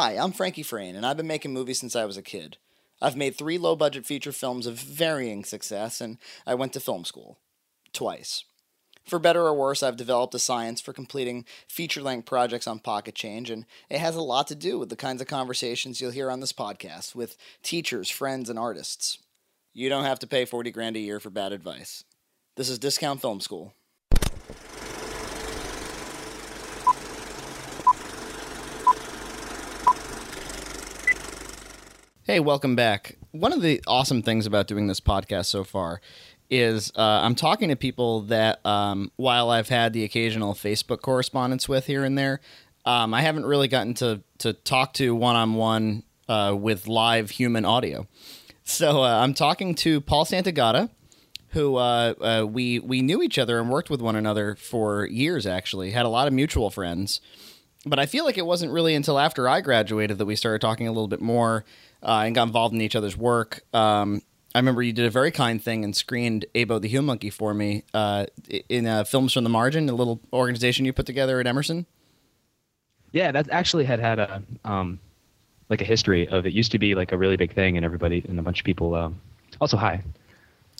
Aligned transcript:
Hi, 0.00 0.12
I'm 0.12 0.30
Frankie 0.30 0.62
Frayne, 0.62 0.94
and 0.94 1.04
I've 1.04 1.16
been 1.16 1.26
making 1.26 1.52
movies 1.52 1.80
since 1.80 1.96
I 1.96 2.04
was 2.04 2.16
a 2.16 2.22
kid. 2.22 2.56
I've 3.02 3.16
made 3.16 3.34
three 3.34 3.58
low 3.58 3.74
budget 3.74 4.06
feature 4.06 4.30
films 4.30 4.64
of 4.64 4.78
varying 4.78 5.42
success, 5.42 6.00
and 6.00 6.18
I 6.46 6.54
went 6.54 6.72
to 6.74 6.80
film 6.80 7.04
school. 7.04 7.36
Twice. 7.92 8.44
For 9.04 9.18
better 9.18 9.42
or 9.42 9.54
worse, 9.54 9.82
I've 9.82 9.96
developed 9.96 10.36
a 10.36 10.38
science 10.38 10.80
for 10.80 10.92
completing 10.92 11.46
feature 11.66 12.00
length 12.00 12.26
projects 12.26 12.68
on 12.68 12.78
Pocket 12.78 13.16
Change, 13.16 13.50
and 13.50 13.66
it 13.90 13.98
has 13.98 14.14
a 14.14 14.22
lot 14.22 14.46
to 14.46 14.54
do 14.54 14.78
with 14.78 14.88
the 14.88 14.94
kinds 14.94 15.20
of 15.20 15.26
conversations 15.26 16.00
you'll 16.00 16.12
hear 16.12 16.30
on 16.30 16.38
this 16.38 16.52
podcast 16.52 17.16
with 17.16 17.36
teachers, 17.64 18.08
friends, 18.08 18.48
and 18.48 18.56
artists. 18.56 19.18
You 19.74 19.88
don't 19.88 20.04
have 20.04 20.20
to 20.20 20.28
pay 20.28 20.44
40 20.44 20.70
grand 20.70 20.94
a 20.94 21.00
year 21.00 21.18
for 21.18 21.30
bad 21.30 21.50
advice. 21.50 22.04
This 22.54 22.70
is 22.70 22.78
Discount 22.78 23.20
Film 23.20 23.40
School. 23.40 23.74
Hey, 32.30 32.40
welcome 32.40 32.76
back. 32.76 33.16
One 33.30 33.54
of 33.54 33.62
the 33.62 33.82
awesome 33.86 34.20
things 34.20 34.44
about 34.44 34.66
doing 34.66 34.86
this 34.86 35.00
podcast 35.00 35.46
so 35.46 35.64
far 35.64 36.02
is 36.50 36.92
uh, 36.94 37.00
I'm 37.22 37.34
talking 37.34 37.70
to 37.70 37.74
people 37.74 38.20
that, 38.24 38.60
um, 38.66 39.10
while 39.16 39.48
I've 39.48 39.70
had 39.70 39.94
the 39.94 40.04
occasional 40.04 40.52
Facebook 40.52 41.00
correspondence 41.00 41.70
with 41.70 41.86
here 41.86 42.04
and 42.04 42.18
there, 42.18 42.40
um, 42.84 43.14
I 43.14 43.22
haven't 43.22 43.46
really 43.46 43.66
gotten 43.66 43.94
to 43.94 44.20
to 44.40 44.52
talk 44.52 44.92
to 44.94 45.14
one 45.14 45.36
on 45.36 45.54
one 45.54 46.02
with 46.28 46.86
live 46.86 47.30
human 47.30 47.64
audio. 47.64 48.06
So 48.62 49.02
uh, 49.04 49.22
I'm 49.22 49.32
talking 49.32 49.74
to 49.76 50.02
Paul 50.02 50.26
Santagata, 50.26 50.90
who 51.52 51.76
uh, 51.76 52.12
uh, 52.20 52.46
we 52.46 52.78
we 52.78 53.00
knew 53.00 53.22
each 53.22 53.38
other 53.38 53.58
and 53.58 53.70
worked 53.70 53.88
with 53.88 54.02
one 54.02 54.16
another 54.16 54.54
for 54.54 55.06
years. 55.06 55.46
Actually, 55.46 55.92
had 55.92 56.04
a 56.04 56.10
lot 56.10 56.26
of 56.26 56.34
mutual 56.34 56.68
friends, 56.68 57.22
but 57.86 57.98
I 57.98 58.04
feel 58.04 58.26
like 58.26 58.36
it 58.36 58.44
wasn't 58.44 58.70
really 58.70 58.94
until 58.94 59.18
after 59.18 59.48
I 59.48 59.62
graduated 59.62 60.18
that 60.18 60.26
we 60.26 60.36
started 60.36 60.60
talking 60.60 60.86
a 60.86 60.92
little 60.92 61.08
bit 61.08 61.22
more 61.22 61.64
uh, 62.02 62.22
and 62.24 62.34
got 62.34 62.44
involved 62.44 62.74
in 62.74 62.80
each 62.80 62.96
other's 62.96 63.16
work. 63.16 63.62
Um, 63.72 64.22
I 64.54 64.58
remember 64.58 64.82
you 64.82 64.92
did 64.92 65.04
a 65.04 65.10
very 65.10 65.30
kind 65.30 65.62
thing 65.62 65.84
and 65.84 65.94
screened 65.94 66.46
Abo 66.54 66.80
the 66.80 66.88
Human 66.88 67.06
Monkey 67.06 67.30
for 67.30 67.52
me 67.52 67.84
uh, 67.92 68.26
in 68.68 68.86
uh, 68.86 69.04
Films 69.04 69.32
from 69.32 69.44
the 69.44 69.50
Margin, 69.50 69.88
a 69.88 69.94
little 69.94 70.20
organization 70.32 70.84
you 70.84 70.92
put 70.92 71.06
together 71.06 71.38
at 71.38 71.46
Emerson. 71.46 71.86
Yeah, 73.12 73.32
that 73.32 73.50
actually 73.50 73.84
had 73.84 74.00
had 74.00 74.18
a 74.18 74.42
um, 74.64 74.98
like 75.68 75.80
a 75.80 75.84
history 75.84 76.28
of 76.28 76.46
it. 76.46 76.52
Used 76.52 76.72
to 76.72 76.78
be 76.78 76.94
like 76.94 77.12
a 77.12 77.18
really 77.18 77.36
big 77.36 77.54
thing, 77.54 77.76
and 77.76 77.84
everybody 77.84 78.24
and 78.28 78.38
a 78.38 78.42
bunch 78.42 78.60
of 78.60 78.64
people. 78.64 78.94
Um, 78.94 79.20
also, 79.60 79.76
hi. 79.76 80.02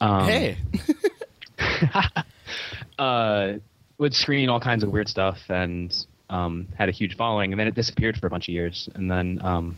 Um, 0.01 0.25
hey. 0.25 0.57
uh, 2.99 3.53
would 3.99 4.15
screen 4.15 4.49
all 4.49 4.61
kinds 4.61 4.83
of 4.83 4.91
weird 4.91 5.09
stuff 5.09 5.39
and 5.49 6.07
um, 6.31 6.69
had 6.77 6.89
a 6.89 6.93
huge 6.93 7.17
following, 7.17 7.53
and 7.53 7.61
then 7.61 7.67
it 7.67 7.75
disappeared 7.75 8.19
for 8.19 8.27
a 8.27 8.31
bunch 8.31 8.49
of 8.49 8.55
years, 8.55 8.89
and 8.95 9.11
then 9.11 9.41
um, 9.43 9.77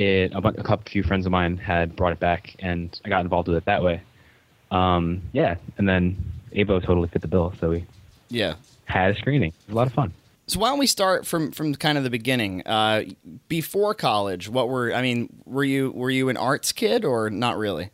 it 0.00 0.32
a, 0.32 0.38
a 0.38 0.62
couple 0.62 0.90
few 0.90 1.02
friends 1.02 1.26
of 1.26 1.32
mine 1.32 1.56
had 1.56 1.96
brought 1.96 2.12
it 2.12 2.20
back, 2.20 2.56
and 2.58 2.98
I 3.04 3.08
got 3.08 3.20
involved 3.20 3.48
with 3.48 3.56
it 3.56 3.64
that 3.66 3.82
way. 3.82 4.02
Um, 4.70 5.22
yeah, 5.32 5.56
and 5.78 5.88
then 5.88 6.16
Avo 6.54 6.84
totally 6.84 7.08
fit 7.08 7.22
the 7.22 7.28
bill, 7.28 7.52
so 7.60 7.70
we 7.70 7.84
yeah 8.28 8.54
had 8.84 9.16
a 9.16 9.18
screening. 9.18 9.50
It 9.50 9.68
was 9.68 9.74
a 9.74 9.76
lot 9.76 9.86
of 9.86 9.92
fun. 9.92 10.12
So 10.46 10.58
why 10.58 10.68
don't 10.70 10.78
we 10.78 10.86
start 10.86 11.26
from 11.26 11.52
from 11.52 11.74
kind 11.74 11.96
of 11.96 12.04
the 12.04 12.10
beginning? 12.10 12.66
Uh, 12.66 13.04
before 13.48 13.94
college, 13.94 14.48
what 14.48 14.68
were 14.68 14.92
I 14.92 15.02
mean? 15.02 15.28
Were 15.44 15.64
you 15.64 15.92
were 15.92 16.10
you 16.10 16.28
an 16.28 16.36
arts 16.36 16.72
kid 16.72 17.04
or 17.04 17.30
not 17.30 17.56
really? 17.56 17.90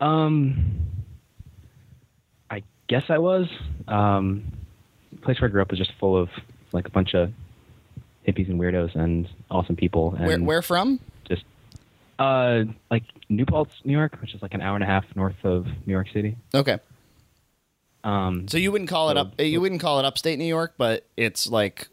Um, 0.00 0.86
I 2.50 2.62
guess 2.88 3.04
I 3.08 3.18
was. 3.18 3.46
Um, 3.88 4.44
the 5.12 5.20
place 5.20 5.40
where 5.40 5.48
I 5.48 5.52
grew 5.52 5.62
up 5.62 5.70
was 5.70 5.78
just 5.78 5.92
full 6.00 6.16
of 6.16 6.28
like 6.72 6.86
a 6.86 6.90
bunch 6.90 7.14
of 7.14 7.30
hippies 8.26 8.48
and 8.48 8.58
weirdos 8.60 8.94
and 8.94 9.28
awesome 9.50 9.76
people. 9.76 10.14
And 10.16 10.26
Where 10.26 10.38
where 10.40 10.62
from? 10.62 11.00
Just 11.28 11.44
uh, 12.18 12.64
like 12.90 13.04
New 13.28 13.44
Paltz, 13.46 13.72
New 13.84 13.92
York, 13.92 14.16
which 14.20 14.34
is 14.34 14.42
like 14.42 14.54
an 14.54 14.60
hour 14.60 14.74
and 14.74 14.84
a 14.84 14.86
half 14.86 15.04
north 15.16 15.44
of 15.44 15.66
New 15.86 15.92
York 15.92 16.08
City. 16.12 16.36
Okay. 16.54 16.78
Um, 18.04 18.48
So 18.48 18.58
you 18.58 18.72
wouldn't 18.72 18.90
call 18.90 19.10
it 19.10 19.16
up 19.16 19.40
you 19.40 19.60
wouldn't 19.60 19.80
call 19.80 19.98
it 20.00 20.04
upstate 20.04 20.38
New 20.38 20.44
York, 20.44 20.74
but 20.76 21.06
it's 21.16 21.46
like 21.46 21.88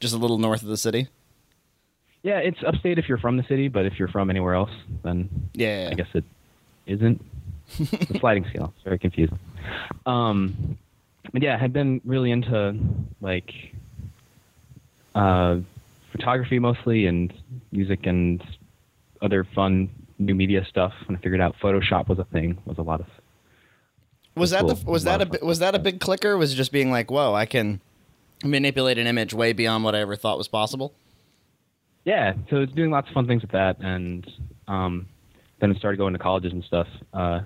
just 0.00 0.12
a 0.14 0.18
little 0.18 0.38
north 0.38 0.62
of 0.62 0.68
the 0.68 0.76
city. 0.76 1.06
yeah, 2.24 2.38
it's 2.38 2.58
upstate 2.66 2.98
if 2.98 3.08
you're 3.08 3.18
from 3.18 3.36
the 3.36 3.44
city, 3.44 3.68
but 3.68 3.86
if 3.86 3.98
you're 3.98 4.08
from 4.08 4.28
anywhere 4.30 4.54
else, 4.54 4.70
then 5.04 5.28
Yeah. 5.54 5.88
I 5.90 5.94
guess 5.94 6.08
it 6.14 6.24
isn't. 6.86 7.24
the 7.78 8.18
sliding 8.18 8.44
scale. 8.46 8.72
It's 8.76 8.84
very 8.84 8.98
confusing. 8.98 9.38
Um, 10.04 10.76
but 11.32 11.42
yeah, 11.42 11.54
I 11.54 11.58
had 11.58 11.72
been 11.72 12.00
really 12.04 12.32
into 12.32 12.76
like 13.20 13.52
uh, 15.14 15.58
photography 16.12 16.58
mostly 16.58 17.06
and 17.06 17.32
music 17.72 18.06
and 18.06 18.42
other 19.20 19.46
fun 19.54 19.90
new 20.18 20.34
media 20.34 20.64
stuff. 20.68 20.92
When 21.06 21.16
I 21.16 21.20
figured 21.20 21.40
out 21.40 21.54
Photoshop 21.62 22.08
was 22.08 22.18
a 22.18 22.24
thing, 22.24 22.58
was 22.64 22.78
a 22.78 22.82
lot 22.82 23.00
of 23.00 23.06
Was 24.36 24.50
that 24.50 24.66
That's 24.66 24.80
the 24.80 24.84
cool. 24.84 24.92
was 24.92 25.02
A 25.02 25.06
that 25.06 25.42
a 25.42 25.44
was 25.44 25.58
that 25.58 25.74
a 25.74 25.78
big 25.78 26.00
clicker? 26.00 26.36
Was 26.36 26.52
it 26.52 26.56
just 26.56 26.72
being 26.72 26.90
like, 26.90 27.10
"Whoa, 27.10 27.34
I 27.34 27.46
can 27.46 27.80
manipulate 28.44 28.98
an 28.98 29.06
image 29.06 29.32
way 29.34 29.52
beyond 29.52 29.84
what 29.84 29.94
I 29.94 30.00
ever 30.00 30.16
thought 30.16 30.38
was 30.38 30.48
possible"? 30.48 30.92
yeah. 32.04 32.32
So 32.50 32.56
it's 32.62 32.72
doing 32.72 32.90
lots 32.90 33.08
of 33.08 33.14
fun 33.14 33.26
things 33.26 33.42
with 33.42 33.52
that, 33.52 33.78
and 33.80 34.28
um, 34.68 35.06
then 35.60 35.72
I 35.74 35.78
started 35.78 35.98
going 35.98 36.12
to 36.14 36.18
colleges 36.18 36.52
and 36.52 36.64
stuff. 36.64 36.88
Uh, 37.12 37.40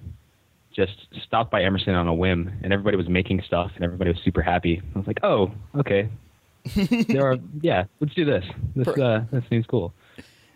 just 0.74 0.92
stopped 1.24 1.50
by 1.50 1.62
Emerson 1.62 1.94
on 1.94 2.06
a 2.06 2.14
whim, 2.14 2.52
and 2.62 2.72
everybody 2.72 2.96
was 2.96 3.08
making 3.08 3.42
stuff, 3.46 3.70
and 3.76 3.84
everybody 3.84 4.10
was 4.10 4.20
super 4.24 4.42
happy. 4.42 4.80
I 4.94 4.98
was 4.98 5.06
like, 5.06 5.18
oh, 5.22 5.50
okay. 5.78 6.08
There 6.74 7.30
are, 7.30 7.36
yeah, 7.60 7.84
let's 8.00 8.14
do 8.14 8.24
this. 8.24 8.44
This 8.74 8.88
uh, 8.88 9.24
this 9.30 9.44
seems 9.50 9.66
cool. 9.66 9.92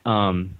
Um, 0.04 0.56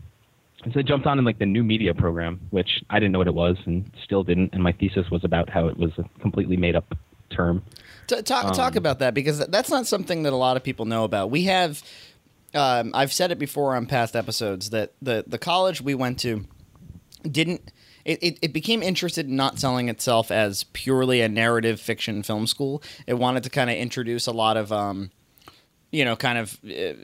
so 0.65 0.81
I 0.81 0.83
jumped 0.83 1.06
on 1.06 1.19
in 1.19 1.25
like 1.25 1.38
the 1.38 1.47
new 1.47 1.65
media 1.65 1.94
program, 1.94 2.41
which 2.50 2.83
I 2.91 2.99
didn't 2.99 3.12
know 3.12 3.19
what 3.19 3.28
it 3.28 3.34
was, 3.34 3.56
and 3.66 3.91
still 4.05 4.22
didn't. 4.22 4.53
And 4.53 4.62
my 4.62 4.72
thesis 4.72 5.10
was 5.10 5.25
about 5.25 5.49
how 5.49 5.69
it 5.69 5.77
was 5.77 5.91
a 5.99 6.05
completely 6.21 6.56
made 6.56 6.77
up 6.77 6.94
term. 7.31 7.62
T- 8.06 8.22
talk 8.22 8.55
talk 8.55 8.72
Um, 8.72 8.78
about 8.78 8.99
that 8.99 9.15
because 9.15 9.39
that's 9.47 9.71
not 9.71 9.87
something 9.87 10.25
that 10.25 10.33
a 10.33 10.37
lot 10.37 10.56
of 10.56 10.62
people 10.62 10.84
know 10.84 11.05
about. 11.05 11.31
We 11.31 11.44
have, 11.44 11.83
um, 12.55 12.91
I've 12.94 13.12
said 13.12 13.31
it 13.31 13.39
before 13.39 13.75
on 13.75 13.87
past 13.87 14.15
episodes 14.15 14.71
that 14.71 14.93
the 15.00 15.25
the 15.27 15.39
college 15.39 15.81
we 15.81 15.94
went 15.94 16.19
to 16.21 16.44
didn't. 17.22 17.72
It, 18.03 18.22
it, 18.22 18.39
it 18.41 18.53
became 18.55 18.83
interested 18.83 19.28
in 19.28 19.37
not 19.37 19.59
selling 19.59 19.91
itself 19.91 20.31
as 20.31 20.65
purely 20.72 21.21
a 21.21 21.28
narrative 21.28 21.78
fiction 21.78 22.22
film 22.22 22.47
school. 22.47 22.83
It 23.06 23.19
wanted 23.19 23.43
to 23.43 23.50
kind 23.50 23.69
of 23.69 23.77
introduce 23.77 24.27
a 24.27 24.33
lot 24.33 24.56
of, 24.56 24.72
um, 24.72 25.10
you 25.91 26.05
know, 26.05 26.17
kind 26.17 26.39
of, 26.39 26.59
uh, 26.65 26.95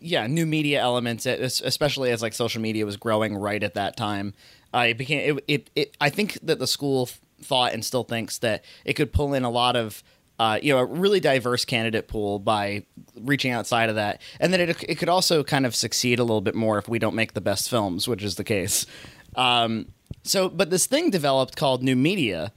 yeah, 0.00 0.26
new 0.26 0.46
media 0.46 0.80
elements, 0.80 1.26
especially 1.26 2.10
as 2.10 2.22
like 2.22 2.34
social 2.34 2.60
media 2.60 2.84
was 2.84 2.96
growing 2.96 3.36
right 3.36 3.62
at 3.62 3.74
that 3.74 3.96
time. 3.96 4.34
Uh, 4.74 4.86
it 4.88 4.98
became 4.98 5.38
it, 5.38 5.44
it, 5.48 5.70
it. 5.74 5.96
I 6.00 6.10
think 6.10 6.38
that 6.42 6.58
the 6.58 6.66
school 6.66 7.08
thought 7.42 7.72
and 7.72 7.84
still 7.84 8.04
thinks 8.04 8.38
that 8.38 8.64
it 8.84 8.94
could 8.94 9.12
pull 9.12 9.34
in 9.34 9.44
a 9.44 9.50
lot 9.50 9.76
of. 9.76 10.02
Uh, 10.36 10.58
you 10.60 10.72
know, 10.72 10.80
a 10.80 10.84
really 10.84 11.20
diverse 11.20 11.64
candidate 11.64 12.08
pool 12.08 12.40
by 12.40 12.84
reaching 13.20 13.52
outside 13.52 13.88
of 13.88 13.94
that, 13.94 14.20
and 14.40 14.52
then 14.52 14.60
it 14.60 14.82
it 14.88 14.96
could 14.96 15.08
also 15.08 15.44
kind 15.44 15.64
of 15.64 15.76
succeed 15.76 16.18
a 16.18 16.24
little 16.24 16.40
bit 16.40 16.56
more 16.56 16.76
if 16.76 16.88
we 16.88 16.98
don't 16.98 17.14
make 17.14 17.34
the 17.34 17.40
best 17.40 17.70
films, 17.70 18.08
which 18.08 18.24
is 18.24 18.34
the 18.34 18.42
case. 18.42 18.84
Um, 19.36 19.92
so, 20.24 20.48
but 20.48 20.70
this 20.70 20.86
thing 20.86 21.10
developed 21.10 21.54
called 21.54 21.84
new 21.84 21.94
media, 21.94 22.52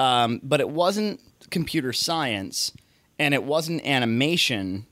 um, 0.00 0.40
but 0.42 0.58
it 0.58 0.68
wasn't 0.68 1.20
computer 1.50 1.92
science, 1.92 2.72
and 3.18 3.34
it 3.34 3.44
wasn't 3.44 3.84
animation, 3.84 4.86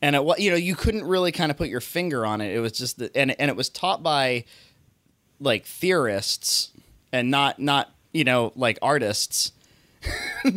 and 0.00 0.16
it 0.16 0.24
was 0.24 0.38
you 0.38 0.50
know 0.50 0.56
you 0.56 0.74
couldn't 0.74 1.04
really 1.04 1.32
kind 1.32 1.50
of 1.50 1.56
put 1.56 1.68
your 1.68 1.80
finger 1.80 2.24
on 2.24 2.40
it. 2.40 2.54
It 2.54 2.60
was 2.60 2.72
just 2.72 2.98
the, 2.98 3.16
and 3.16 3.38
and 3.40 3.50
it 3.50 3.56
was 3.56 3.68
taught 3.68 4.02
by 4.02 4.44
like 5.40 5.64
theorists 5.66 6.70
and 7.12 7.30
not 7.30 7.58
not 7.58 7.90
you 8.12 8.24
know 8.24 8.52
like 8.56 8.78
artists. 8.82 9.52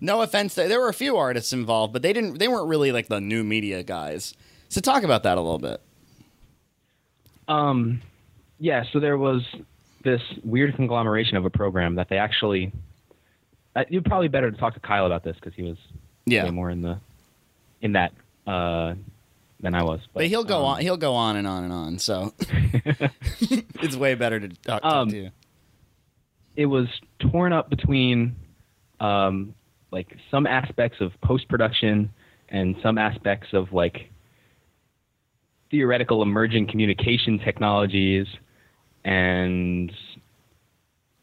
no 0.00 0.22
offense, 0.22 0.54
there 0.54 0.78
were 0.78 0.88
a 0.88 0.94
few 0.94 1.16
artists 1.16 1.52
involved, 1.52 1.92
but 1.92 2.02
they 2.02 2.12
didn't 2.12 2.38
they 2.38 2.46
weren't 2.46 2.68
really 2.68 2.92
like 2.92 3.08
the 3.08 3.20
new 3.20 3.42
media 3.42 3.82
guys. 3.82 4.34
So 4.68 4.80
talk 4.80 5.02
about 5.02 5.22
that 5.24 5.38
a 5.38 5.40
little 5.40 5.58
bit. 5.58 5.80
Um, 7.48 8.02
yeah, 8.58 8.84
so 8.92 9.00
there 9.00 9.18
was 9.18 9.42
this 10.04 10.20
weird 10.44 10.74
conglomeration 10.76 11.36
of 11.36 11.44
a 11.44 11.50
program 11.50 11.96
that 11.96 12.08
they 12.08 12.18
actually. 12.18 12.72
Uh, 13.74 13.84
you're 13.90 14.02
probably 14.02 14.28
better 14.28 14.50
to 14.50 14.56
talk 14.56 14.72
to 14.74 14.80
Kyle 14.80 15.04
about 15.04 15.22
this 15.22 15.36
because 15.36 15.52
he 15.54 15.62
was 15.62 15.76
Yeah. 16.26 16.44
way 16.44 16.50
more 16.50 16.70
in 16.70 16.82
the 16.82 16.98
in 17.80 17.92
that 17.92 18.12
uh, 18.46 18.94
than 19.60 19.74
I 19.74 19.82
was. 19.84 20.00
But 20.12 20.26
he'll 20.26 20.44
go 20.44 20.58
um, 20.58 20.64
on. 20.64 20.80
He'll 20.80 20.96
go 20.96 21.14
on 21.14 21.36
and 21.36 21.46
on 21.46 21.64
and 21.64 21.72
on. 21.72 21.98
So 21.98 22.32
it's 23.40 23.96
way 23.96 24.14
better 24.14 24.40
to 24.40 24.48
talk, 24.48 24.84
Um, 24.84 25.10
to 25.10 25.16
you. 25.16 25.30
It 26.56 26.66
was 26.66 26.88
torn 27.20 27.52
up 27.52 27.70
between 27.70 28.34
um, 28.98 29.54
like 29.90 30.16
some 30.30 30.46
aspects 30.46 31.00
of 31.00 31.12
post 31.20 31.48
production 31.48 32.10
and 32.48 32.76
some 32.82 32.98
aspects 32.98 33.48
of 33.52 33.72
like 33.72 34.10
theoretical 35.70 36.22
emerging 36.22 36.66
communication 36.68 37.38
technologies 37.38 38.26
and 39.04 39.92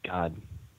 God, 0.06 0.36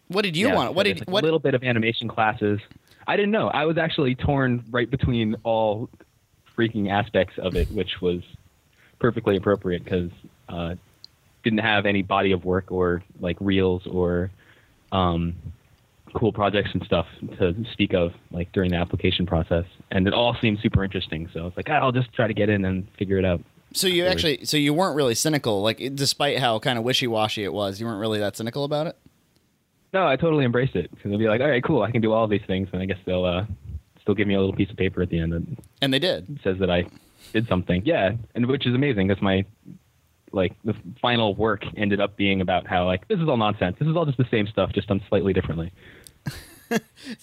What 0.09 0.23
did 0.23 0.37
you 0.37 0.49
Yeah, 0.49 0.55
want? 0.55 0.75
What 0.75 0.85
did 0.85 1.01
like, 1.01 1.11
what? 1.11 1.23
a 1.23 1.27
little 1.27 1.39
bit 1.39 1.55
of 1.55 1.63
animation 1.65 2.09
classes. 2.09 2.61
I 3.07 3.17
didn't 3.17 3.33
know. 3.33 3.49
I 3.49 3.65
was 3.65 3.79
actually 3.79 4.15
torn 4.15 4.65
right 4.71 4.91
between 4.91 5.37
all 5.45 5.89
freaking 6.57 6.91
aspects 6.91 7.35
of 7.39 7.57
it, 7.57 7.71
which 7.71 8.01
was 8.01 8.23
perfectly 8.99 9.37
appropriate 9.37 9.85
because 9.85 10.11
uh, 10.49 10.75
didn't 11.43 11.61
have 11.61 11.87
any 11.87 12.03
body 12.03 12.33
of 12.33 12.45
work 12.45 12.71
or 12.71 13.03
like 13.21 13.37
reels 13.41 13.87
or 13.87 14.31
um, 14.93 15.35
cool 16.15 16.33
projects 16.33 16.71
and 16.73 16.83
stuff 16.85 17.07
to 17.39 17.55
speak 17.73 17.93
of 17.93 18.13
like 18.31 18.51
during 18.53 18.71
the 18.71 18.77
application 18.77 19.27
process, 19.27 19.65
and 19.91 20.07
it 20.07 20.15
all 20.15 20.37
seemed 20.41 20.59
super 20.61 20.85
interesting. 20.85 21.29
So 21.33 21.41
I 21.41 21.45
was 21.45 21.53
like, 21.57 21.69
ah, 21.69 21.75
I'll 21.75 21.93
just 21.93 22.13
try 22.13 22.27
to 22.27 22.35
get 22.35 22.49
in 22.49 22.65
and 22.65 22.87
figure 22.99 23.19
it 23.19 23.25
out. 23.25 23.41
So 23.73 23.89
you 23.89 24.07
actually, 24.07 24.45
so 24.45 24.57
you 24.57 24.73
weren't 24.73 24.95
really 24.95 25.17
cynical, 25.17 25.61
like 25.61 25.79
despite 25.97 26.39
how 26.39 26.61
kind 26.61 26.79
of 26.79 26.85
wishy 26.85 27.09
washy 27.09 27.43
it 27.43 27.53
was, 27.53 27.81
you 27.81 27.87
weren't 27.87 28.01
really 28.01 28.21
that 28.21 28.37
cynical 28.37 28.65
about 28.65 28.87
it. 28.87 28.97
No, 29.95 30.07
I 30.07 30.17
totally 30.17 30.45
embraced 30.45 30.75
it 30.77 30.91
because 30.91 31.09
they'll 31.11 31.19
be 31.19 31.29
like, 31.29 31.41
all 31.41 31.49
right, 31.49 31.63
cool, 31.65 31.83
I 31.83 31.91
can 31.91 32.03
do 32.03 32.13
all 32.13 32.27
these 32.27 32.43
things, 32.47 32.69
and 32.73 32.83
I 32.83 32.85
guess 32.85 32.99
they'll 33.07 33.25
uh, 33.25 33.47
still 34.03 34.15
give 34.15 34.27
me 34.29 34.35
a 34.35 34.41
little 34.41 34.55
piece 34.55 34.69
of 34.69 34.77
paper 34.77 35.01
at 35.01 35.09
the 35.09 35.19
end 35.21 35.33
that 35.33 35.43
And 35.81 35.95
they 35.95 35.99
did. 36.01 36.41
says 36.45 36.59
that 36.59 36.69
I 36.69 36.85
did 37.33 37.49
something. 37.49 37.81
Yeah, 37.87 38.13
and 38.35 38.47
which 38.47 38.67
is 38.67 38.75
amazing 38.75 39.07
because 39.09 39.23
my 39.23 39.45
like 40.33 40.53
the 40.65 40.75
final 41.01 41.35
work 41.37 41.63
ended 41.77 42.01
up 42.01 42.17
being 42.17 42.41
about 42.41 42.67
how 42.67 42.87
like 42.87 43.07
this 43.09 43.21
is 43.21 43.29
all 43.29 43.37
nonsense. 43.37 43.77
This 43.79 43.87
is 43.89 43.97
all 43.97 44.05
just 44.05 44.19
the 44.19 44.27
same 44.31 44.49
stuff, 44.49 44.73
just 44.73 44.89
done 44.89 45.01
slightly 45.09 45.33
differently. 45.33 45.73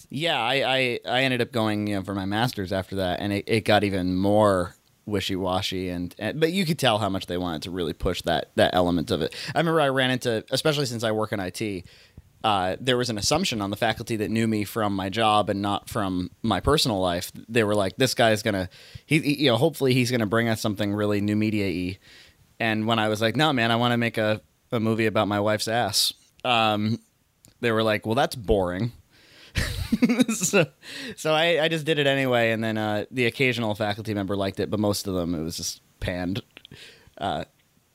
Yeah, 0.09 0.39
I, 0.39 0.53
I, 0.63 1.00
I 1.09 1.23
ended 1.23 1.41
up 1.41 1.51
going 1.51 1.88
you 1.88 1.95
know, 1.95 2.03
for 2.03 2.13
my 2.13 2.25
master's 2.25 2.71
after 2.71 2.95
that, 2.97 3.19
and 3.19 3.33
it, 3.33 3.44
it 3.47 3.65
got 3.65 3.83
even 3.83 4.15
more 4.15 4.75
wishy 5.06 5.35
washy, 5.35 5.89
and, 5.89 6.15
and 6.19 6.39
but 6.39 6.51
you 6.53 6.63
could 6.63 6.77
tell 6.77 7.00
how 7.00 7.09
much 7.09 7.25
they 7.25 7.38
wanted 7.38 7.63
to 7.63 7.71
really 7.71 7.91
push 7.94 8.21
that 8.21 8.51
that 8.56 8.73
element 8.75 9.09
of 9.12 9.21
it. 9.21 9.35
I 9.53 9.57
remember 9.57 9.81
I 9.81 9.89
ran 9.89 10.12
into, 10.12 10.45
especially 10.51 10.85
since 10.85 11.03
I 11.03 11.12
work 11.12 11.33
in 11.33 11.39
IT, 11.39 11.85
uh, 12.44 12.76
there 12.80 12.98
was 12.98 13.10
an 13.10 13.18
assumption 13.18 13.62
on 13.62 13.70
the 13.70 13.76
faculty 13.76 14.16
that 14.16 14.32
knew 14.32 14.48
me 14.48 14.64
from 14.64 14.96
my 14.96 15.10
job 15.10 15.50
and 15.50 15.62
not 15.62 15.90
from 15.90 16.32
my 16.42 16.60
personal 16.60 17.00
life. 17.00 17.32
They 17.48 17.64
were 17.64 17.76
like, 17.76 17.96
"This 17.98 18.14
guy's 18.16 18.42
gonna, 18.42 18.70
he, 19.06 19.20
he- 19.20 19.44
you 19.46 19.52
know, 19.52 19.58
hopefully 19.58 19.94
he's 19.94 20.10
gonna 20.12 20.26
bring 20.26 20.48
us 20.50 20.60
something 20.62 20.94
really 20.94 21.22
new 21.22 21.36
media 21.36 21.66
y." 21.68 22.00
And 22.60 22.88
when 22.88 23.00
I 23.00 23.10
was 23.10 23.22
like, 23.22 23.36
"No, 23.36 23.54
man, 23.54 23.72
I 23.72 23.76
want 23.76 23.92
to 23.94 23.98
make 23.98 24.18
a 24.18 24.42
a 24.72 24.80
movie 24.80 25.06
about 25.06 25.28
my 25.28 25.40
wife's 25.40 25.68
ass," 25.68 26.14
um, 26.44 27.00
they 27.60 27.72
were 27.72 27.84
like, 27.84 28.06
"Well, 28.06 28.16
that's 28.16 28.36
boring." 28.36 28.92
so, 30.34 30.66
so 31.18 31.34
I, 31.34 31.64
I 31.64 31.68
just 31.68 31.86
did 31.86 32.00
it 32.00 32.08
anyway, 32.08 32.52
and 32.52 32.64
then 32.64 32.78
uh, 32.78 33.06
the 33.12 33.26
occasional 33.26 33.76
faculty 33.76 34.14
member 34.14 34.36
liked 34.36 34.60
it, 34.60 34.70
but 34.70 34.80
most 34.80 35.08
of 35.08 35.14
them 35.14 35.36
it 35.36 35.42
was 35.44 35.58
just 35.58 35.82
panned. 36.00 36.42
Uh, 37.18 37.44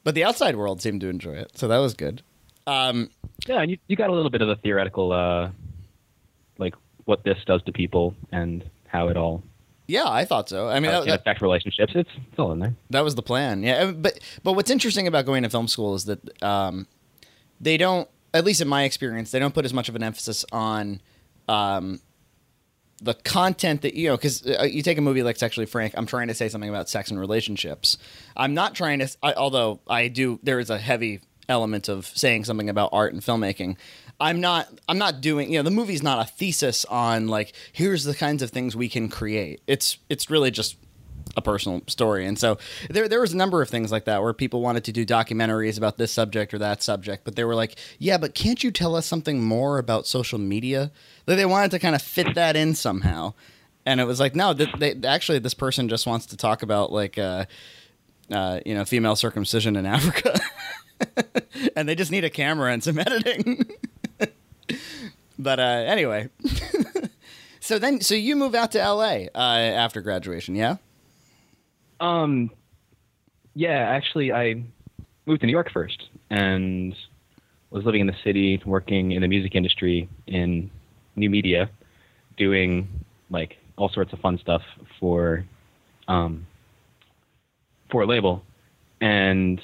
but 0.04 0.14
the 0.14 0.22
outside 0.24 0.56
world 0.56 0.80
seemed 0.82 1.00
to 1.00 1.08
enjoy 1.08 1.32
it, 1.32 1.56
so 1.56 1.66
that 1.68 1.78
was 1.78 1.94
good. 1.94 2.22
Um, 2.66 3.10
Yeah, 3.46 3.60
and 3.60 3.70
you 3.70 3.78
you 3.86 3.96
got 3.96 4.10
a 4.10 4.12
little 4.12 4.30
bit 4.30 4.42
of 4.42 4.48
the 4.48 4.56
theoretical 4.56 5.12
uh, 5.12 5.50
like 6.58 6.74
what 7.04 7.24
this 7.24 7.38
does 7.46 7.62
to 7.64 7.72
people 7.72 8.14
and 8.32 8.68
how 8.88 9.08
it 9.08 9.16
all 9.16 9.42
yeah, 9.88 10.08
I 10.08 10.24
thought 10.24 10.48
so. 10.48 10.68
I 10.68 10.80
mean, 10.80 10.90
that, 10.90 11.06
that, 11.06 11.20
affect 11.20 11.40
relationships. 11.40 11.92
It's 11.94 12.10
it's 12.16 12.38
all 12.38 12.52
in 12.52 12.58
there. 12.58 12.74
that 12.90 13.04
was 13.04 13.14
the 13.14 13.22
plan. 13.22 13.62
Yeah, 13.62 13.92
but 13.92 14.18
but 14.42 14.54
what's 14.54 14.70
interesting 14.70 15.06
about 15.06 15.26
going 15.26 15.44
to 15.44 15.48
film 15.48 15.68
school 15.68 15.94
is 15.94 16.06
that 16.06 16.42
um, 16.42 16.88
they 17.60 17.76
don't, 17.76 18.08
at 18.34 18.44
least 18.44 18.60
in 18.60 18.68
my 18.68 18.82
experience, 18.82 19.30
they 19.30 19.38
don't 19.38 19.54
put 19.54 19.64
as 19.64 19.72
much 19.72 19.88
of 19.88 19.94
an 19.94 20.02
emphasis 20.02 20.44
on 20.50 21.00
um, 21.48 22.00
the 23.00 23.14
content 23.14 23.82
that 23.82 23.94
you 23.94 24.08
know 24.08 24.16
because 24.16 24.44
uh, 24.46 24.64
you 24.64 24.82
take 24.82 24.98
a 24.98 25.02
movie 25.02 25.22
like 25.22 25.36
sexually 25.36 25.66
frank 25.66 25.92
i'm 25.98 26.06
trying 26.06 26.28
to 26.28 26.34
say 26.34 26.48
something 26.48 26.70
about 26.70 26.88
sex 26.88 27.10
and 27.10 27.20
relationships 27.20 27.98
i'm 28.38 28.54
not 28.54 28.74
trying 28.74 29.00
to 29.00 29.16
I, 29.22 29.34
although 29.34 29.80
i 29.86 30.08
do 30.08 30.40
there 30.42 30.58
is 30.58 30.70
a 30.70 30.78
heavy 30.78 31.20
element 31.48 31.88
of 31.88 32.06
saying 32.06 32.44
something 32.44 32.68
about 32.68 32.90
art 32.92 33.12
and 33.12 33.22
filmmaking 33.22 33.76
i'm 34.20 34.40
not 34.40 34.68
i'm 34.88 34.98
not 34.98 35.20
doing 35.20 35.52
you 35.52 35.58
know 35.58 35.62
the 35.62 35.70
movie's 35.70 36.02
not 36.02 36.26
a 36.26 36.30
thesis 36.30 36.84
on 36.86 37.28
like 37.28 37.52
here's 37.72 38.04
the 38.04 38.14
kinds 38.14 38.42
of 38.42 38.50
things 38.50 38.74
we 38.74 38.88
can 38.88 39.08
create 39.08 39.60
it's 39.66 39.98
it's 40.08 40.30
really 40.30 40.50
just 40.50 40.76
a 41.36 41.42
personal 41.42 41.82
story. 41.86 42.26
And 42.26 42.38
so 42.38 42.58
there 42.88 43.08
there 43.08 43.20
was 43.20 43.32
a 43.32 43.36
number 43.36 43.62
of 43.62 43.68
things 43.68 43.92
like 43.92 44.04
that 44.04 44.22
where 44.22 44.32
people 44.32 44.60
wanted 44.60 44.84
to 44.84 44.92
do 44.92 45.04
documentaries 45.04 45.76
about 45.78 45.98
this 45.98 46.12
subject 46.12 46.54
or 46.54 46.58
that 46.58 46.82
subject, 46.82 47.24
but 47.24 47.36
they 47.36 47.44
were 47.44 47.54
like, 47.54 47.76
"Yeah, 47.98 48.18
but 48.18 48.34
can't 48.34 48.62
you 48.62 48.70
tell 48.70 48.94
us 48.94 49.06
something 49.06 49.42
more 49.42 49.78
about 49.78 50.06
social 50.06 50.38
media?" 50.38 50.90
That 51.26 51.36
they 51.36 51.46
wanted 51.46 51.70
to 51.72 51.78
kind 51.78 51.94
of 51.94 52.02
fit 52.02 52.34
that 52.34 52.56
in 52.56 52.74
somehow. 52.74 53.34
And 53.84 54.00
it 54.00 54.04
was 54.04 54.20
like, 54.20 54.34
"No, 54.34 54.54
th- 54.54 54.72
they, 54.78 54.94
actually 55.06 55.38
this 55.38 55.54
person 55.54 55.88
just 55.88 56.06
wants 56.06 56.26
to 56.26 56.36
talk 56.36 56.62
about 56.62 56.92
like 56.92 57.18
uh, 57.18 57.46
uh, 58.30 58.60
you 58.64 58.74
know, 58.74 58.84
female 58.84 59.16
circumcision 59.16 59.76
in 59.76 59.86
Africa." 59.86 60.38
and 61.76 61.88
they 61.88 61.94
just 61.94 62.10
need 62.10 62.24
a 62.24 62.30
camera 62.30 62.72
and 62.72 62.82
some 62.82 62.98
editing. 62.98 63.66
but 65.38 65.58
uh, 65.58 65.84
anyway, 65.86 66.28
so 67.60 67.78
then 67.78 68.00
so 68.00 68.14
you 68.14 68.36
move 68.36 68.54
out 68.54 68.72
to 68.72 68.78
LA 68.78 69.26
uh, 69.34 69.38
after 69.38 70.00
graduation, 70.00 70.54
yeah? 70.54 70.76
Um, 72.00 72.50
yeah, 73.54 73.78
actually, 73.78 74.32
I 74.32 74.62
moved 75.24 75.40
to 75.40 75.46
New 75.46 75.52
York 75.52 75.70
first 75.72 76.08
and 76.30 76.94
was 77.70 77.84
living 77.84 78.00
in 78.00 78.06
the 78.06 78.16
city, 78.24 78.60
working 78.64 79.12
in 79.12 79.22
the 79.22 79.28
music 79.28 79.54
industry 79.54 80.08
in 80.26 80.70
new 81.16 81.30
media, 81.30 81.70
doing 82.36 82.88
like 83.30 83.56
all 83.76 83.88
sorts 83.88 84.12
of 84.12 84.20
fun 84.20 84.38
stuff 84.38 84.62
for 85.00 85.44
um, 86.08 86.46
for 87.90 88.02
a 88.02 88.06
label, 88.06 88.42
and 89.00 89.60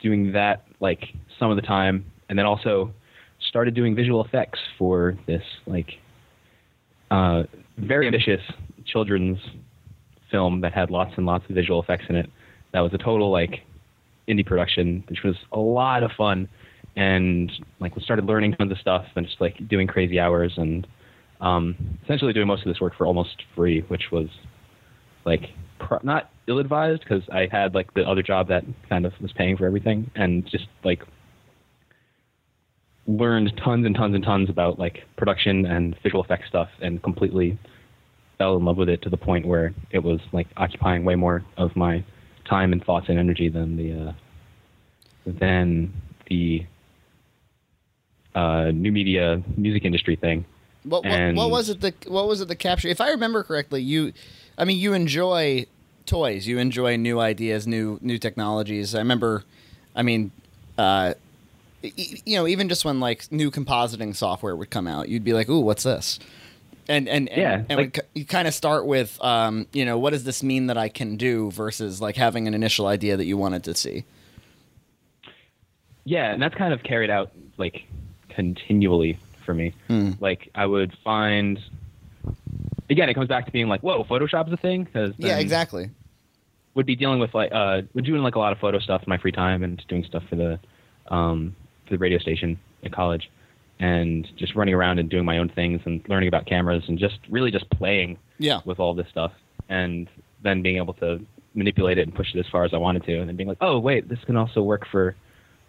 doing 0.00 0.32
that 0.32 0.64
like 0.80 1.04
some 1.38 1.50
of 1.50 1.56
the 1.56 1.62
time, 1.62 2.04
and 2.28 2.38
then 2.38 2.46
also 2.46 2.92
started 3.48 3.74
doing 3.74 3.94
visual 3.94 4.24
effects 4.24 4.58
for 4.78 5.16
this 5.26 5.42
like 5.66 5.98
uh, 7.10 7.44
very 7.76 8.06
ambitious 8.06 8.40
children's 8.84 9.38
film 10.30 10.60
that 10.60 10.72
had 10.72 10.90
lots 10.90 11.12
and 11.16 11.26
lots 11.26 11.44
of 11.48 11.54
visual 11.54 11.82
effects 11.82 12.04
in 12.08 12.16
it. 12.16 12.30
That 12.72 12.80
was 12.80 12.92
a 12.92 12.98
total 12.98 13.30
like 13.30 13.62
indie 14.28 14.44
production, 14.44 15.04
which 15.08 15.22
was 15.24 15.36
a 15.52 15.58
lot 15.58 16.02
of 16.02 16.10
fun, 16.16 16.48
and 16.96 17.50
like 17.80 17.96
we 17.96 18.02
started 18.02 18.26
learning 18.26 18.52
tons 18.52 18.70
of 18.70 18.76
the 18.76 18.80
stuff 18.80 19.06
and 19.16 19.26
just 19.26 19.40
like 19.40 19.56
doing 19.68 19.86
crazy 19.86 20.20
hours 20.20 20.52
and 20.56 20.86
um, 21.40 21.98
essentially 22.04 22.32
doing 22.32 22.46
most 22.46 22.66
of 22.66 22.72
this 22.72 22.80
work 22.80 22.94
for 22.96 23.06
almost 23.06 23.42
free, 23.54 23.80
which 23.88 24.10
was 24.10 24.28
like 25.24 25.50
pro- 25.78 26.00
not 26.02 26.30
ill-advised 26.46 27.02
because 27.02 27.22
I 27.30 27.48
had 27.50 27.74
like 27.74 27.92
the 27.94 28.02
other 28.02 28.22
job 28.22 28.48
that 28.48 28.64
kind 28.88 29.06
of 29.06 29.12
was 29.20 29.32
paying 29.32 29.56
for 29.56 29.66
everything 29.66 30.10
and 30.14 30.46
just 30.46 30.66
like 30.84 31.02
learned 33.06 33.52
tons 33.64 33.86
and 33.86 33.94
tons 33.94 34.14
and 34.14 34.22
tons 34.22 34.50
about 34.50 34.78
like 34.78 35.04
production 35.16 35.64
and 35.66 35.96
visual 36.02 36.22
effects 36.22 36.48
stuff 36.48 36.68
and 36.80 37.02
completely 37.02 37.58
fell 38.36 38.56
in 38.56 38.64
love 38.64 38.76
with 38.76 38.88
it 38.88 39.02
to 39.02 39.10
the 39.10 39.16
point 39.16 39.46
where 39.46 39.74
it 39.90 40.00
was 40.00 40.20
like 40.32 40.46
occupying 40.56 41.04
way 41.04 41.14
more 41.14 41.44
of 41.56 41.74
my 41.74 42.04
time 42.48 42.72
and 42.72 42.84
thoughts 42.84 43.06
and 43.08 43.18
energy 43.18 43.48
than 43.48 43.76
the 43.76 44.08
uh, 44.08 44.12
than 45.26 45.92
the 46.28 46.64
uh, 48.34 48.70
new 48.72 48.92
media 48.92 49.42
music 49.56 49.84
industry 49.84 50.16
thing. 50.16 50.44
What, 50.84 51.04
what, 51.04 51.34
what 51.34 51.50
was 51.50 51.68
it 51.68 51.80
that 51.80 52.08
what 52.08 52.28
was 52.28 52.40
it 52.40 52.48
that 52.48 52.56
captured? 52.56 52.88
If 52.88 53.00
I 53.00 53.10
remember 53.10 53.42
correctly, 53.42 53.82
you, 53.82 54.12
I 54.58 54.64
mean, 54.64 54.78
you 54.78 54.92
enjoy 54.92 55.66
toys. 56.04 56.46
You 56.46 56.58
enjoy 56.58 56.96
new 56.96 57.20
ideas, 57.20 57.66
new 57.66 57.98
new 58.02 58.18
technologies. 58.18 58.94
I 58.94 58.98
remember, 58.98 59.44
I 59.94 60.02
mean, 60.02 60.30
uh, 60.76 61.14
y- 61.82 61.92
you 61.96 62.36
know, 62.36 62.46
even 62.46 62.68
just 62.68 62.84
when 62.84 62.98
like 63.00 63.30
new 63.30 63.50
compositing 63.50 64.14
software 64.16 64.56
would 64.56 64.70
come 64.70 64.86
out, 64.88 65.08
you'd 65.08 65.24
be 65.24 65.32
like, 65.32 65.48
"Ooh, 65.48 65.60
what's 65.60 65.84
this?" 65.84 66.18
And 66.88 67.08
and 67.08 67.28
and, 67.28 67.40
Yeah, 67.40 67.62
and 67.68 67.76
like- 67.78 68.00
you 68.14 68.24
kind 68.24 68.48
of 68.48 68.54
start 68.54 68.86
with, 68.86 69.22
um, 69.22 69.66
you 69.72 69.84
know, 69.84 69.98
what 69.98 70.10
does 70.10 70.24
this 70.24 70.42
mean 70.42 70.66
that 70.68 70.76
I 70.78 70.88
can 70.88 71.16
do 71.16 71.50
versus 71.52 72.00
like 72.00 72.16
having 72.16 72.48
an 72.48 72.54
initial 72.54 72.86
idea 72.86 73.16
that 73.16 73.26
you 73.26 73.36
wanted 73.36 73.62
to 73.64 73.74
see. 73.74 74.04
Yeah, 76.04 76.32
and 76.32 76.40
that's 76.42 76.54
kind 76.54 76.72
of 76.72 76.82
carried 76.82 77.10
out 77.10 77.32
like 77.58 77.84
continually 78.30 79.18
for 79.44 79.52
me. 79.54 79.74
Hmm. 79.88 80.12
Like 80.20 80.50
I 80.54 80.64
would 80.64 80.96
find 81.04 81.60
again, 82.90 83.08
it 83.08 83.14
comes 83.14 83.28
back 83.28 83.46
to 83.46 83.52
being 83.52 83.68
like, 83.68 83.80
"Whoa, 83.82 84.04
Photoshop's 84.04 84.52
a 84.52 84.56
thing." 84.56 84.86
Cause 84.92 85.12
Yeah, 85.18 85.38
exactly. 85.38 85.90
Would 86.74 86.86
be 86.86 86.96
dealing 86.96 87.18
with 87.18 87.34
like 87.34 87.50
uh, 87.52 87.82
would 87.94 88.04
doing 88.04 88.22
like 88.22 88.34
a 88.34 88.38
lot 88.38 88.52
of 88.52 88.58
photo 88.58 88.78
stuff 88.78 89.02
in 89.02 89.08
my 89.10 89.18
free 89.18 89.32
time 89.32 89.62
and 89.62 89.82
doing 89.88 90.04
stuff 90.04 90.22
for 90.28 90.36
the 90.36 90.58
um, 91.12 91.54
for 91.86 91.90
the 91.94 91.98
radio 91.98 92.18
station 92.18 92.58
at 92.84 92.92
college, 92.92 93.30
and 93.80 94.28
just 94.36 94.54
running 94.54 94.74
around 94.74 94.98
and 94.98 95.08
doing 95.08 95.24
my 95.24 95.38
own 95.38 95.48
things 95.48 95.80
and 95.86 96.00
learning 96.08 96.28
about 96.28 96.46
cameras 96.46 96.84
and 96.88 96.98
just 96.98 97.18
really 97.30 97.50
just 97.50 97.68
playing 97.70 98.18
Yeah. 98.38 98.60
with 98.64 98.78
all 98.78 98.94
this 98.94 99.08
stuff 99.08 99.32
and 99.68 100.08
then 100.42 100.62
being 100.62 100.76
able 100.76 100.94
to 100.94 101.20
manipulate 101.54 101.98
it 101.98 102.02
and 102.02 102.14
push 102.14 102.32
it 102.34 102.38
as 102.38 102.46
far 102.52 102.64
as 102.64 102.72
I 102.72 102.76
wanted 102.76 103.04
to 103.04 103.18
and 103.18 103.28
then 103.28 103.34
being 103.36 103.48
like, 103.48 103.58
oh 103.60 103.78
wait, 103.80 104.08
this 104.08 104.18
can 104.26 104.36
also 104.36 104.62
work 104.62 104.86
for 104.86 105.16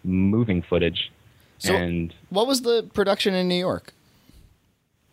moving 0.04 0.62
footage. 0.62 1.10
So- 1.58 1.74
and 1.74 2.14
What 2.28 2.46
was 2.46 2.62
the 2.62 2.88
production 2.94 3.34
in 3.34 3.48
New 3.48 3.56
York? 3.58 3.92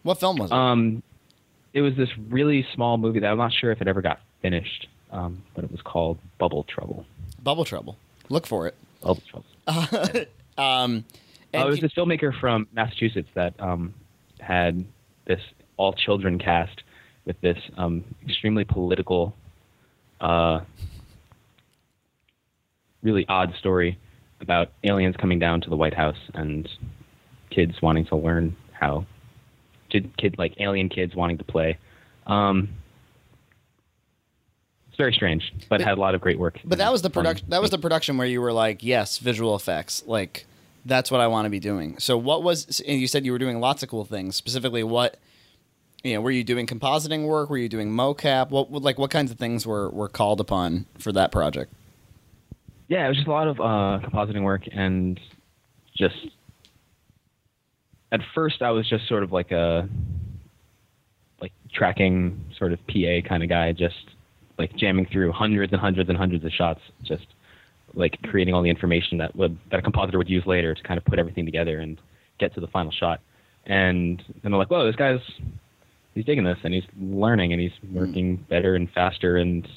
What 0.04 0.20
film 0.20 0.38
was 0.38 0.52
it? 0.52 0.56
um, 0.56 1.02
it 1.77 1.81
was 1.81 1.96
this 1.96 2.10
really 2.29 2.65
small 2.74 2.98
movie 2.98 3.19
that 3.19 3.27
I'm 3.27 3.38
not 3.38 3.53
sure 3.53 3.72
if 3.72 3.81
it 3.81 3.88
ever 3.88 4.01
got 4.01 4.19
finished, 4.41 4.88
um, 5.12 5.43
but 5.53 5.63
it 5.63 5.72
was 5.72 5.79
called 5.84 6.17
Bubble 6.39 6.63
Trouble. 6.63 7.05
Bubble 7.43 7.65
Trouble. 7.65 7.96
Look 8.29 8.48
for 8.48 8.65
it. 8.65 8.74
Bubble 9.01 9.22
Trouble. 9.29 10.25
Um, 10.57 11.05
Uh, 11.53 11.60
it 11.60 11.65
was 11.69 11.79
this 11.79 11.93
filmmaker 11.93 12.34
from 12.39 12.67
Massachusetts 12.74 13.29
that 13.36 13.53
um, 13.60 13.93
had 14.39 14.84
this 15.25 15.39
all 15.77 15.93
children 15.93 16.39
cast 16.39 16.81
with 17.25 17.39
this 17.41 17.60
um, 17.77 18.03
extremely 18.27 18.63
political 18.65 19.36
uh, 20.19 20.62
really 23.03 23.24
odd 23.29 23.53
story 23.60 24.00
about 24.41 24.72
aliens 24.84 25.15
coming 25.15 25.38
down 25.38 25.62
to 25.62 25.69
the 25.69 25.75
White 25.77 25.93
House 25.93 26.17
and 26.34 26.67
kids 27.51 27.79
wanting 27.84 28.05
to 28.07 28.15
learn 28.15 28.55
how 28.72 29.05
to 29.91 30.01
kid 30.17 30.36
like 30.38 30.53
alien 30.60 30.89
kids 30.89 31.15
wanting 31.15 31.38
to 31.38 31.44
play. 31.44 31.77
Um, 32.25 32.70
it's 34.89 34.98
very 34.98 35.13
strange, 35.13 35.53
but, 35.70 35.79
But- 35.79 35.82
had 35.82 35.98
a 35.98 36.01
lot 36.01 36.15
of 36.15 36.22
great 36.22 36.39
work. 36.39 36.60
But 36.65 36.77
that 36.79 36.91
was 36.91 37.01
the 37.01 37.10
production. 37.10 37.48
That 37.50 37.62
was 37.62 37.72
the 37.72 37.77
production 37.77 38.17
where 38.17 38.27
you 38.27 38.41
were 38.41 38.53
like, 38.53 38.84
yes, 38.84 39.17
visual 39.17 39.56
effects. 39.56 40.03
Like 40.08 40.46
that's 40.86 41.12
what 41.12 41.22
I 41.22 41.27
want 41.27 41.46
to 41.46 41.50
be 41.50 41.60
doing. 41.60 41.98
So 42.00 42.17
what 42.17 42.44
was? 42.44 42.79
And 42.88 43.00
you 43.00 43.08
said 43.08 43.25
you 43.25 43.32
were 43.32 43.38
doing 43.39 43.60
lots 43.60 43.84
of 43.84 43.89
cool 43.89 44.06
things. 44.06 44.36
Specifically, 44.36 44.84
what? 44.84 45.17
You 46.03 46.13
know, 46.13 46.22
were 46.22 46.32
you 46.32 46.44
doing 46.44 46.67
compositing 46.67 47.25
work? 47.25 47.50
Were 47.50 47.58
you 47.58 47.70
doing 47.70 47.89
mocap? 47.91 48.50
What 48.50 48.72
like 48.72 48.98
what 48.98 49.10
kinds 49.12 49.32
of 49.32 49.38
things 49.38 49.65
were 49.65 49.89
were 49.89 50.08
called 50.08 50.39
upon 50.39 50.86
for 50.98 51.12
that 51.12 51.32
project? 51.32 51.74
yeah, 52.89 53.06
it 53.06 53.10
was 53.10 53.17
just 53.17 53.27
a 53.27 53.32
lot 53.32 53.48
of 53.50 53.60
uh, 53.60 54.00
compositing 54.08 54.44
work 54.44 54.62
and 54.72 55.20
just 55.98 56.15
at 58.12 58.22
first 58.34 58.62
I 58.62 58.72
was 58.72 58.88
just 58.88 59.08
sort 59.08 59.24
of 59.24 59.32
like 59.32 59.52
a 59.52 59.88
like 61.42 61.52
tracking 61.74 62.44
sort 62.58 62.74
of 62.74 62.80
PA 62.88 63.28
kind 63.28 63.44
of 63.44 63.50
guy, 63.50 63.72
just 63.72 63.96
like 64.58 64.76
jamming 64.76 65.08
through 65.12 65.32
hundreds 65.32 65.72
and 65.72 65.82
hundreds 65.82 66.10
and 66.10 66.18
hundreds 66.18 66.44
of 66.44 66.52
shots, 66.52 66.82
just 67.04 67.26
like 67.94 68.18
creating 68.24 68.54
all 68.54 68.62
the 68.62 68.70
information 68.70 69.18
that 69.18 69.36
would 69.36 69.58
that 69.72 69.80
a 69.80 69.82
compositor 69.82 70.18
would 70.18 70.30
use 70.30 70.46
later 70.46 70.74
to 70.74 70.84
kind 70.84 70.98
of 70.98 71.06
put 71.06 71.20
everything 71.20 71.46
together 71.46 71.80
and 71.80 72.00
get 72.40 72.54
to 72.54 72.62
the 72.62 72.68
final 72.68 72.92
shot. 72.92 73.22
And 73.66 74.24
then 74.42 74.52
they're 74.52 74.60
like, 74.60 74.70
"Whoa, 74.70 74.86
this 74.86 74.96
guy's 74.96 75.20
he's 76.18 76.26
digging 76.26 76.44
this 76.44 76.58
and 76.64 76.74
he's 76.74 76.86
learning 77.00 77.54
and 77.54 77.62
he's 77.62 77.72
working 77.94 78.38
better 78.50 78.76
and 78.76 78.90
faster 78.92 79.38
and 79.38 79.68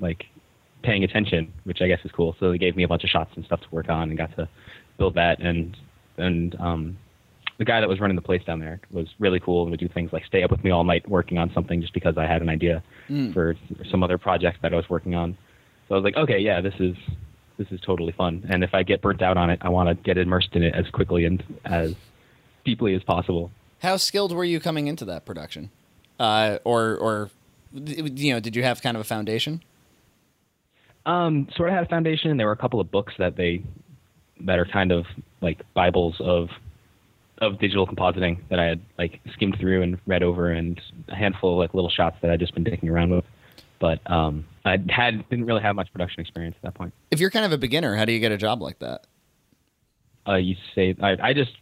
like 0.00 0.24
paying 0.82 1.04
attention, 1.04 1.52
which 1.64 1.82
I 1.82 1.88
guess 1.88 1.98
is 2.04 2.10
cool. 2.12 2.34
So 2.40 2.50
they 2.50 2.58
gave 2.58 2.74
me 2.74 2.84
a 2.84 2.88
bunch 2.88 3.04
of 3.04 3.10
shots 3.10 3.30
and 3.36 3.44
stuff 3.44 3.60
to 3.60 3.66
work 3.70 3.90
on 3.90 4.08
and 4.08 4.16
got 4.16 4.34
to 4.36 4.48
build 4.98 5.14
that. 5.14 5.40
And 5.40 5.76
and 6.16 6.58
um, 6.58 6.98
the 7.60 7.64
guy 7.66 7.78
that 7.80 7.88
was 7.90 8.00
running 8.00 8.16
the 8.16 8.22
place 8.22 8.42
down 8.44 8.58
there 8.58 8.80
was 8.90 9.06
really 9.18 9.38
cool 9.38 9.62
and 9.62 9.70
would 9.70 9.78
do 9.78 9.86
things 9.86 10.12
like 10.14 10.24
stay 10.24 10.42
up 10.42 10.50
with 10.50 10.64
me 10.64 10.70
all 10.70 10.82
night 10.82 11.06
working 11.08 11.36
on 11.36 11.52
something 11.52 11.80
just 11.82 11.92
because 11.92 12.16
I 12.16 12.26
had 12.26 12.40
an 12.42 12.48
idea 12.48 12.82
Mm. 13.10 13.34
for 13.34 13.54
some 13.90 14.02
other 14.02 14.16
project 14.18 14.62
that 14.62 14.72
I 14.72 14.76
was 14.76 14.88
working 14.88 15.14
on. 15.14 15.36
So 15.86 15.94
I 15.94 15.98
was 15.98 16.04
like, 16.04 16.16
okay, 16.16 16.38
yeah, 16.38 16.60
this 16.62 16.74
is 16.80 16.96
this 17.58 17.68
is 17.70 17.80
totally 17.82 18.12
fun. 18.12 18.46
And 18.48 18.64
if 18.64 18.72
I 18.72 18.82
get 18.82 19.02
burnt 19.02 19.20
out 19.20 19.36
on 19.36 19.50
it, 19.50 19.58
I 19.60 19.68
want 19.68 19.88
to 19.90 19.94
get 19.94 20.16
immersed 20.16 20.54
in 20.56 20.62
it 20.62 20.74
as 20.74 20.88
quickly 20.88 21.26
and 21.26 21.42
as 21.66 21.94
deeply 22.64 22.94
as 22.94 23.02
possible. 23.02 23.50
How 23.82 23.98
skilled 23.98 24.32
were 24.32 24.44
you 24.44 24.58
coming 24.60 24.86
into 24.86 25.04
that 25.06 25.26
production? 25.26 25.68
Uh, 26.18 26.58
or 26.64 26.96
or 26.96 27.30
you 27.74 28.32
know, 28.32 28.40
did 28.40 28.56
you 28.56 28.62
have 28.62 28.80
kind 28.80 28.96
of 28.96 29.02
a 29.02 29.04
foundation? 29.04 29.62
Um, 31.06 31.48
sort 31.56 31.68
of 31.68 31.74
had 31.74 31.84
a 31.84 31.88
foundation. 31.88 32.36
There 32.36 32.46
were 32.46 32.52
a 32.52 32.56
couple 32.56 32.80
of 32.80 32.90
books 32.90 33.12
that 33.18 33.36
they 33.36 33.62
that 34.42 34.58
are 34.58 34.64
kind 34.66 34.92
of 34.92 35.04
like 35.42 35.58
bibles 35.74 36.16
of 36.20 36.48
of 37.40 37.58
digital 37.58 37.86
compositing 37.86 38.38
that 38.50 38.58
I 38.60 38.64
had 38.64 38.80
like 38.98 39.20
skimmed 39.32 39.58
through 39.58 39.82
and 39.82 39.98
read 40.06 40.22
over, 40.22 40.50
and 40.50 40.80
a 41.08 41.14
handful 41.14 41.52
of 41.52 41.58
like 41.58 41.74
little 41.74 41.90
shots 41.90 42.16
that 42.22 42.30
I'd 42.30 42.40
just 42.40 42.54
been 42.54 42.64
dicking 42.64 42.90
around 42.90 43.10
with. 43.10 43.24
But 43.78 43.98
um, 44.10 44.44
I 44.64 44.78
had 44.90 45.28
didn't 45.30 45.46
really 45.46 45.62
have 45.62 45.74
much 45.74 45.90
production 45.92 46.20
experience 46.20 46.54
at 46.56 46.62
that 46.62 46.74
point. 46.74 46.92
If 47.10 47.18
you're 47.20 47.30
kind 47.30 47.46
of 47.46 47.52
a 47.52 47.58
beginner, 47.58 47.96
how 47.96 48.04
do 48.04 48.12
you 48.12 48.20
get 48.20 48.30
a 48.32 48.36
job 48.36 48.60
like 48.60 48.78
that? 48.80 49.06
Uh, 50.28 50.34
you 50.34 50.54
say 50.74 50.94
I, 51.02 51.16
I 51.28 51.32
just 51.32 51.52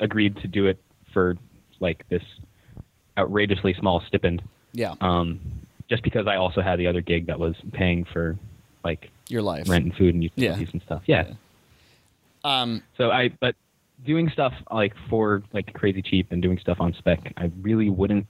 agreed 0.00 0.36
to 0.38 0.48
do 0.48 0.66
it 0.66 0.78
for 1.14 1.36
like 1.80 2.06
this 2.10 2.22
outrageously 3.18 3.74
small 3.78 4.02
stipend, 4.06 4.42
Yeah, 4.72 4.94
um, 5.00 5.40
just 5.88 6.02
because 6.02 6.26
I 6.26 6.36
also 6.36 6.60
had 6.60 6.78
the 6.78 6.86
other 6.86 7.00
gig 7.00 7.26
that 7.26 7.38
was 7.38 7.54
paying 7.72 8.04
for 8.04 8.36
like 8.84 9.10
your 9.28 9.42
life. 9.42 9.68
rent 9.68 9.84
and 9.84 9.94
food 9.94 10.14
and 10.14 10.22
Yeah. 10.22 10.30
utilities 10.50 10.68
and 10.72 10.82
stuff. 10.82 11.02
Yeah. 11.06 11.32
Um, 12.44 12.82
So 12.98 13.10
I, 13.10 13.30
but 13.40 13.54
doing 14.04 14.30
stuff 14.30 14.52
like 14.70 14.94
for 15.08 15.42
like 15.52 15.72
crazy 15.74 16.02
cheap 16.02 16.32
and 16.32 16.42
doing 16.42 16.58
stuff 16.58 16.78
on 16.80 16.94
spec, 16.98 17.32
I 17.36 17.50
really 17.60 17.90
wouldn't 17.90 18.26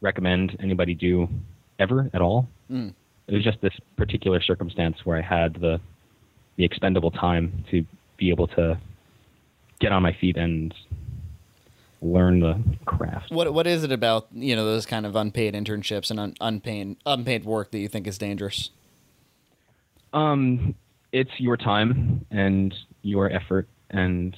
recommend 0.00 0.56
anybody 0.60 0.94
do 0.94 1.28
ever 1.78 2.10
at 2.12 2.20
all. 2.20 2.48
Mm. 2.70 2.94
It 3.28 3.34
was 3.34 3.44
just 3.44 3.60
this 3.60 3.74
particular 3.96 4.42
circumstance 4.42 4.98
where 5.04 5.16
I 5.16 5.22
had 5.22 5.54
the 5.54 5.80
the 6.56 6.64
expendable 6.64 7.10
time 7.10 7.64
to 7.70 7.84
be 8.18 8.28
able 8.30 8.46
to 8.46 8.78
get 9.80 9.90
on 9.90 10.02
my 10.02 10.12
feet 10.20 10.36
and 10.36 10.74
learn 12.02 12.40
the 12.40 12.62
craft. 12.84 13.30
what 13.30 13.54
what 13.54 13.66
is 13.66 13.84
it 13.84 13.92
about 13.92 14.26
you 14.32 14.54
know 14.56 14.64
those 14.64 14.84
kind 14.84 15.06
of 15.06 15.16
unpaid 15.16 15.54
internships 15.54 16.10
and 16.10 16.18
un, 16.18 16.34
unpaid 16.40 16.96
unpaid 17.06 17.44
work 17.44 17.70
that 17.70 17.78
you 17.78 17.88
think 17.88 18.06
is 18.06 18.18
dangerous? 18.18 18.70
Um, 20.12 20.74
it's 21.10 21.30
your 21.38 21.56
time 21.56 22.26
and 22.30 22.74
your 23.02 23.30
effort, 23.32 23.66
and 23.88 24.36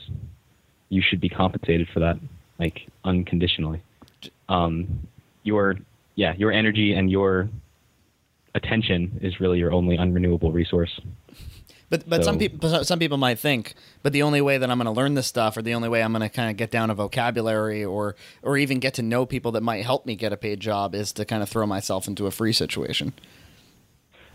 you 0.88 1.02
should 1.02 1.20
be 1.20 1.28
compensated 1.28 1.88
for 1.92 2.00
that, 2.00 2.18
like 2.58 2.86
unconditionally. 3.04 3.82
Um, 4.48 5.06
your 5.42 5.76
yeah, 6.14 6.34
your 6.36 6.52
energy 6.52 6.94
and 6.94 7.10
your 7.10 7.48
attention 8.54 9.18
is 9.22 9.40
really 9.40 9.58
your 9.58 9.72
only 9.72 9.96
unrenewable 9.96 10.52
resource. 10.52 11.00
But 11.90 12.08
but 12.08 12.24
some 12.24 12.38
people 12.38 12.84
some 12.84 12.98
people 12.98 13.18
might 13.18 13.38
think, 13.38 13.74
but 14.02 14.12
the 14.12 14.22
only 14.22 14.40
way 14.40 14.58
that 14.58 14.70
I'm 14.70 14.78
going 14.78 14.86
to 14.86 14.90
learn 14.90 15.14
this 15.14 15.26
stuff, 15.26 15.56
or 15.56 15.62
the 15.62 15.74
only 15.74 15.88
way 15.88 16.02
I'm 16.02 16.12
going 16.12 16.22
to 16.22 16.28
kind 16.28 16.50
of 16.50 16.56
get 16.56 16.70
down 16.70 16.90
a 16.90 16.94
vocabulary, 16.94 17.84
or 17.84 18.16
or 18.42 18.56
even 18.56 18.80
get 18.80 18.94
to 18.94 19.02
know 19.02 19.26
people 19.26 19.52
that 19.52 19.62
might 19.62 19.84
help 19.84 20.06
me 20.06 20.16
get 20.16 20.32
a 20.32 20.36
paid 20.36 20.60
job, 20.60 20.94
is 20.94 21.12
to 21.12 21.24
kind 21.24 21.42
of 21.42 21.48
throw 21.48 21.66
myself 21.66 22.08
into 22.08 22.26
a 22.26 22.30
free 22.30 22.52
situation. 22.52 23.12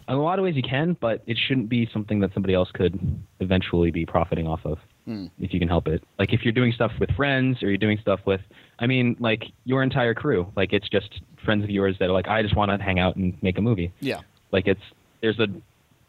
In 0.08 0.16
a 0.16 0.22
lot 0.22 0.40
of 0.40 0.44
ways, 0.44 0.56
you 0.56 0.64
can, 0.64 0.96
but 1.00 1.22
it 1.28 1.38
shouldn't 1.38 1.70
be 1.70 1.90
something 1.92 2.20
that 2.22 2.34
somebody 2.34 2.54
else 2.54 2.70
could 2.72 3.00
eventually 3.40 3.92
be 3.92 4.06
profiting 4.06 4.48
off 4.48 4.66
of, 4.66 4.80
Hmm. 5.06 5.28
if 5.40 5.54
you 5.54 5.60
can 5.60 5.68
help 5.68 5.88
it. 5.88 6.04
Like 6.20 6.34
if 6.34 6.44
you're 6.44 6.54
doing 6.54 6.72
stuff 6.72 6.92
with 7.00 7.10
friends, 7.16 7.64
or 7.64 7.70
you're 7.70 7.78
doing 7.78 7.98
stuff 8.02 8.20
with, 8.26 8.42
I 8.78 8.86
mean, 8.86 9.16
like 9.20 9.44
your 9.66 9.82
entire 9.82 10.14
crew. 10.14 10.52
Like 10.56 10.72
it's 10.74 10.88
just 10.90 11.22
friends 11.44 11.64
of 11.64 11.70
yours 11.70 11.96
that 12.00 12.06
are 12.10 12.12
like, 12.12 12.28
I 12.28 12.44
just 12.44 12.56
want 12.56 12.70
to 12.72 12.78
hang 12.84 13.00
out 13.00 13.16
and 13.16 13.36
make 13.42 13.58
a 13.58 13.62
movie. 13.62 13.92
Yeah, 14.02 14.22
like 14.52 14.68
it's 14.68 14.82
there's 15.22 15.40
a 15.40 15.48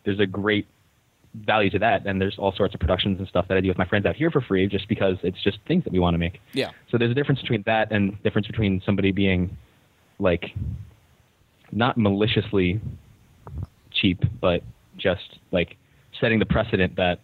there's 0.04 0.20
a 0.20 0.26
great 0.26 0.66
value 1.46 1.70
to 1.70 1.78
that 1.78 2.06
and 2.06 2.20
there's 2.20 2.36
all 2.38 2.52
sorts 2.52 2.74
of 2.74 2.80
productions 2.80 3.18
and 3.20 3.28
stuff 3.28 3.46
that 3.48 3.56
I 3.56 3.60
do 3.60 3.68
with 3.68 3.78
my 3.78 3.84
friends 3.86 4.04
out 4.04 4.16
here 4.16 4.32
for 4.32 4.40
free 4.40 4.66
just 4.66 4.88
because 4.88 5.16
it's 5.22 5.40
just 5.44 5.58
things 5.68 5.84
that 5.84 5.92
we 5.92 6.00
want 6.00 6.14
to 6.14 6.18
make. 6.18 6.40
yeah, 6.54 6.70
So 6.90 6.98
there's 6.98 7.12
a 7.12 7.14
difference 7.14 7.40
between 7.40 7.62
that 7.66 7.92
and 7.92 8.20
difference 8.24 8.48
between 8.48 8.82
somebody 8.84 9.12
being 9.12 9.56
like 10.18 10.46
not 11.70 11.96
maliciously 11.96 12.80
cheap 13.92 14.24
but 14.40 14.62
just 14.96 15.38
like 15.52 15.76
setting 16.20 16.40
the 16.40 16.46
precedent 16.46 16.96
that 16.96 17.20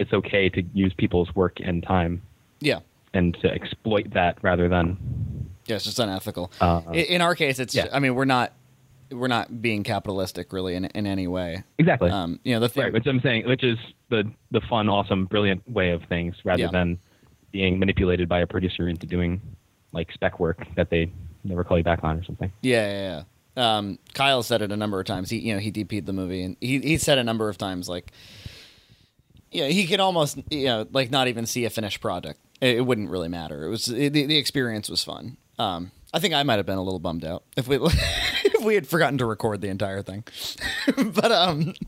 it's 0.00 0.12
okay 0.12 0.48
to 0.48 0.62
use 0.74 0.92
people's 0.96 1.32
work 1.34 1.58
and 1.62 1.82
time 1.82 2.22
yeah. 2.60 2.80
and 3.14 3.34
to 3.42 3.48
exploit 3.48 4.10
that 4.14 4.38
rather 4.42 4.68
than 4.68 4.96
Yeah, 5.66 5.76
it's 5.76 5.84
just 5.84 5.98
unethical. 6.00 6.50
Uh, 6.60 6.82
I- 6.88 6.94
in 6.96 7.20
our 7.22 7.34
case, 7.34 7.58
it's. 7.60 7.74
yeah. 7.74 7.86
I 7.92 7.98
mean, 8.00 8.14
we're 8.16 8.24
not 8.24 8.52
we're 9.12 9.28
not 9.28 9.60
being 9.60 9.82
capitalistic 9.82 10.52
really 10.52 10.74
in 10.76 10.84
in 10.86 11.06
any 11.06 11.26
way. 11.26 11.62
exactly 11.78 12.10
Um, 12.10 12.38
you 12.44 12.54
know, 12.54 12.60
the 12.60 12.68
thing. 12.68 12.84
Right, 12.84 12.92
which 12.92 13.06
I'm 13.06 13.20
saying, 13.20 13.46
which 13.46 13.62
is 13.64 13.78
the 14.08 14.30
the 14.50 14.60
fun, 14.68 14.88
awesome, 14.88 15.26
brilliant 15.26 15.68
way 15.68 15.90
of 15.90 16.02
things, 16.08 16.34
rather 16.44 16.62
Yeah. 16.62 16.70
than 16.72 16.98
being 17.52 17.78
manipulated 17.80 18.28
by 18.28 18.38
a 18.40 18.46
producer 18.46 18.88
into 18.88 19.06
doing 19.06 19.40
like 19.92 20.12
spec 20.12 20.38
work 20.38 20.64
that 20.76 20.90
they 20.90 21.10
never 21.42 21.64
call 21.64 21.76
you 21.78 21.82
back 21.84 22.04
on 22.04 22.16
or 22.18 22.22
something. 22.24 22.52
Yeah, 22.62 22.86
yeah, 22.92 23.22
yeah. 23.56 23.76
Um, 23.76 23.98
Kyle 24.14 24.44
said 24.44 24.62
it 24.62 24.70
a 24.70 24.76
number 24.76 25.00
of 25.00 25.06
times. 25.06 25.28
He, 25.30 25.38
you 25.38 25.52
know, 25.54 25.58
he 25.58 25.72
DP'd 25.72 26.06
the 26.06 26.12
movie, 26.12 26.42
and 26.44 26.56
he 26.60 26.78
he 26.78 26.96
said 26.96 27.18
a 27.18 27.24
number 27.24 27.48
of 27.48 27.58
times 27.58 27.88
like, 27.88 28.12
yeah, 29.50 29.66
he 29.66 29.86
could 29.86 30.00
almost, 30.00 30.38
you 30.50 30.66
know, 30.66 30.86
like 30.92 31.10
not 31.10 31.28
even 31.28 31.46
see 31.46 31.64
a 31.64 31.70
finished 31.70 32.00
product. 32.00 32.40
It, 32.60 32.76
it 32.78 32.80
wouldn't 32.82 33.10
really 33.10 33.28
matter. 33.28 33.64
It 33.64 33.68
was 33.70 33.88
it, 33.88 34.12
the 34.12 34.26
the 34.26 34.36
experience 34.36 34.88
was 34.88 35.02
fun. 35.04 35.36
Um, 35.58 35.92
I 36.12 36.18
think 36.18 36.34
I 36.34 36.42
might 36.42 36.56
have 36.56 36.66
been 36.66 36.78
a 36.78 36.82
little 36.82 36.98
bummed 37.00 37.24
out 37.24 37.44
if 37.56 37.68
we 37.68 37.76
if 37.80 38.64
we 38.64 38.74
had 38.74 38.86
forgotten 38.86 39.18
to 39.18 39.26
record 39.26 39.60
the 39.60 39.68
entire 39.68 40.02
thing, 40.02 40.24
but 40.96 41.32
um. 41.32 41.74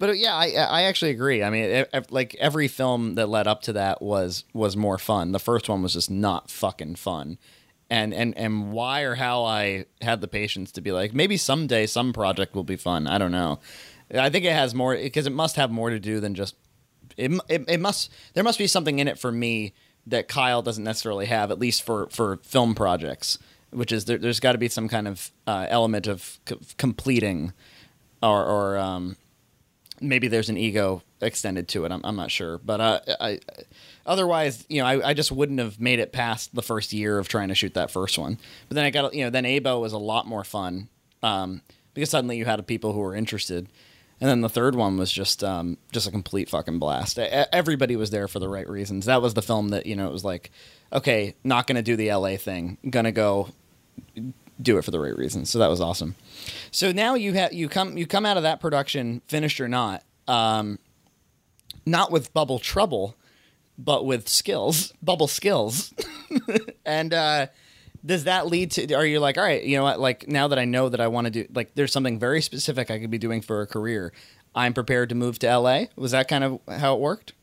But 0.00 0.18
yeah, 0.18 0.34
I 0.34 0.46
I 0.54 0.82
actually 0.84 1.12
agree. 1.12 1.44
I 1.44 1.50
mean, 1.50 1.64
e- 1.64 1.84
e- 1.96 2.00
like 2.10 2.34
every 2.40 2.66
film 2.66 3.14
that 3.14 3.28
led 3.28 3.46
up 3.46 3.62
to 3.62 3.74
that 3.74 4.02
was 4.02 4.42
was 4.52 4.76
more 4.76 4.98
fun. 4.98 5.30
The 5.30 5.38
first 5.38 5.68
one 5.68 5.80
was 5.82 5.92
just 5.92 6.10
not 6.10 6.50
fucking 6.50 6.96
fun, 6.96 7.38
and 7.88 8.12
and 8.12 8.36
and 8.36 8.72
why 8.72 9.02
or 9.02 9.14
how 9.14 9.44
I 9.44 9.84
had 10.00 10.22
the 10.22 10.28
patience 10.28 10.72
to 10.72 10.80
be 10.80 10.90
like 10.90 11.14
maybe 11.14 11.36
someday 11.36 11.86
some 11.86 12.12
project 12.12 12.54
will 12.56 12.64
be 12.64 12.74
fun. 12.74 13.06
I 13.06 13.18
don't 13.18 13.30
know. 13.30 13.60
I 14.14 14.30
think 14.30 14.44
it 14.44 14.52
has 14.52 14.74
more 14.74 14.96
because 14.96 15.26
it 15.26 15.32
must 15.32 15.56
have 15.56 15.70
more 15.70 15.90
to 15.90 16.00
do 16.00 16.20
than 16.20 16.34
just 16.34 16.56
it, 17.16 17.32
it. 17.48 17.64
It 17.68 17.80
must 17.80 18.10
there 18.34 18.44
must 18.44 18.58
be 18.58 18.66
something 18.66 18.98
in 18.98 19.08
it 19.08 19.18
for 19.18 19.30
me 19.30 19.72
that 20.06 20.28
Kyle 20.28 20.62
doesn't 20.62 20.84
necessarily 20.84 21.26
have, 21.26 21.50
at 21.50 21.58
least 21.58 21.82
for 21.82 22.08
for 22.10 22.38
film 22.42 22.74
projects. 22.74 23.38
Which 23.70 23.92
is 23.92 24.06
there, 24.06 24.18
there's 24.18 24.40
got 24.40 24.52
to 24.52 24.58
be 24.58 24.68
some 24.68 24.88
kind 24.88 25.06
of 25.06 25.30
uh, 25.46 25.66
element 25.68 26.08
of 26.08 26.40
c- 26.48 26.58
completing, 26.76 27.52
or 28.20 28.44
or 28.44 28.78
um, 28.78 29.16
maybe 30.00 30.26
there's 30.26 30.48
an 30.48 30.56
ego 30.56 31.02
extended 31.20 31.68
to 31.68 31.84
it. 31.84 31.92
I'm, 31.92 32.00
I'm 32.02 32.16
not 32.16 32.32
sure, 32.32 32.58
but 32.58 32.80
uh, 32.80 33.00
I, 33.20 33.38
otherwise, 34.06 34.64
you 34.68 34.80
know, 34.80 34.86
I, 34.88 35.10
I 35.10 35.14
just 35.14 35.30
wouldn't 35.30 35.60
have 35.60 35.78
made 35.78 36.00
it 36.00 36.12
past 36.12 36.52
the 36.52 36.62
first 36.62 36.92
year 36.92 37.18
of 37.18 37.28
trying 37.28 37.48
to 37.48 37.54
shoot 37.54 37.74
that 37.74 37.92
first 37.92 38.18
one. 38.18 38.38
But 38.68 38.74
then 38.74 38.84
I 38.84 38.90
got, 38.90 39.14
you 39.14 39.22
know, 39.22 39.30
then 39.30 39.44
Abo 39.44 39.80
was 39.80 39.92
a 39.92 39.98
lot 39.98 40.26
more 40.26 40.42
fun. 40.42 40.88
Um, 41.22 41.62
because 41.94 42.10
suddenly 42.10 42.36
you 42.36 42.44
had 42.44 42.66
people 42.66 42.92
who 42.92 43.00
were 43.00 43.14
interested. 43.14 43.68
And 44.20 44.28
then 44.28 44.42
the 44.42 44.48
third 44.50 44.74
one 44.74 44.98
was 44.98 45.10
just 45.10 45.42
um, 45.42 45.78
just 45.92 46.06
a 46.06 46.10
complete 46.10 46.50
fucking 46.50 46.78
blast. 46.78 47.18
Everybody 47.18 47.96
was 47.96 48.10
there 48.10 48.28
for 48.28 48.38
the 48.38 48.48
right 48.48 48.68
reasons. 48.68 49.06
That 49.06 49.22
was 49.22 49.34
the 49.34 49.42
film 49.42 49.70
that 49.70 49.86
you 49.86 49.96
know 49.96 50.08
it 50.08 50.12
was 50.12 50.24
like, 50.24 50.50
okay, 50.92 51.34
not 51.42 51.66
going 51.66 51.76
to 51.76 51.82
do 51.82 51.96
the 51.96 52.12
LA 52.12 52.36
thing, 52.36 52.76
gonna 52.88 53.12
go 53.12 53.48
do 54.60 54.78
it 54.78 54.84
for 54.84 54.90
the 54.90 55.00
right 55.00 55.16
reasons. 55.16 55.50
So 55.50 55.58
that 55.58 55.68
was 55.68 55.80
awesome. 55.80 56.16
So 56.70 56.92
now 56.92 57.14
you 57.14 57.32
have 57.34 57.52
you 57.52 57.68
come 57.68 57.96
you 57.96 58.06
come 58.06 58.26
out 58.26 58.36
of 58.36 58.42
that 58.42 58.60
production, 58.60 59.22
finished 59.26 59.60
or 59.60 59.68
not, 59.68 60.04
um, 60.28 60.78
not 61.86 62.10
with 62.10 62.32
bubble 62.34 62.58
trouble, 62.58 63.16
but 63.78 64.04
with 64.04 64.28
skills, 64.28 64.92
bubble 65.02 65.28
skills, 65.28 65.94
and 66.84 67.14
uh, 67.14 67.46
does 68.04 68.24
that 68.24 68.46
lead 68.46 68.70
to? 68.72 68.94
Are 68.94 69.04
you 69.04 69.20
like, 69.20 69.36
all 69.36 69.44
right, 69.44 69.62
you 69.62 69.76
know 69.76 69.82
what? 69.82 70.00
Like 70.00 70.28
now 70.28 70.48
that 70.48 70.58
I 70.58 70.64
know 70.64 70.88
that 70.88 71.00
I 71.00 71.08
want 71.08 71.26
to 71.26 71.30
do, 71.30 71.46
like, 71.52 71.74
there's 71.74 71.92
something 71.92 72.18
very 72.18 72.42
specific 72.42 72.90
I 72.90 72.98
could 72.98 73.10
be 73.10 73.18
doing 73.18 73.42
for 73.42 73.60
a 73.60 73.66
career. 73.66 74.12
I'm 74.54 74.74
prepared 74.74 75.10
to 75.10 75.14
move 75.14 75.38
to 75.40 75.58
LA. 75.58 75.84
Was 75.96 76.12
that 76.12 76.28
kind 76.28 76.44
of 76.44 76.60
how 76.68 76.94
it 76.94 77.00
worked? 77.00 77.34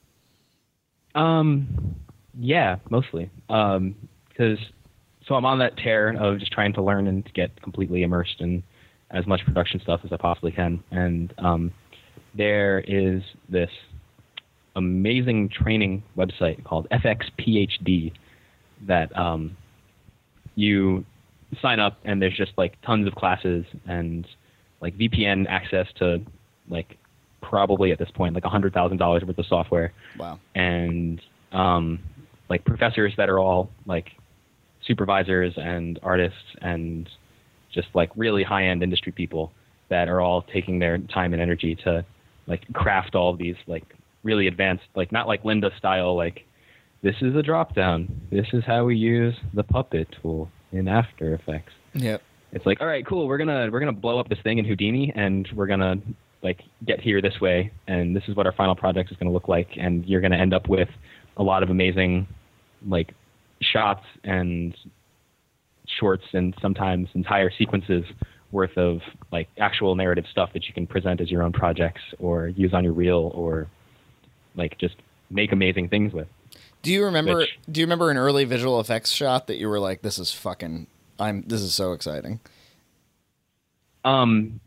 Um, 1.16 1.96
yeah, 2.38 2.78
mostly. 2.90 3.30
Um, 3.50 3.96
because 4.30 4.60
so 5.28 5.36
I'm 5.36 5.46
on 5.46 5.60
that 5.60 5.78
tear 5.78 6.10
of 6.10 6.40
just 6.40 6.52
trying 6.52 6.74
to 6.74 6.82
learn 6.82 7.08
and 7.08 7.30
get 7.34 7.62
completely 7.62 8.04
immersed 8.04 8.40
in 8.40 8.64
as 9.12 9.26
much 9.26 9.44
production 9.46 9.80
stuff 9.82 10.02
as 10.04 10.12
I 10.14 10.18
possibly 10.18 10.52
can. 10.52 10.84
And 10.92 11.34
um, 11.38 11.72
there 12.36 12.80
is 12.80 13.24
this 13.50 13.70
amazing 14.76 15.50
training 15.50 16.04
website 16.16 16.64
called 16.64 16.88
FXPHD 16.92 18.14
that 18.86 19.18
um, 19.18 19.58
you 20.58 21.06
sign 21.62 21.80
up 21.80 21.98
and 22.04 22.22
there's 22.22 22.36
just 22.36 22.52
like 22.58 22.74
tons 22.82 23.08
of 23.08 23.16
classes 23.16 23.64
and 23.88 24.28
like 24.82 24.98
VPN 24.98 25.46
access 25.48 25.88
to 26.00 26.20
like 26.70 26.98
probably 27.42 27.92
at 27.94 28.00
this 28.00 28.10
point 28.12 28.36
like 28.36 28.44
a 28.44 28.50
hundred 28.50 28.74
thousand 28.74 28.98
dollars 28.98 29.24
worth 29.24 29.38
of 29.38 29.46
software 29.46 29.94
Wow. 30.20 30.40
and 30.56 31.22
um, 31.54 32.00
like 32.50 32.66
professors 32.66 33.14
that 33.18 33.30
are 33.30 33.40
all 33.40 33.70
like 33.86 34.08
supervisors 34.86 35.54
and 35.58 36.00
artists 36.04 36.40
and 36.62 37.08
just 37.74 37.88
like 37.94 38.10
really 38.16 38.44
high 38.44 38.66
end 38.66 38.82
industry 38.84 39.12
people 39.12 39.52
that 39.90 40.10
are 40.10 40.20
all 40.20 40.42
taking 40.42 40.80
their 40.80 40.98
time 40.98 41.32
and 41.34 41.42
energy 41.42 41.76
to 41.76 42.04
like 42.48 42.62
craft 42.74 43.16
all 43.16 43.36
these 43.36 43.56
like 43.68 43.84
really 44.24 44.48
advanced 44.48 44.84
like 44.96 45.12
not 45.12 45.28
like 45.28 45.44
Lynda 45.44 45.76
style 45.78 46.16
like 46.18 46.44
this 47.04 47.16
is 47.22 47.36
a 47.36 47.44
drop 47.44 47.76
down 47.76 48.22
this 48.32 48.48
is 48.54 48.64
how 48.66 48.86
we 48.86 48.96
use 48.96 49.36
the 49.54 49.64
puppet 49.64 50.08
tool 50.22 50.50
in 50.72 50.88
After 50.88 51.34
Effects. 51.34 51.74
Yep. 51.94 52.22
it's 52.52 52.66
like 52.66 52.82
all 52.82 52.88
right 52.88 53.06
cool. 53.06 53.28
We're 53.28 53.38
gonna 53.38 53.70
we're 53.72 53.80
gonna 53.80 53.92
blow 53.92 54.20
up 54.20 54.30
this 54.30 54.40
thing 54.44 54.58
in 54.58 54.66
houdini 54.66 55.12
and 55.16 55.48
we're 55.56 55.68
gonna 55.68 55.96
like 56.44 56.62
get 56.86 57.02
here 57.02 57.22
this 57.22 57.40
way 57.42 57.72
and 57.88 58.16
this 58.16 58.24
is 58.28 58.36
what 58.36 58.46
our 58.46 58.52
final 58.52 58.76
project 58.76 59.12
is 59.12 59.18
gonna 59.18 59.32
look 59.32 59.48
like 59.48 59.70
and 59.78 60.06
you're 60.06 60.22
gonna 60.22 60.38
end 60.38 60.54
up 60.54 60.70
with 60.70 60.90
a 61.38 61.44
lot 61.44 61.64
of 61.64 61.70
amazing 61.70 62.28
like 62.88 63.14
shots 63.62 64.04
and 64.24 64.76
shorts 66.00 66.24
and 66.34 66.54
sometimes 66.62 67.08
entire 67.16 67.52
sequences 67.58 68.04
worth 68.52 68.78
of 68.78 69.00
like 69.32 69.48
actual 69.58 69.96
narrative 69.96 70.26
stuff 70.32 70.50
that 70.54 70.66
you 70.68 70.74
can 70.74 70.86
present 70.86 71.20
as 71.20 71.32
your 71.32 71.44
own 71.44 71.52
projects 71.52 72.02
or 72.20 72.48
use 72.50 72.74
on 72.74 72.84
your 72.84 72.94
reel 72.94 73.32
or 73.34 73.68
like 74.56 74.78
just 74.78 74.96
make 75.30 75.52
amazing 75.52 75.90
things 75.90 76.14
with 76.14 76.28
Do 76.88 76.94
you 76.94 77.04
remember? 77.04 77.36
Which- 77.40 77.60
do 77.70 77.82
you 77.82 77.86
remember 77.86 78.10
an 78.12 78.16
early 78.16 78.46
visual 78.46 78.80
effects 78.80 79.12
shot 79.12 79.48
that 79.48 79.58
you 79.58 79.68
were 79.68 79.78
like, 79.78 80.04
"This 80.04 80.18
is 80.18 80.32
fucking, 80.32 80.88
I'm, 81.20 81.42
this 81.46 81.60
is 81.60 81.74
so 81.74 81.92
exciting." 81.92 82.40
Um, 84.06 84.62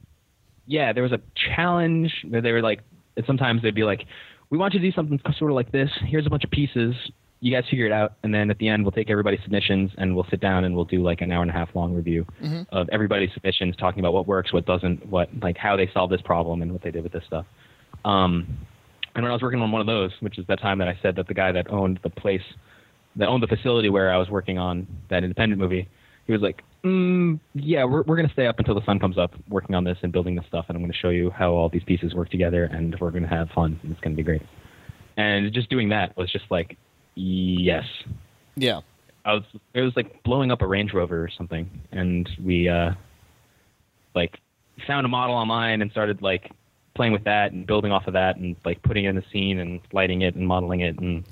yeah, 0.66 0.92
there 0.92 1.02
was 1.02 1.12
a 1.12 1.20
challenge 1.34 2.12
where 2.28 2.42
they 2.42 2.52
were 2.52 2.60
like, 2.60 2.80
sometimes 3.26 3.62
they'd 3.62 3.74
be 3.74 3.84
like, 3.84 4.04
we 4.50 4.58
want 4.58 4.74
you 4.74 4.80
to 4.80 4.86
do 4.86 4.92
something 4.92 5.18
sort 5.38 5.50
of 5.50 5.54
like 5.54 5.72
this. 5.72 5.90
Here's 6.04 6.26
a 6.26 6.30
bunch 6.30 6.44
of 6.44 6.50
pieces. 6.50 6.94
You 7.40 7.50
guys 7.56 7.64
figure 7.70 7.86
it 7.86 7.92
out, 7.92 8.12
and 8.22 8.34
then 8.34 8.50
at 8.50 8.58
the 8.58 8.68
end, 8.68 8.84
we'll 8.84 8.92
take 8.92 9.08
everybody's 9.08 9.40
submissions 9.42 9.92
and 9.96 10.14
we'll 10.14 10.26
sit 10.30 10.40
down 10.40 10.64
and 10.64 10.76
we'll 10.76 10.84
do 10.84 11.02
like 11.02 11.22
an 11.22 11.32
hour 11.32 11.40
and 11.40 11.50
a 11.50 11.54
half 11.54 11.74
long 11.74 11.94
review 11.94 12.26
of 12.70 12.90
everybody's 12.90 13.32
submissions, 13.32 13.76
talking 13.76 14.00
about 14.00 14.12
what 14.12 14.26
works, 14.26 14.52
what 14.52 14.66
doesn't, 14.66 15.06
what 15.06 15.30
like 15.40 15.56
how 15.56 15.74
they 15.74 15.88
solved 15.94 16.12
this 16.12 16.20
problem 16.20 16.60
and 16.60 16.70
what 16.70 16.82
they 16.82 16.90
did 16.90 17.02
with 17.02 17.12
this 17.12 17.24
stuff. 17.24 17.46
Um, 18.04 18.46
and 19.14 19.24
when 19.24 19.30
I 19.30 19.34
was 19.34 19.42
working 19.42 19.60
on 19.60 19.72
one 19.72 19.80
of 19.80 19.86
those, 19.86 20.12
which 20.20 20.38
is 20.38 20.46
that 20.46 20.60
time 20.60 20.78
that 20.78 20.88
I 20.88 20.98
said 21.02 21.16
that 21.16 21.28
the 21.28 21.34
guy 21.34 21.52
that 21.52 21.70
owned 21.70 22.00
the 22.02 22.10
place, 22.10 22.42
that 23.16 23.28
owned 23.28 23.42
the 23.42 23.48
facility 23.48 23.88
where 23.88 24.12
I 24.12 24.16
was 24.16 24.28
working 24.28 24.58
on 24.58 24.86
that 25.08 25.24
independent 25.24 25.60
movie, 25.60 25.88
he 26.26 26.32
was 26.32 26.42
like, 26.42 26.62
mm, 26.84 27.40
"Yeah, 27.54 27.84
we're 27.84 28.02
we're 28.02 28.16
gonna 28.16 28.32
stay 28.32 28.46
up 28.46 28.58
until 28.58 28.74
the 28.74 28.84
sun 28.84 28.98
comes 28.98 29.18
up, 29.18 29.34
working 29.48 29.74
on 29.74 29.84
this 29.84 29.98
and 30.02 30.12
building 30.12 30.36
this 30.36 30.46
stuff, 30.46 30.66
and 30.68 30.76
I'm 30.76 30.82
gonna 30.82 30.92
show 30.92 31.10
you 31.10 31.30
how 31.30 31.50
all 31.52 31.68
these 31.68 31.84
pieces 31.84 32.14
work 32.14 32.30
together, 32.30 32.64
and 32.64 32.96
we're 33.00 33.10
gonna 33.10 33.26
have 33.28 33.50
fun, 33.50 33.78
and 33.82 33.92
it's 33.92 34.00
gonna 34.00 34.16
be 34.16 34.22
great." 34.22 34.42
And 35.16 35.52
just 35.52 35.68
doing 35.68 35.90
that 35.90 36.16
was 36.16 36.30
just 36.30 36.44
like, 36.50 36.78
yes, 37.14 37.84
Yeah. 38.56 38.80
I 39.24 39.34
was 39.34 39.42
it 39.74 39.82
was 39.82 39.94
like 39.96 40.22
blowing 40.22 40.50
up 40.50 40.62
a 40.62 40.66
Range 40.66 40.94
Rover 40.94 41.22
or 41.22 41.28
something, 41.28 41.68
and 41.92 42.28
we 42.42 42.68
uh, 42.70 42.92
like 44.14 44.38
found 44.86 45.04
a 45.04 45.10
model 45.10 45.36
online 45.36 45.82
and 45.82 45.90
started 45.90 46.22
like 46.22 46.50
playing 47.00 47.14
with 47.14 47.24
that 47.24 47.52
and 47.52 47.66
building 47.66 47.90
off 47.90 48.06
of 48.06 48.12
that 48.12 48.36
and 48.36 48.54
like 48.62 48.82
putting 48.82 49.06
it 49.06 49.08
in 49.08 49.16
the 49.16 49.24
scene 49.32 49.58
and 49.58 49.80
lighting 49.90 50.20
it 50.20 50.34
and 50.34 50.46
modeling 50.46 50.80
it 50.80 50.98
and 50.98 51.24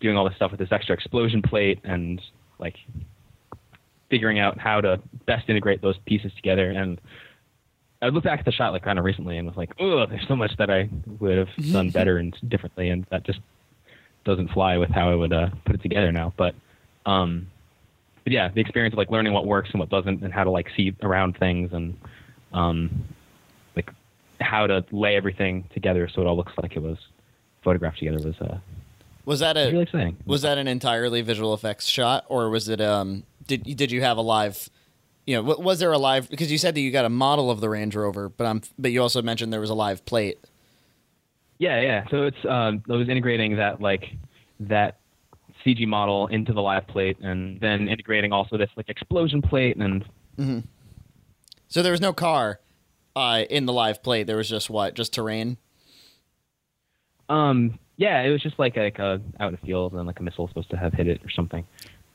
doing 0.00 0.16
all 0.16 0.26
this 0.26 0.34
stuff 0.34 0.50
with 0.50 0.58
this 0.58 0.72
extra 0.72 0.94
explosion 0.94 1.42
plate 1.42 1.78
and 1.84 2.22
like 2.58 2.74
figuring 4.08 4.38
out 4.38 4.58
how 4.58 4.80
to 4.80 4.98
best 5.26 5.46
integrate 5.50 5.82
those 5.82 5.98
pieces 6.06 6.32
together 6.36 6.70
and 6.70 6.98
I 8.00 8.08
looked 8.08 8.24
back 8.24 8.38
at 8.38 8.46
the 8.46 8.52
shot 8.52 8.72
like 8.72 8.82
kind 8.82 8.98
of 8.98 9.04
recently 9.04 9.36
and 9.36 9.46
was 9.46 9.58
like, 9.58 9.72
oh, 9.78 10.06
there's 10.06 10.26
so 10.26 10.36
much 10.36 10.52
that 10.56 10.70
I 10.70 10.88
would 11.20 11.36
have 11.36 11.48
done 11.72 11.90
better 11.90 12.16
and 12.16 12.34
differently, 12.48 12.88
and 12.88 13.04
that 13.10 13.24
just 13.24 13.40
doesn't 14.24 14.52
fly 14.52 14.78
with 14.78 14.88
how 14.88 15.10
I 15.10 15.14
would 15.16 15.32
uh, 15.34 15.50
put 15.66 15.74
it 15.74 15.82
together 15.82 16.12
now. 16.12 16.32
But, 16.36 16.54
um, 17.04 17.48
but 18.22 18.32
yeah, 18.32 18.48
the 18.54 18.60
experience 18.60 18.94
of 18.94 18.98
like 18.98 19.10
learning 19.10 19.32
what 19.32 19.46
works 19.46 19.70
and 19.72 19.80
what 19.80 19.90
doesn't, 19.90 20.22
and 20.22 20.32
how 20.32 20.44
to 20.44 20.50
like 20.50 20.68
see 20.76 20.94
around 21.02 21.36
things, 21.38 21.72
and 21.72 21.98
um, 22.52 23.04
how 24.40 24.66
to 24.66 24.84
lay 24.92 25.16
everything 25.16 25.68
together 25.72 26.08
so 26.12 26.22
it 26.22 26.26
all 26.26 26.36
looks 26.36 26.52
like 26.62 26.76
it 26.76 26.82
was 26.82 26.98
photographed 27.62 27.98
together 27.98 28.18
was 28.24 28.36
uh, 28.40 28.58
Was 29.24 29.40
that 29.40 29.56
a 29.56 29.70
really 29.70 29.82
exciting. 29.82 30.16
was 30.24 30.42
that 30.42 30.58
an 30.58 30.68
entirely 30.68 31.22
visual 31.22 31.52
effects 31.54 31.86
shot, 31.86 32.24
or 32.28 32.48
was 32.50 32.68
it 32.68 32.80
um? 32.80 33.24
Did 33.46 33.64
did 33.76 33.90
you 33.90 34.00
have 34.00 34.16
a 34.16 34.22
live? 34.22 34.70
You 35.26 35.36
know, 35.36 35.42
was 35.42 35.78
there 35.78 35.92
a 35.92 35.98
live? 35.98 36.30
Because 36.30 36.50
you 36.50 36.56
said 36.56 36.74
that 36.74 36.80
you 36.80 36.90
got 36.90 37.04
a 37.04 37.10
model 37.10 37.50
of 37.50 37.60
the 37.60 37.68
Range 37.68 37.94
Rover, 37.94 38.28
but 38.30 38.46
I'm 38.46 38.62
but 38.78 38.90
you 38.90 39.02
also 39.02 39.20
mentioned 39.20 39.52
there 39.52 39.60
was 39.60 39.70
a 39.70 39.74
live 39.74 40.04
plate. 40.06 40.38
Yeah, 41.58 41.80
yeah. 41.80 42.04
So 42.10 42.22
it's 42.22 42.44
um, 42.48 42.82
it 42.88 42.92
was 42.92 43.08
integrating 43.08 43.56
that 43.56 43.80
like 43.80 44.04
that 44.60 44.98
CG 45.64 45.86
model 45.86 46.28
into 46.28 46.52
the 46.52 46.62
live 46.62 46.86
plate, 46.86 47.18
and 47.20 47.60
then 47.60 47.88
integrating 47.88 48.32
also 48.32 48.56
this 48.56 48.70
like 48.76 48.88
explosion 48.88 49.42
plate, 49.42 49.76
and 49.76 50.04
mm-hmm. 50.38 50.60
So 51.68 51.82
there 51.82 51.92
was 51.92 52.00
no 52.00 52.14
car 52.14 52.60
uh, 53.18 53.44
in 53.50 53.66
the 53.66 53.72
live 53.72 54.02
play, 54.02 54.22
There 54.22 54.36
was 54.36 54.48
just 54.48 54.70
what? 54.70 54.94
Just 54.94 55.12
terrain. 55.12 55.56
um, 57.28 57.78
yeah, 57.96 58.22
it 58.22 58.30
was 58.30 58.40
just 58.40 58.58
like 58.58 58.76
like 58.76 58.98
a 59.00 59.20
out 59.40 59.48
in 59.48 59.58
the 59.60 59.66
field, 59.66 59.92
and 59.92 60.06
like 60.06 60.20
a 60.20 60.22
missile 60.22 60.44
was 60.44 60.50
supposed 60.50 60.70
to 60.70 60.76
have 60.76 60.92
hit 60.92 61.08
it 61.08 61.20
or 61.24 61.30
something. 61.30 61.66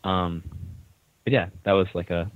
Um, 0.05 0.43
but 1.25 1.33
yeah, 1.33 1.49
that 1.63 1.73
was 1.73 1.87
like 1.93 2.09
a. 2.09 2.31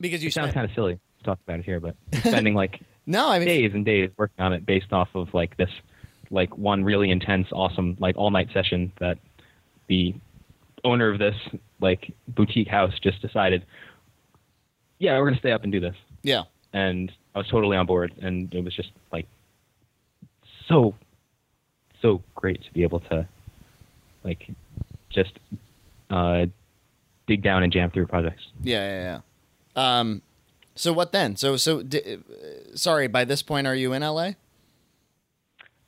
Because 0.00 0.22
you 0.22 0.28
It 0.28 0.32
sounds 0.32 0.54
kind 0.54 0.64
of 0.64 0.74
silly 0.74 0.98
to 1.18 1.24
talk 1.24 1.38
about 1.46 1.58
it 1.58 1.66
here, 1.66 1.80
but 1.80 1.96
spending 2.20 2.54
like 2.54 2.80
no, 3.06 3.28
I 3.28 3.38
mean 3.38 3.48
days 3.48 3.72
and 3.74 3.84
days 3.84 4.10
working 4.16 4.42
on 4.42 4.54
it 4.54 4.64
based 4.64 4.92
off 4.92 5.08
of 5.14 5.34
like 5.34 5.56
this 5.58 5.70
like 6.30 6.56
one 6.56 6.82
really 6.82 7.10
intense 7.10 7.48
awesome 7.52 7.96
like 8.00 8.16
all 8.16 8.30
night 8.30 8.48
session 8.54 8.92
that 9.00 9.18
the 9.88 10.14
owner 10.84 11.10
of 11.10 11.18
this 11.18 11.34
like 11.80 12.14
boutique 12.28 12.68
house 12.68 12.92
just 13.02 13.20
decided 13.20 13.66
yeah 14.98 15.18
we're 15.18 15.24
going 15.24 15.34
to 15.34 15.40
stay 15.40 15.52
up 15.52 15.64
and 15.64 15.72
do 15.72 15.80
this 15.80 15.96
yeah. 16.22 16.44
and 16.72 17.12
i 17.34 17.38
was 17.38 17.48
totally 17.48 17.76
on 17.76 17.86
board 17.86 18.12
and 18.20 18.52
it 18.54 18.62
was 18.64 18.74
just 18.74 18.90
like 19.12 19.26
so 20.68 20.94
so 22.02 22.22
great 22.34 22.62
to 22.64 22.72
be 22.72 22.82
able 22.82 23.00
to 23.00 23.26
like 24.24 24.48
just 25.10 25.32
uh 26.10 26.46
dig 27.26 27.42
down 27.42 27.62
and 27.62 27.72
jam 27.72 27.90
through 27.90 28.06
projects 28.06 28.42
Yeah, 28.62 28.88
yeah, 28.88 29.20
yeah. 29.76 29.98
Um, 30.00 30.22
so 30.74 30.92
what 30.92 31.12
then? 31.12 31.36
So, 31.36 31.56
so, 31.56 31.82
di- 31.82 32.14
uh, 32.14 32.16
sorry. 32.74 33.06
By 33.06 33.24
this 33.24 33.40
point, 33.42 33.66
are 33.68 33.74
you 33.74 33.92
in 33.92 34.02
LA? 34.02 34.32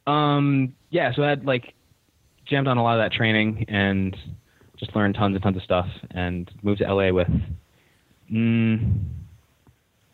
Um, 0.07 0.75
yeah, 0.91 1.13
so 1.15 1.23
I 1.25 1.31
had 1.31 1.45
like 1.45 1.75
jammed 2.47 2.69
on 2.69 2.77
a 2.77 2.83
lot 2.83 2.99
of 2.99 3.05
that 3.05 3.13
training 3.17 3.65
and 3.69 4.17
just 4.77 4.95
learned 4.95 5.15
tons 5.15 5.35
and 5.35 5.43
tons 5.43 5.57
of 5.57 5.63
stuff 5.63 5.89
and 6.11 6.51
moved 6.63 6.79
to 6.81 6.95
LA 6.95 7.11
with 7.13 7.29
mm, 8.31 9.01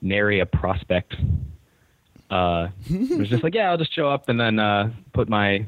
nary 0.01 0.41
a 0.41 0.47
prospect. 0.47 1.15
Uh, 2.31 2.69
it 2.91 3.19
was 3.19 3.29
just 3.29 3.43
like, 3.43 3.55
yeah, 3.55 3.71
I'll 3.71 3.79
just 3.79 3.95
show 3.95 4.09
up 4.11 4.29
and 4.29 4.39
then 4.39 4.59
uh, 4.59 4.91
put 5.13 5.29
my 5.29 5.65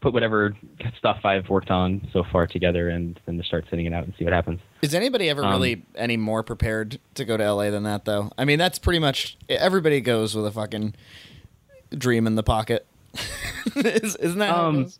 put 0.00 0.12
whatever 0.14 0.56
stuff 0.98 1.24
I've 1.24 1.48
worked 1.50 1.70
on 1.70 2.08
so 2.12 2.24
far 2.32 2.46
together, 2.46 2.88
and 2.88 3.18
then 3.26 3.36
just 3.36 3.48
start 3.48 3.66
sending 3.68 3.86
it 3.86 3.92
out 3.92 4.04
and 4.04 4.14
see 4.18 4.24
what 4.24 4.32
happens. 4.32 4.60
Is 4.82 4.94
anybody 4.94 5.28
ever 5.28 5.44
Um, 5.44 5.50
really 5.52 5.82
any 5.94 6.16
more 6.16 6.42
prepared 6.42 6.98
to 7.14 7.24
go 7.26 7.36
to 7.36 7.52
LA 7.52 7.70
than 7.70 7.82
that, 7.82 8.06
though? 8.06 8.30
I 8.38 8.44
mean, 8.46 8.58
that's 8.58 8.78
pretty 8.78 8.98
much 8.98 9.36
everybody 9.48 10.00
goes 10.00 10.34
with 10.34 10.46
a 10.46 10.50
fucking 10.50 10.94
dream 11.90 12.26
in 12.26 12.34
the 12.34 12.42
pocket. 12.42 12.86
Is, 13.76 14.16
isn't 14.16 14.38
that 14.38 14.54
Um. 14.54 14.90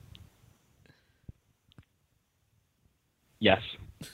Yes, 3.38 3.60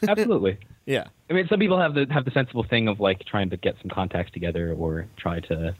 absolutely. 0.06 0.58
Yeah. 0.86 1.08
I 1.28 1.32
mean, 1.32 1.48
some 1.48 1.58
people 1.58 1.80
have 1.80 1.94
the 1.94 2.06
have 2.10 2.24
the 2.24 2.30
sensible 2.30 2.62
thing 2.62 2.88
of 2.88 3.00
like 3.00 3.24
trying 3.24 3.50
to 3.50 3.56
get 3.56 3.76
some 3.80 3.90
contacts 3.90 4.32
together, 4.32 4.72
or 4.72 5.06
try 5.16 5.40
to 5.40 5.74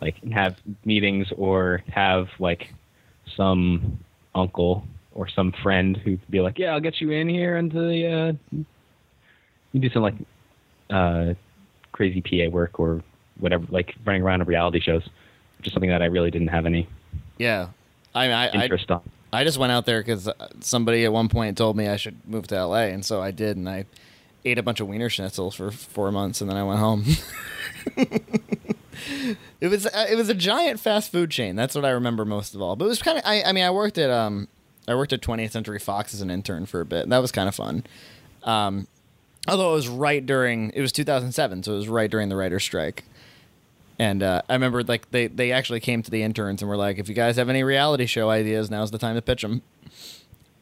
like 0.00 0.16
have 0.32 0.56
meetings, 0.84 1.28
or 1.36 1.82
have 1.88 2.28
like 2.38 2.72
some 3.36 4.00
uncle 4.34 4.84
or 5.14 5.28
some 5.28 5.52
friend 5.62 5.96
who 5.96 6.16
could 6.16 6.30
be 6.30 6.40
like, 6.40 6.58
"Yeah, 6.58 6.72
I'll 6.72 6.80
get 6.80 7.00
you 7.00 7.10
in 7.10 7.28
here 7.28 7.56
into 7.56 7.78
the 7.78 8.06
uh, 8.06 8.56
you 9.72 9.80
do 9.80 9.90
some 9.90 10.02
like 10.02 10.14
uh, 10.90 11.34
crazy 11.92 12.20
PA 12.20 12.50
work 12.50 12.80
or 12.80 13.02
whatever, 13.38 13.66
like 13.70 13.94
running 14.04 14.22
around 14.22 14.40
in 14.40 14.46
reality 14.46 14.80
shows, 14.80 15.08
which 15.58 15.68
is 15.68 15.72
something 15.72 15.90
that 15.90 16.02
I 16.02 16.06
really 16.06 16.30
didn't 16.30 16.48
have 16.48 16.66
any 16.66 16.88
Yeah. 17.38 17.68
I 18.14 18.26
mean, 18.26 18.36
I, 18.36 18.64
I, 18.64 18.68
on. 18.90 19.00
I 19.32 19.44
just 19.44 19.58
went 19.58 19.72
out 19.72 19.86
there 19.86 20.00
because 20.00 20.28
somebody 20.60 21.04
at 21.04 21.12
one 21.12 21.28
point 21.28 21.56
told 21.56 21.76
me 21.76 21.88
I 21.88 21.96
should 21.96 22.16
move 22.28 22.46
to 22.48 22.66
LA, 22.66 22.88
and 22.88 23.04
so 23.04 23.22
I 23.22 23.30
did, 23.30 23.56
and 23.56 23.68
I 23.68 23.86
ate 24.44 24.58
a 24.58 24.62
bunch 24.62 24.80
of 24.80 24.88
Wienerschnitzels 24.88 25.54
for 25.54 25.70
four 25.70 26.10
months, 26.12 26.40
and 26.40 26.50
then 26.50 26.56
I 26.56 26.64
went 26.64 26.80
home. 26.80 27.04
it 29.60 29.68
was 29.68 29.86
uh, 29.86 30.06
it 30.10 30.16
was 30.16 30.28
a 30.28 30.34
giant 30.34 30.80
fast 30.80 31.12
food 31.12 31.30
chain. 31.30 31.56
That's 31.56 31.74
what 31.74 31.84
I 31.84 31.90
remember 31.90 32.24
most 32.24 32.54
of 32.54 32.62
all. 32.62 32.76
But 32.76 32.86
it 32.86 32.88
was 32.88 33.02
kind 33.02 33.18
of 33.18 33.24
I, 33.24 33.42
I 33.42 33.52
mean 33.52 33.64
I 33.64 33.70
worked 33.70 33.98
at 33.98 34.10
um 34.10 34.48
I 34.88 34.94
worked 34.94 35.12
at 35.12 35.20
20th 35.20 35.52
Century 35.52 35.78
Fox 35.78 36.12
as 36.12 36.20
an 36.20 36.30
intern 36.30 36.66
for 36.66 36.80
a 36.80 36.84
bit, 36.84 37.04
and 37.04 37.12
that 37.12 37.18
was 37.18 37.32
kind 37.32 37.48
of 37.48 37.54
fun. 37.54 37.84
Um, 38.42 38.88
although 39.46 39.72
it 39.72 39.74
was 39.74 39.88
right 39.88 40.24
during 40.24 40.70
it 40.70 40.80
was 40.80 40.92
2007, 40.92 41.62
so 41.62 41.72
it 41.72 41.76
was 41.76 41.88
right 41.88 42.10
during 42.10 42.28
the 42.28 42.36
writer's 42.36 42.64
strike. 42.64 43.04
And 43.98 44.22
uh, 44.22 44.42
I 44.48 44.54
remember 44.54 44.82
like 44.82 45.10
they, 45.10 45.28
they 45.28 45.52
actually 45.52 45.78
came 45.80 46.02
to 46.02 46.10
the 46.10 46.22
interns 46.22 46.60
and 46.60 46.68
were 46.68 46.76
like, 46.76 46.98
if 46.98 47.08
you 47.08 47.14
guys 47.14 47.36
have 47.36 47.48
any 47.48 47.62
reality 47.62 48.06
show 48.06 48.30
ideas, 48.30 48.70
now's 48.70 48.90
the 48.90 48.98
time 48.98 49.14
to 49.14 49.22
pitch 49.22 49.42
them. 49.42 49.62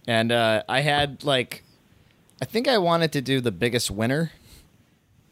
And 0.06 0.32
uh, 0.32 0.62
I 0.68 0.80
had 0.80 1.24
like, 1.24 1.62
I 2.40 2.46
think 2.46 2.66
I 2.68 2.78
wanted 2.78 3.12
to 3.12 3.20
do 3.20 3.40
the 3.40 3.52
biggest 3.52 3.90
winner, 3.90 4.32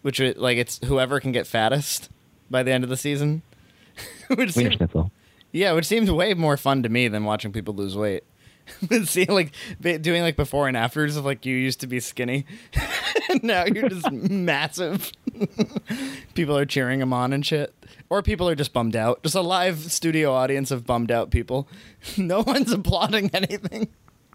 which 0.03 0.21
is 0.21 0.37
like 0.37 0.59
it's 0.59 0.79
whoever 0.85 1.21
can 1.21 1.33
get 1.33 1.47
fattest 1.47 2.11
by 2.51 2.62
the 2.62 2.73
end 2.73 2.85
of 2.85 2.90
the 2.90 2.97
season. 2.97 3.42
which 4.29 4.55
Wiener 4.55 4.77
seemed, 4.77 5.11
yeah, 5.51 5.73
which 5.73 5.87
seemed 5.87 6.09
way 6.11 6.35
more 6.35 6.57
fun 6.57 6.83
to 6.83 6.88
me 6.88 7.09
than 7.09 7.25
watching 7.25 7.53
people 7.53 7.75
lose 7.75 7.97
weight. 7.97 8.25
See, 9.05 9.25
like 9.25 9.53
doing 9.81 10.23
like 10.23 10.37
before 10.37 10.68
and 10.68 10.77
afters 10.77 11.16
of 11.16 11.25
like 11.25 11.47
you 11.47 11.57
used 11.57 11.81
to 11.81 11.87
be 11.87 12.01
skinny, 12.01 12.44
and 13.31 13.42
now 13.42 13.64
you're 13.64 13.88
just 13.88 14.11
massive. 14.12 15.11
people 16.35 16.57
are 16.57 16.66
cheering 16.66 17.01
him 17.01 17.14
on 17.14 17.33
and 17.33 17.44
shit, 17.44 17.75
or 18.11 18.23
people 18.23 18.49
are 18.49 18.55
just 18.55 18.75
bummed 18.75 18.94
out. 18.94 19.23
Just 19.23 19.35
a 19.35 19.40
live 19.40 19.90
studio 19.90 20.33
audience 20.35 20.71
of 20.71 20.85
bummed 20.85 21.11
out 21.11 21.31
people. 21.31 21.66
no 22.18 22.42
one's 22.42 22.71
applauding 22.71 23.31
anything. 23.33 23.88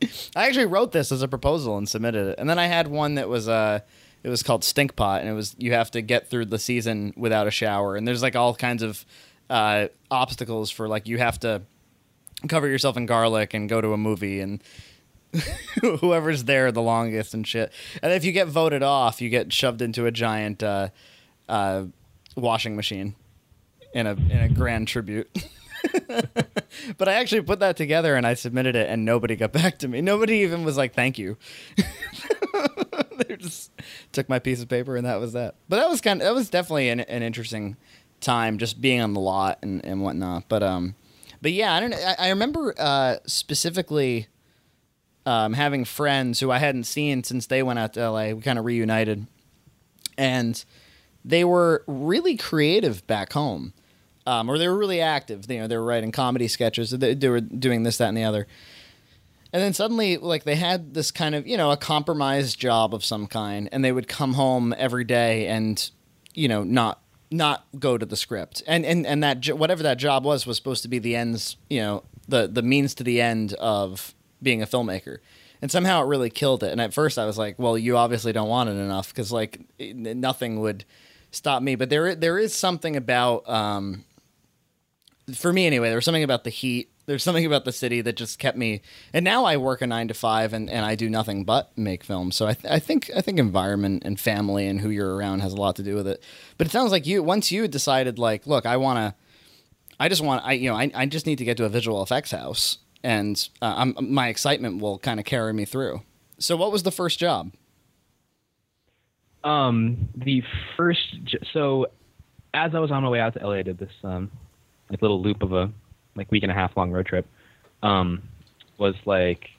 I 0.35 0.47
actually 0.47 0.65
wrote 0.65 0.91
this 0.91 1.11
as 1.11 1.21
a 1.21 1.27
proposal 1.27 1.77
and 1.77 1.87
submitted 1.87 2.27
it, 2.27 2.35
and 2.39 2.49
then 2.49 2.59
I 2.59 2.67
had 2.67 2.87
one 2.87 3.15
that 3.15 3.29
was 3.29 3.47
uh, 3.47 3.79
it 4.23 4.29
was 4.29 4.43
called 4.43 4.63
Stink 4.63 4.95
Pot, 4.95 5.21
and 5.21 5.29
it 5.29 5.33
was 5.33 5.55
you 5.57 5.73
have 5.73 5.91
to 5.91 6.01
get 6.01 6.29
through 6.29 6.45
the 6.45 6.59
season 6.59 7.13
without 7.15 7.47
a 7.47 7.51
shower, 7.51 7.95
and 7.95 8.07
there's 8.07 8.21
like 8.21 8.35
all 8.35 8.55
kinds 8.55 8.83
of 8.83 9.05
uh, 9.49 9.87
obstacles 10.09 10.71
for 10.71 10.87
like 10.87 11.07
you 11.07 11.17
have 11.17 11.39
to 11.41 11.61
cover 12.47 12.67
yourself 12.67 12.97
in 12.97 13.05
garlic 13.05 13.53
and 13.53 13.69
go 13.69 13.79
to 13.81 13.93
a 13.93 13.97
movie 13.97 14.39
and 14.39 14.61
whoever's 15.81 16.43
there 16.43 16.71
the 16.71 16.81
longest 16.81 17.33
and 17.33 17.47
shit. 17.47 17.71
And 18.01 18.13
if 18.13 18.23
you 18.23 18.31
get 18.31 18.47
voted 18.47 18.83
off, 18.83 19.21
you 19.21 19.29
get 19.29 19.51
shoved 19.51 19.81
into 19.81 20.05
a 20.05 20.11
giant 20.11 20.61
uh, 20.61 20.89
uh, 21.49 21.85
washing 22.35 22.75
machine 22.75 23.15
in 23.93 24.07
a 24.07 24.11
in 24.11 24.37
a 24.37 24.49
grand 24.49 24.87
tribute. 24.87 25.29
but 26.97 27.07
I 27.07 27.13
actually 27.13 27.41
put 27.41 27.59
that 27.59 27.77
together 27.77 28.15
and 28.15 28.25
I 28.25 28.33
submitted 28.33 28.75
it, 28.75 28.89
and 28.89 29.05
nobody 29.05 29.35
got 29.35 29.51
back 29.53 29.79
to 29.79 29.87
me. 29.87 30.01
Nobody 30.01 30.37
even 30.37 30.63
was 30.63 30.77
like, 30.77 30.93
"Thank 30.93 31.17
you." 31.17 31.37
they 33.17 33.35
just 33.37 33.71
took 34.11 34.29
my 34.29 34.39
piece 34.39 34.61
of 34.61 34.69
paper, 34.69 34.95
and 34.95 35.05
that 35.05 35.19
was 35.19 35.33
that. 35.33 35.55
But 35.69 35.77
that 35.77 35.89
was 35.89 36.01
kind 36.01 36.21
of 36.21 36.25
that 36.25 36.33
was 36.33 36.49
definitely 36.49 36.89
an, 36.89 37.01
an 37.01 37.23
interesting 37.23 37.77
time, 38.21 38.57
just 38.57 38.81
being 38.81 39.01
on 39.01 39.13
the 39.13 39.19
lot 39.19 39.59
and, 39.61 39.85
and 39.85 40.01
whatnot. 40.01 40.45
But 40.47 40.63
um, 40.63 40.95
but 41.41 41.51
yeah, 41.51 41.73
I 41.73 41.79
don't. 41.79 41.93
I, 41.93 42.15
I 42.19 42.29
remember 42.29 42.73
uh, 42.77 43.17
specifically 43.25 44.27
um, 45.25 45.53
having 45.53 45.85
friends 45.85 46.39
who 46.39 46.51
I 46.51 46.57
hadn't 46.57 46.85
seen 46.85 47.23
since 47.23 47.47
they 47.47 47.63
went 47.63 47.79
out 47.79 47.93
to 47.93 48.09
LA. 48.09 48.29
We 48.29 48.41
kind 48.41 48.59
of 48.59 48.65
reunited, 48.65 49.27
and 50.17 50.63
they 51.23 51.43
were 51.43 51.83
really 51.87 52.37
creative 52.37 53.05
back 53.07 53.33
home, 53.33 53.73
um, 54.25 54.49
or 54.49 54.57
they 54.57 54.67
were 54.67 54.77
really 54.77 55.01
active. 55.01 55.49
You 55.49 55.59
know, 55.59 55.67
they 55.67 55.77
were 55.77 55.83
writing 55.83 56.11
comedy 56.11 56.47
sketches. 56.47 56.91
They, 56.91 57.13
they 57.13 57.29
were 57.29 57.41
doing 57.41 57.83
this, 57.83 57.97
that, 57.97 58.09
and 58.09 58.17
the 58.17 58.23
other. 58.23 58.47
And 59.51 59.61
then 59.61 59.73
suddenly, 59.73 60.17
like 60.17 60.45
they 60.45 60.55
had 60.55 60.95
this 60.95 61.11
kind 61.11 61.35
of, 61.35 61.45
you 61.45 61.57
know, 61.57 61.71
a 61.71 61.77
compromised 61.77 62.59
job 62.59 62.93
of 62.93 63.05
some 63.05 63.27
kind, 63.27 63.69
and 63.71 63.85
they 63.85 63.91
would 63.91 64.07
come 64.07 64.33
home 64.33 64.73
every 64.77 65.03
day 65.03 65.47
and, 65.47 65.89
you 66.33 66.47
know, 66.47 66.63
not 66.63 66.99
not 67.29 67.65
go 67.79 67.97
to 67.97 68.05
the 68.05 68.15
script. 68.15 68.63
And 68.65 68.85
and 68.85 69.05
and 69.05 69.23
that 69.23 69.45
whatever 69.57 69.83
that 69.83 69.97
job 69.97 70.25
was 70.25 70.47
was 70.47 70.57
supposed 70.57 70.81
to 70.83 70.87
be 70.87 70.97
the 70.99 71.15
ends, 71.15 71.57
you 71.69 71.81
know, 71.81 72.03
the 72.27 72.47
the 72.47 72.63
means 72.63 72.95
to 72.95 73.03
the 73.03 73.21
end 73.21 73.53
of 73.53 74.15
being 74.41 74.61
a 74.63 74.67
filmmaker. 74.67 75.19
And 75.61 75.71
somehow 75.71 76.03
it 76.03 76.07
really 76.07 76.29
killed 76.29 76.63
it. 76.63 76.71
And 76.71 76.81
at 76.81 76.93
first 76.93 77.17
I 77.17 77.25
was 77.25 77.37
like, 77.37 77.57
well, 77.57 77.77
you 77.77 77.95
obviously 77.95 78.33
don't 78.33 78.49
want 78.49 78.69
it 78.69 78.73
enough 78.73 79.09
because 79.09 79.31
like 79.31 79.61
it, 79.77 79.95
nothing 79.95 80.59
would 80.61 80.83
stop 81.31 81.61
me. 81.61 81.75
But 81.75 81.89
there 81.89 82.15
there 82.15 82.39
is 82.39 82.53
something 82.53 82.95
about 82.95 83.47
um, 83.47 84.03
for 85.33 85.53
me 85.53 85.65
anyway, 85.65 85.87
there 85.87 85.97
was 85.97 86.05
something 86.05 86.23
about 86.23 86.43
the 86.43 86.49
heat. 86.49 86.89
There's 87.05 87.23
something 87.23 87.45
about 87.45 87.65
the 87.65 87.71
city 87.71 88.01
that 88.01 88.15
just 88.15 88.39
kept 88.39 88.57
me. 88.57 88.81
And 89.13 89.25
now 89.25 89.45
I 89.45 89.57
work 89.57 89.81
a 89.81 89.87
nine 89.87 90.07
to 90.07 90.13
five, 90.13 90.53
and, 90.53 90.69
and 90.69 90.85
I 90.85 90.95
do 90.95 91.09
nothing 91.09 91.43
but 91.43 91.77
make 91.77 92.03
films. 92.03 92.35
So 92.35 92.47
I, 92.47 92.53
th- 92.53 92.71
I 92.71 92.79
think 92.79 93.11
I 93.15 93.21
think 93.21 93.39
environment 93.39 94.03
and 94.05 94.19
family 94.19 94.67
and 94.67 94.79
who 94.79 94.89
you're 94.89 95.15
around 95.15 95.41
has 95.41 95.53
a 95.53 95.57
lot 95.57 95.75
to 95.77 95.83
do 95.83 95.95
with 95.95 96.07
it. 96.07 96.23
But 96.57 96.67
it 96.67 96.71
sounds 96.71 96.91
like 96.91 97.05
you 97.05 97.23
once 97.23 97.51
you 97.51 97.67
decided 97.67 98.19
like, 98.19 98.47
look, 98.47 98.65
I 98.65 98.77
want 98.77 98.97
to. 98.97 99.15
I 99.99 100.09
just 100.09 100.21
want 100.23 100.43
I 100.45 100.53
you 100.53 100.69
know 100.69 100.75
I, 100.75 100.91
I 100.93 101.05
just 101.05 101.25
need 101.25 101.37
to 101.37 101.45
get 101.45 101.57
to 101.57 101.65
a 101.65 101.69
visual 101.69 102.01
effects 102.01 102.31
house, 102.31 102.79
and 103.03 103.47
uh, 103.61 103.73
I'm, 103.77 103.95
my 104.13 104.27
excitement 104.27 104.81
will 104.81 104.97
kind 104.99 105.19
of 105.19 105.25
carry 105.25 105.53
me 105.53 105.65
through. 105.65 106.01
So 106.39 106.57
what 106.57 106.71
was 106.71 106.83
the 106.83 106.91
first 106.91 107.19
job? 107.19 107.53
Um, 109.43 110.09
the 110.15 110.41
first, 110.77 111.17
so 111.51 111.87
as 112.53 112.73
I 112.73 112.79
was 112.79 112.91
on 112.91 113.03
my 113.03 113.09
way 113.09 113.19
out 113.19 113.33
to 113.33 113.45
LA, 113.45 113.55
I 113.55 113.61
did 113.61 113.77
this 113.77 113.91
um, 114.03 114.31
like 114.93 115.01
little 115.01 115.21
loop 115.21 115.41
of 115.43 115.51
a 115.53 115.69
like 116.15 116.31
week 116.31 116.43
and 116.43 116.51
a 116.51 116.55
half 116.55 116.75
long 116.77 116.91
road 116.91 117.05
trip. 117.05 117.25
Um, 117.81 118.21
was 118.77 118.95
like, 119.05 119.49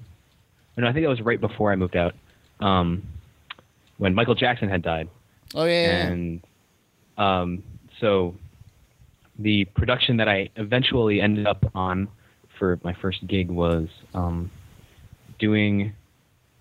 no, 0.76 0.86
I 0.86 0.92
think 0.92 1.04
it 1.04 1.08
was 1.08 1.20
right 1.20 1.40
before 1.40 1.72
I 1.72 1.76
moved 1.76 1.96
out. 1.96 2.14
Um, 2.60 3.02
when 3.98 4.14
Michael 4.14 4.34
Jackson 4.34 4.68
had 4.68 4.82
died, 4.82 5.08
Oh 5.54 5.64
yeah. 5.64 6.06
and 6.06 6.40
um, 7.18 7.62
so 8.00 8.34
the 9.38 9.64
production 9.66 10.16
that 10.18 10.28
I 10.28 10.48
eventually 10.56 11.20
ended 11.20 11.46
up 11.46 11.64
on 11.74 12.08
for 12.58 12.78
my 12.84 12.94
first 12.94 13.26
gig 13.26 13.50
was 13.50 13.88
um, 14.14 14.50
doing 15.38 15.92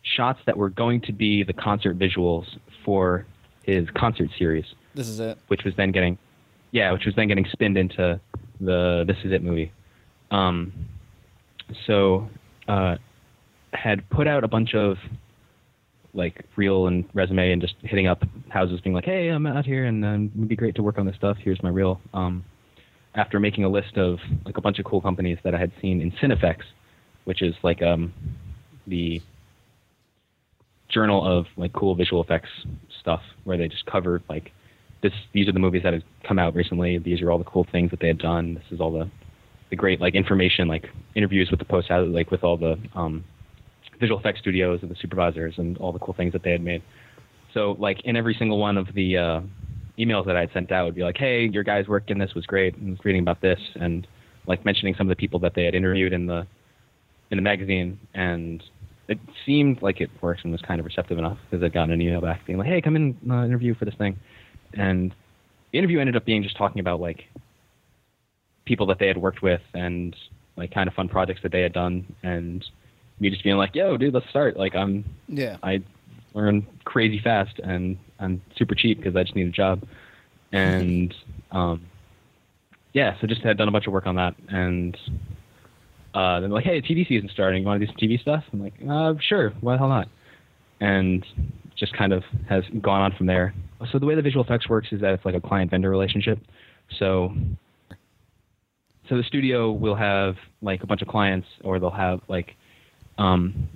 shots 0.01 0.39
that 0.45 0.57
were 0.57 0.69
going 0.69 1.01
to 1.01 1.11
be 1.13 1.43
the 1.43 1.53
concert 1.53 1.97
visuals 1.97 2.45
for 2.83 3.25
his 3.63 3.87
concert 3.95 4.29
series, 4.37 4.65
this 4.93 5.07
is 5.07 5.19
it. 5.19 5.37
which 5.47 5.63
was 5.63 5.73
then 5.75 5.91
getting, 5.91 6.17
yeah, 6.71 6.91
which 6.91 7.05
was 7.05 7.15
then 7.15 7.27
getting 7.27 7.45
spinned 7.51 7.77
into 7.77 8.19
the 8.65 9.03
This 9.07 9.17
Is 9.23 9.31
It 9.31 9.43
movie. 9.43 9.71
Um, 10.31 10.73
so 11.85 12.27
uh, 12.67 12.95
had 13.73 14.09
put 14.09 14.27
out 14.27 14.43
a 14.43 14.47
bunch 14.47 14.73
of 14.73 14.97
like 16.13 16.45
reel 16.55 16.87
and 16.87 17.05
resume 17.13 17.51
and 17.51 17.61
just 17.61 17.75
hitting 17.81 18.07
up 18.07 18.23
houses 18.49 18.79
being 18.81 18.93
like, 18.93 19.05
hey, 19.05 19.29
I'm 19.29 19.45
out 19.47 19.65
here 19.65 19.85
and 19.85 20.05
um, 20.05 20.31
it 20.33 20.39
would 20.39 20.47
be 20.47 20.55
great 20.55 20.75
to 20.75 20.83
work 20.83 20.97
on 20.97 21.05
this 21.05 21.15
stuff. 21.15 21.37
Here's 21.39 21.61
my 21.63 21.69
reel. 21.69 21.99
Um, 22.13 22.45
after 23.15 23.39
making 23.39 23.63
a 23.63 23.69
list 23.69 23.97
of 23.97 24.19
like 24.45 24.57
a 24.57 24.61
bunch 24.61 24.79
of 24.79 24.85
cool 24.85 25.01
companies 25.01 25.37
that 25.43 25.53
I 25.53 25.59
had 25.59 25.71
seen 25.81 26.01
in 26.01 26.11
Cinefex, 26.11 26.57
which 27.25 27.41
is 27.41 27.55
like 27.63 27.81
um, 27.81 28.13
the 28.87 29.21
journal 30.89 31.25
of 31.25 31.45
like 31.57 31.73
cool 31.73 31.95
visual 31.95 32.23
effects 32.23 32.49
stuff 32.99 33.21
where 33.43 33.57
they 33.57 33.67
just 33.67 33.85
cover 33.85 34.21
like 34.29 34.51
this 35.03 35.13
these 35.33 35.47
are 35.47 35.51
the 35.51 35.59
movies 35.59 35.83
that 35.83 35.93
have 35.93 36.01
come 36.27 36.39
out 36.39 36.55
recently. 36.55 36.97
These 36.97 37.21
are 37.21 37.31
all 37.31 37.37
the 37.37 37.43
cool 37.43 37.67
things 37.71 37.91
that 37.91 37.99
they 37.99 38.07
had 38.07 38.17
done. 38.17 38.55
This 38.55 38.63
is 38.71 38.81
all 38.81 38.91
the 38.91 39.09
the 39.69 39.75
great 39.75 40.01
like 40.01 40.15
information 40.15 40.67
like 40.67 40.85
interviews 41.15 41.49
with 41.51 41.59
the 41.59 41.65
post 41.65 41.89
like 41.91 42.31
with 42.31 42.43
all 42.43 42.57
the 42.57 42.75
um 42.95 43.23
visual 43.99 44.19
effects 44.19 44.39
studios 44.39 44.79
and 44.81 44.89
the 44.89 44.95
supervisors 44.99 45.53
and 45.57 45.77
all 45.77 45.91
the 45.91 45.99
cool 45.99 46.15
things 46.15 46.33
that 46.33 46.43
they 46.43 46.51
had 46.51 46.63
made. 46.63 46.81
So 47.53 47.75
like 47.77 48.01
in 48.03 48.15
every 48.15 48.35
single 48.39 48.57
one 48.57 48.77
of 48.77 48.87
the 48.95 49.17
uh 49.17 49.41
emails 49.99 50.25
that 50.25 50.35
i 50.35 50.39
had 50.39 50.49
sent 50.51 50.71
out 50.71 50.85
would 50.85 50.95
be 50.95 51.03
like 51.03 51.17
hey 51.17 51.47
your 51.53 51.63
guys' 51.63 51.87
work 51.87 52.09
in 52.09 52.17
this 52.17 52.33
was 52.33 52.47
great. 52.47 52.75
And 52.77 52.87
I 52.87 52.91
was 52.91 52.99
reading 53.05 53.21
about 53.21 53.41
this 53.41 53.59
and 53.75 54.07
like 54.47 54.65
mentioning 54.65 54.95
some 54.97 55.07
of 55.07 55.15
the 55.15 55.19
people 55.19 55.39
that 55.41 55.53
they 55.55 55.65
had 55.65 55.75
interviewed 55.75 56.13
in 56.13 56.25
the 56.25 56.47
in 57.31 57.37
the 57.37 57.41
magazine, 57.41 57.99
and 58.13 58.63
it 59.07 59.17
seemed 59.45 59.81
like 59.81 60.01
it 60.01 60.09
worked 60.21 60.43
and 60.43 60.51
was 60.51 60.61
kind 60.61 60.79
of 60.79 60.85
receptive 60.85 61.17
enough 61.17 61.37
because 61.49 61.63
I'd 61.63 61.73
gotten 61.73 61.91
an 61.91 62.01
email 62.01 62.21
back 62.21 62.45
being 62.45 62.59
like, 62.59 62.67
"Hey, 62.67 62.81
come 62.81 62.95
in 62.95 63.17
uh, 63.29 63.43
interview 63.43 63.73
for 63.73 63.85
this 63.85 63.95
thing," 63.95 64.17
and 64.73 65.13
the 65.71 65.77
interview 65.79 65.99
ended 65.99 66.15
up 66.15 66.25
being 66.25 66.43
just 66.43 66.57
talking 66.57 66.79
about 66.79 66.99
like 66.99 67.25
people 68.65 68.85
that 68.87 68.99
they 68.99 69.07
had 69.07 69.17
worked 69.17 69.41
with 69.41 69.61
and 69.73 70.15
like 70.55 70.73
kind 70.73 70.87
of 70.87 70.93
fun 70.93 71.09
projects 71.09 71.41
that 71.43 71.51
they 71.51 71.61
had 71.61 71.73
done, 71.73 72.05
and 72.23 72.65
me 73.19 73.29
just 73.29 73.43
being 73.43 73.57
like, 73.57 73.75
"Yo, 73.75 73.97
dude, 73.97 74.13
let's 74.13 74.29
start." 74.29 74.57
Like 74.57 74.75
I'm 74.75 75.03
Yeah. 75.27 75.57
I 75.63 75.81
learn 76.33 76.65
crazy 76.83 77.19
fast 77.19 77.59
and 77.59 77.97
I'm 78.19 78.41
super 78.57 78.75
cheap 78.75 78.97
because 78.97 79.15
I 79.15 79.23
just 79.23 79.35
need 79.35 79.47
a 79.47 79.51
job. 79.51 79.83
And 80.53 81.11
um, 81.51 81.81
yeah, 82.93 83.19
so 83.19 83.25
just 83.25 83.41
had 83.41 83.57
done 83.57 83.67
a 83.67 83.71
bunch 83.71 83.87
of 83.87 83.93
work 83.93 84.05
on 84.05 84.17
that. 84.17 84.35
And 84.49 84.95
uh, 86.13 86.41
then 86.41 86.51
like, 86.51 86.63
hey, 86.63 86.79
TV 86.79 87.07
season's 87.07 87.31
starting. 87.31 87.63
You 87.63 87.67
want 87.67 87.81
to 87.81 87.87
do 87.87 87.91
some 87.91 87.97
TV 87.97 88.21
stuff? 88.21 88.43
I'm 88.53 88.61
like, 88.61 88.75
uh, 88.87 89.15
sure. 89.19 89.49
Why 89.61 89.73
the 89.73 89.77
hell 89.79 89.87
not? 89.87 90.09
And 90.79 91.25
just 91.75 91.93
kind 91.93 92.13
of 92.13 92.23
has 92.47 92.63
gone 92.81 93.01
on 93.01 93.11
from 93.13 93.25
there. 93.25 93.53
So 93.91 93.99
the 93.99 94.05
way 94.05 94.15
the 94.15 94.21
visual 94.21 94.43
effects 94.43 94.69
works 94.69 94.89
is 94.91 95.01
that 95.01 95.13
it's 95.13 95.25
like 95.25 95.35
a 95.35 95.41
client 95.41 95.71
vendor 95.71 95.89
relationship. 95.89 96.39
So 96.97 97.33
so 99.09 99.17
the 99.17 99.23
studio 99.23 99.71
will 99.71 99.95
have 99.95 100.37
like 100.61 100.83
a 100.83 100.87
bunch 100.87 101.01
of 101.01 101.07
clients 101.07 101.47
or 101.63 101.79
they'll 101.79 101.89
have 101.89 102.21
like 102.27 102.55
um, 103.17 103.69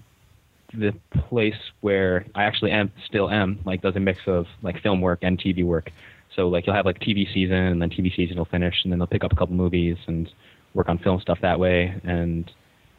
the 0.74 0.94
place 1.30 1.58
where 1.82 2.26
I 2.34 2.44
actually 2.44 2.72
am 2.72 2.92
still 3.06 3.30
am 3.30 3.60
like 3.66 3.82
does 3.82 3.96
a 3.96 4.00
mix 4.00 4.22
of 4.28 4.48
like 4.62 4.82
film 4.82 5.02
work 5.02 5.20
and 5.22 5.38
TV 5.38 5.66
work. 5.66 5.92
So 6.36 6.48
like 6.48 6.66
you'll 6.66 6.76
have 6.76 6.86
like 6.86 7.00
TV 7.00 7.32
season 7.34 7.58
and 7.58 7.82
then 7.82 7.90
TV 7.90 8.16
season 8.16 8.38
will 8.38 8.46
finish 8.46 8.84
and 8.84 8.92
then 8.92 9.00
they'll 9.00 9.08
pick 9.08 9.24
up 9.24 9.34
a 9.34 9.36
couple 9.36 9.56
movies 9.56 9.98
and 10.08 10.32
work 10.74 10.88
on 10.88 10.98
film 10.98 11.20
stuff 11.20 11.40
that 11.42 11.60
way 11.60 12.00
and 12.04 12.50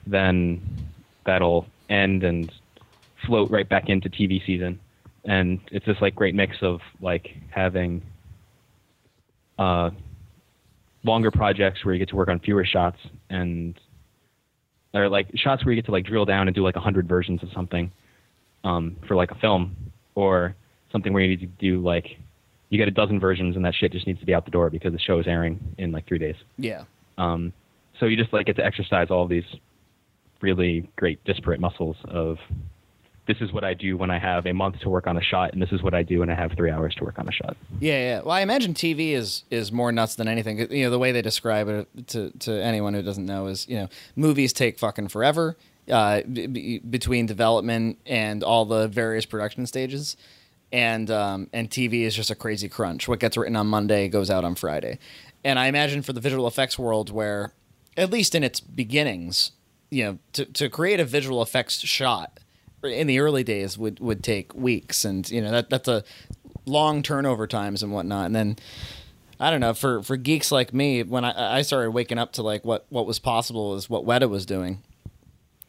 then 0.06 0.60
that'll 1.24 1.66
end 1.88 2.24
and 2.24 2.52
float 3.26 3.50
right 3.50 3.68
back 3.68 3.88
into 3.88 4.08
TV 4.08 4.44
season. 4.44 4.80
And 5.24 5.60
it's 5.70 5.86
this 5.86 5.96
like 6.00 6.14
great 6.14 6.34
mix 6.34 6.56
of 6.62 6.80
like 7.00 7.28
having 7.50 8.02
uh 9.58 9.90
longer 11.04 11.30
projects 11.30 11.84
where 11.84 11.94
you 11.94 11.98
get 11.98 12.08
to 12.08 12.16
work 12.16 12.28
on 12.28 12.38
fewer 12.40 12.64
shots 12.64 12.98
and 13.30 13.78
or 14.94 15.08
like 15.08 15.28
shots 15.34 15.64
where 15.64 15.72
you 15.72 15.80
get 15.80 15.86
to 15.86 15.92
like 15.92 16.04
drill 16.04 16.24
down 16.24 16.48
and 16.48 16.54
do 16.54 16.62
like 16.62 16.76
a 16.76 16.80
hundred 16.80 17.08
versions 17.08 17.42
of 17.42 17.48
something 17.54 17.90
um, 18.64 18.96
for 19.06 19.14
like 19.14 19.30
a 19.30 19.34
film, 19.36 19.76
or 20.14 20.54
something 20.90 21.12
where 21.12 21.22
you 21.22 21.36
need 21.36 21.40
to 21.40 21.46
do 21.46 21.80
like 21.80 22.06
you 22.70 22.78
get 22.78 22.88
a 22.88 22.90
dozen 22.90 23.20
versions 23.20 23.56
and 23.56 23.64
that 23.64 23.74
shit 23.74 23.92
just 23.92 24.06
needs 24.06 24.20
to 24.20 24.26
be 24.26 24.34
out 24.34 24.44
the 24.44 24.50
door 24.50 24.68
because 24.68 24.92
the 24.92 24.98
show 24.98 25.18
is 25.18 25.26
airing 25.26 25.58
in 25.78 25.92
like 25.92 26.06
three 26.06 26.18
days. 26.18 26.34
Yeah. 26.56 26.84
Um, 27.16 27.52
so 27.98 28.06
you 28.06 28.16
just 28.16 28.32
like 28.32 28.46
get 28.46 28.56
to 28.56 28.64
exercise 28.64 29.08
all 29.10 29.26
these 29.26 29.44
really 30.40 30.88
great 30.96 31.22
disparate 31.24 31.60
muscles 31.60 31.96
of 32.08 32.36
this 33.28 33.36
is 33.40 33.52
what 33.52 33.62
I 33.62 33.74
do 33.74 33.96
when 33.96 34.10
I 34.10 34.18
have 34.18 34.46
a 34.46 34.52
month 34.52 34.80
to 34.80 34.88
work 34.88 35.06
on 35.06 35.16
a 35.16 35.22
shot, 35.22 35.52
and 35.52 35.62
this 35.62 35.70
is 35.70 35.82
what 35.82 35.94
I 35.94 36.02
do 36.02 36.20
when 36.20 36.30
I 36.30 36.34
have 36.34 36.52
three 36.52 36.70
hours 36.70 36.94
to 36.96 37.04
work 37.04 37.18
on 37.18 37.28
a 37.28 37.32
shot. 37.32 37.56
Yeah, 37.78 37.98
yeah. 37.98 38.20
Well, 38.22 38.32
I 38.32 38.40
imagine 38.40 38.74
TV 38.74 39.12
is 39.12 39.44
is 39.50 39.70
more 39.70 39.92
nuts 39.92 40.16
than 40.16 40.26
anything. 40.26 40.58
You 40.72 40.84
know, 40.84 40.90
the 40.90 40.98
way 40.98 41.12
they 41.12 41.22
describe 41.22 41.68
it 41.68 42.08
to 42.08 42.30
to 42.30 42.52
anyone 42.52 42.94
who 42.94 43.02
doesn't 43.02 43.26
know 43.26 43.46
is, 43.46 43.68
you 43.68 43.76
know, 43.76 43.88
movies 44.16 44.52
take 44.52 44.78
fucking 44.78 45.08
forever 45.08 45.56
uh, 45.90 46.22
b- 46.22 46.78
between 46.78 47.26
development 47.26 47.98
and 48.06 48.42
all 48.42 48.64
the 48.64 48.88
various 48.88 49.24
production 49.26 49.66
stages, 49.66 50.16
and 50.72 51.10
um, 51.10 51.48
and 51.52 51.70
TV 51.70 52.02
is 52.02 52.14
just 52.14 52.30
a 52.30 52.34
crazy 52.34 52.68
crunch. 52.68 53.08
What 53.08 53.20
gets 53.20 53.36
written 53.36 53.56
on 53.56 53.66
Monday 53.66 54.08
goes 54.08 54.30
out 54.30 54.44
on 54.44 54.54
Friday, 54.54 54.98
and 55.44 55.58
I 55.58 55.66
imagine 55.66 56.02
for 56.02 56.12
the 56.12 56.20
visual 56.20 56.46
effects 56.46 56.78
world, 56.78 57.10
where 57.10 57.52
at 57.96 58.10
least 58.10 58.34
in 58.34 58.44
its 58.44 58.60
beginnings, 58.60 59.52
you 59.90 60.04
know, 60.04 60.18
to 60.32 60.44
to 60.46 60.68
create 60.68 61.00
a 61.00 61.04
visual 61.04 61.42
effects 61.42 61.80
shot 61.80 62.40
in 62.82 63.06
the 63.06 63.18
early 63.20 63.44
days 63.44 63.76
would 63.76 64.00
would 64.00 64.22
take 64.22 64.54
weeks, 64.54 65.04
and 65.04 65.28
you 65.30 65.40
know 65.40 65.50
that 65.50 65.70
that's 65.70 65.88
a 65.88 66.04
long 66.66 67.02
turnover 67.02 67.46
times 67.46 67.82
and 67.82 67.92
whatnot. 67.92 68.26
And 68.26 68.36
then 68.36 68.56
I 69.40 69.50
don't 69.50 69.60
know 69.60 69.74
for 69.74 70.02
for 70.02 70.16
geeks 70.16 70.52
like 70.52 70.72
me, 70.72 71.02
when 71.02 71.24
I, 71.24 71.58
I 71.58 71.62
started 71.62 71.90
waking 71.90 72.18
up 72.18 72.32
to 72.34 72.42
like 72.42 72.64
what 72.64 72.86
what 72.88 73.06
was 73.06 73.18
possible 73.18 73.74
is 73.74 73.90
what 73.90 74.04
Weta 74.04 74.28
was 74.28 74.46
doing. 74.46 74.82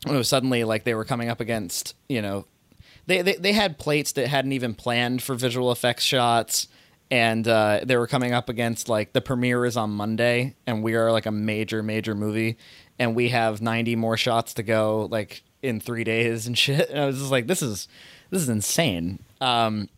It 0.06 0.12
was 0.12 0.30
suddenly 0.30 0.64
like 0.64 0.84
they 0.84 0.94
were 0.94 1.06
coming 1.06 1.30
up 1.30 1.40
against 1.40 1.96
you 2.08 2.22
know 2.22 2.46
they 3.08 3.22
they, 3.22 3.36
they 3.36 3.54
had 3.54 3.78
plates 3.78 4.12
that 4.14 4.28
hadn't 4.28 4.54
even 4.54 4.74
planned 4.74 5.22
for 5.22 5.36
visual 5.36 5.72
effects 5.72 6.04
shots. 6.04 6.68
And 7.12 7.48
uh, 7.48 7.80
they 7.84 7.98
were 7.98 8.06
coming 8.06 8.34
up 8.34 8.50
against 8.50 8.88
like 8.88 9.14
the 9.14 9.22
premiere 9.22 9.66
is 9.66 9.76
on 9.76 9.90
Monday, 9.90 10.56
and 10.68 10.84
we 10.84 10.94
are 10.94 11.12
like 11.12 11.26
a 11.26 11.32
major, 11.32 11.82
major 11.82 12.14
movie, 12.14 12.60
and 13.00 13.16
we 13.16 13.30
have 13.30 13.64
ninety 13.64 13.96
more 13.96 14.16
shots 14.16 14.54
to 14.54 14.64
go. 14.64 15.08
Like 15.10 15.42
in 15.62 15.80
three 15.80 16.04
days 16.04 16.48
and 16.48 16.58
shit. 16.58 16.90
And 16.90 17.00
I 17.00 17.06
was 17.06 17.18
just 17.20 17.32
like, 17.32 17.48
this 17.48 17.62
is 17.62 17.88
this 18.30 18.42
is 18.42 18.50
insane. 18.50 19.20
Um, 19.42 19.90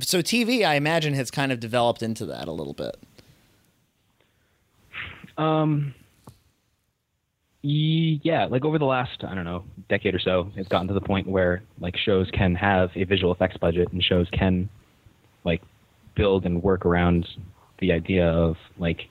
so 0.00 0.20
TV, 0.20 0.64
I 0.64 0.74
imagine, 0.74 1.14
has 1.14 1.30
kind 1.30 1.50
of 1.52 1.60
developed 1.60 2.02
into 2.02 2.26
that 2.26 2.48
a 2.48 2.52
little 2.52 2.74
bit. 2.74 2.96
Um, 5.36 5.94
yeah, 7.62 8.46
like 8.46 8.64
over 8.64 8.78
the 8.78 8.84
last 8.84 9.24
I 9.24 9.34
don't 9.34 9.44
know 9.44 9.64
decade 9.88 10.14
or 10.14 10.20
so, 10.20 10.50
it's 10.56 10.68
gotten 10.68 10.88
to 10.88 10.94
the 10.94 11.00
point 11.00 11.26
where 11.26 11.62
like 11.80 11.96
shows 11.96 12.30
can 12.32 12.54
have 12.54 12.90
a 12.94 13.04
visual 13.04 13.32
effects 13.32 13.56
budget 13.56 13.92
and 13.92 14.02
shows 14.02 14.28
can 14.32 14.68
like 15.44 15.62
build 16.14 16.44
and 16.44 16.62
work 16.62 16.84
around 16.84 17.26
the 17.78 17.92
idea 17.92 18.28
of 18.28 18.56
like 18.78 19.08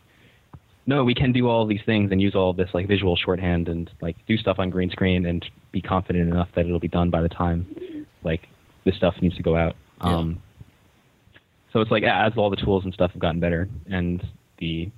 no, 0.87 1.03
we 1.03 1.13
can 1.13 1.33
do 1.33 1.49
all 1.49 1.67
these 1.67 1.81
things 1.85 2.11
and 2.11 2.21
use 2.21 2.33
all 2.33 2.53
this 2.53 2.69
like 2.73 2.87
visual 2.87 3.17
shorthand 3.17 3.67
and 3.67 3.91
like 4.01 4.15
do 4.25 4.37
stuff 4.37 4.57
on 4.57 4.69
green 4.69 4.89
screen 4.89 5.25
and 5.25 5.45
be 5.73 5.81
confident 5.81 6.29
enough 6.29 6.47
that 6.55 6.65
it'll 6.65 6.79
be 6.79 6.87
done 6.87 7.09
by 7.09 7.21
the 7.21 7.29
time 7.29 8.05
like 8.23 8.47
this 8.85 8.95
stuff 8.95 9.13
needs 9.21 9.35
to 9.35 9.43
go 9.43 9.57
out. 9.57 9.75
Yeah. 10.01 10.15
Um, 10.15 10.41
so 11.73 11.81
it's 11.81 11.91
like 11.91 12.03
as 12.03 12.31
all 12.37 12.49
the 12.49 12.55
tools 12.55 12.85
and 12.85 12.93
stuff 12.93 13.11
have 13.11 13.21
gotten 13.21 13.41
better 13.41 13.67
and 13.85 14.25
the 14.59 14.89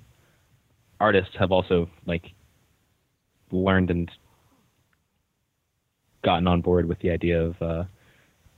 artists 1.00 1.34
have 1.38 1.50
also 1.50 1.90
like 2.06 2.24
learned 3.50 3.90
and 3.90 4.08
gotten 6.22 6.46
on 6.46 6.60
board 6.60 6.86
with 6.86 7.00
the 7.00 7.10
idea 7.10 7.42
of 7.42 7.60
uh, 7.60 7.84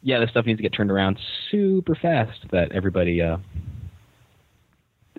yeah, 0.02 0.18
this 0.20 0.28
stuff 0.30 0.44
needs 0.44 0.58
to 0.58 0.62
get 0.62 0.74
turned 0.74 0.90
around 0.90 1.18
super 1.50 1.94
fast 1.94 2.44
that 2.50 2.72
everybody 2.72 3.22
uh, 3.22 3.38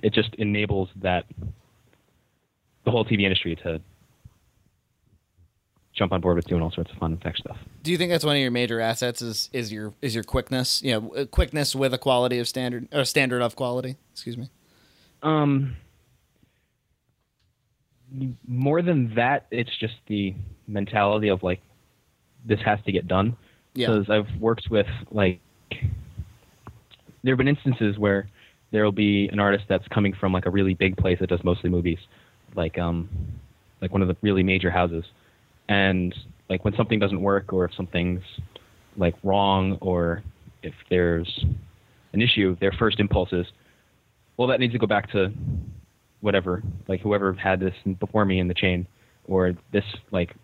it 0.04 0.14
just 0.14 0.36
enables 0.36 0.90
that 1.02 1.26
the 2.86 2.92
whole 2.92 3.06
TV 3.06 3.22
industry 3.24 3.56
to 3.58 3.82
jump 5.94 6.12
on 6.12 6.22
board 6.22 6.36
with 6.36 6.46
doing 6.46 6.62
all 6.62 6.72
sorts 6.72 6.92
of 6.92 6.98
fun 6.98 7.18
tech 7.18 7.38
stuff. 7.38 7.58
Do 7.84 7.92
you 7.92 7.98
think 7.98 8.12
that's 8.12 8.26
one 8.26 8.36
of 8.36 8.42
your 8.42 8.52
major 8.52 8.80
assets? 8.80 9.22
Is 9.22 9.50
is 9.54 9.72
your 9.72 9.94
is 10.02 10.16
your 10.16 10.24
quickness? 10.24 10.82
You 10.82 10.92
know, 10.94 11.16
uh, 11.16 11.26
quickness 11.26 11.76
with 11.76 11.94
a 11.94 11.98
quality 11.98 12.40
of 12.40 12.48
standard 12.48 12.88
or 12.92 13.06
standard 13.06 13.42
of 13.42 13.56
quality. 13.56 13.96
Excuse 14.12 14.38
me. 14.38 14.50
Um, 15.22 15.76
more 18.48 18.82
than 18.82 19.16
that, 19.16 19.46
it's 19.52 19.76
just 19.80 19.96
the 20.08 20.36
mentality 20.68 21.30
of 21.30 21.44
like 21.44 21.62
this 22.46 22.60
has 22.66 22.80
to 22.86 22.92
get 22.92 23.08
done. 23.08 23.38
Yeah. 23.74 23.88
Because 23.88 24.10
I've 24.10 24.30
worked 24.40 24.70
with 24.70 24.88
like 25.12 25.40
there 27.24 27.34
have 27.34 27.38
been 27.38 27.48
instances 27.48 27.98
where 27.98 28.28
there 28.72 28.84
will 28.84 28.92
be 28.92 29.30
an 29.32 29.40
artist 29.40 29.66
that's 29.70 29.88
coming 29.90 30.14
from 30.14 30.34
like 30.34 30.46
a 30.46 30.50
really 30.50 30.74
big 30.74 30.98
place 30.98 31.20
that 31.20 31.30
does 31.30 31.44
mostly 31.44 31.70
movies, 31.70 32.00
like 32.56 32.78
um, 32.78 33.10
like 33.82 33.92
one 33.92 34.02
of 34.02 34.08
the 34.08 34.18
really 34.22 34.44
major 34.44 34.72
houses, 34.72 35.06
and 35.70 36.14
like 36.50 36.64
when 36.66 36.76
something 36.76 37.00
doesn't 37.00 37.22
work 37.22 37.54
or 37.54 37.66
if 37.66 37.74
something's 37.76 38.22
like 38.98 39.16
wrong 39.24 39.78
or 39.82 40.24
if 40.62 40.74
there's 40.90 41.46
an 42.14 42.22
issue, 42.22 42.56
their 42.60 42.72
first 42.74 43.00
impulse 43.00 43.34
is, 43.34 43.48
well, 44.38 44.48
that 44.48 44.60
needs 44.60 44.74
to 44.74 44.80
go 44.80 44.88
back 44.88 45.12
to 45.12 45.32
whatever, 46.22 46.62
like 46.88 47.02
whoever 47.02 47.34
had 47.34 47.60
this 47.60 47.74
before 48.00 48.24
me 48.24 48.40
in 48.40 48.48
the 48.48 48.54
chain, 48.54 48.86
or 49.28 49.54
this 49.72 49.84
like 50.12 50.36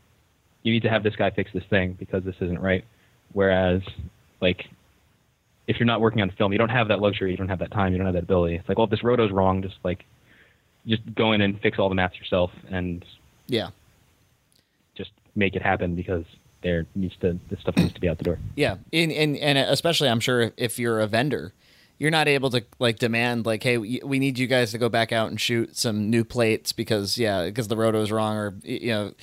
you 0.63 0.74
need 0.74 0.84
to 0.84 0.89
have 0.89 1.04
this 1.04 1.15
guy 1.15 1.30
fix 1.32 1.52
this 1.54 1.63
thing 1.69 1.95
because 2.00 2.24
this 2.24 2.36
isn't 2.41 2.60
right. 2.60 2.84
Whereas, 3.34 3.82
like, 4.41 4.65
if 5.67 5.80
you're 5.80 5.86
not 5.86 6.02
working 6.02 6.22
on 6.22 6.32
film, 6.38 6.52
you 6.52 6.58
don't 6.58 6.69
have 6.69 6.88
that 6.88 7.00
luxury, 7.00 7.32
you 7.32 7.38
don't 7.38 7.50
have 7.50 7.60
that 7.60 7.72
time, 7.72 7.91
you 7.91 7.98
don't 7.98 8.08
have 8.08 8.15
that 8.15 8.24
ability. 8.24 8.56
It's 8.56 8.67
like, 8.67 8.78
well, 8.78 8.86
if 8.86 8.91
this 8.91 9.04
roto's 9.04 9.32
wrong, 9.32 9.62
just 9.62 9.76
like, 9.84 10.06
just 10.89 11.04
go 11.15 11.32
in 11.32 11.41
and 11.41 11.60
fix 11.62 11.80
all 11.80 11.88
the 11.88 11.95
maps 11.95 12.17
yourself 12.17 12.52
and 12.69 13.06
Yeah. 13.47 13.69
just 14.95 15.12
make 15.36 15.56
it 15.56 15.62
happen 15.62 15.95
because 15.95 16.25
there 16.62 16.86
needs 16.95 17.15
to 17.21 17.39
this 17.49 17.60
stuff 17.62 17.78
needs 17.78 17.93
to 17.93 18.02
be 18.02 18.10
out 18.10 18.17
the 18.17 18.23
door. 18.25 18.39
Yeah, 18.56 18.75
and, 18.91 19.12
and 19.12 19.38
and 19.38 19.58
especially 19.58 20.10
I'm 20.10 20.19
sure 20.19 20.52
if 20.58 20.78
you're 20.78 20.99
a 20.99 21.08
vendor, 21.08 21.54
you're 21.97 22.12
not 22.12 22.28
able 22.28 22.49
to 22.49 22.65
like 22.80 22.99
demand 22.99 23.45
like, 23.45 23.63
hey, 23.63 23.78
we 23.78 24.19
need 24.19 24.38
you 24.38 24.47
guys 24.47 24.71
to 24.71 24.78
go 24.78 24.89
back 24.89 25.12
out 25.13 25.30
and 25.30 25.39
shoot 25.39 25.78
some 25.78 26.10
new 26.10 26.25
plates 26.25 26.73
because 26.73 27.17
yeah, 27.17 27.45
because 27.45 27.69
the 27.69 27.78
roto 27.78 28.02
is 28.02 28.12
wrong 28.12 28.36
or 28.36 28.56
you 28.63 28.89
know, 28.89 29.13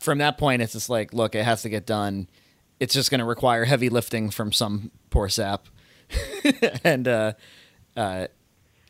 from 0.00 0.18
that 0.18 0.36
point 0.36 0.60
it's 0.60 0.74
just 0.74 0.90
like, 0.90 1.14
look, 1.14 1.34
it 1.34 1.44
has 1.44 1.62
to 1.62 1.70
get 1.70 1.86
done. 1.86 2.28
It's 2.78 2.92
just 2.92 3.10
going 3.10 3.20
to 3.20 3.24
require 3.24 3.64
heavy 3.64 3.88
lifting 3.88 4.28
from 4.28 4.52
some 4.52 4.90
poor 5.08 5.30
sap, 5.30 5.68
and 6.84 7.08
uh, 7.08 7.32
uh, 7.96 8.26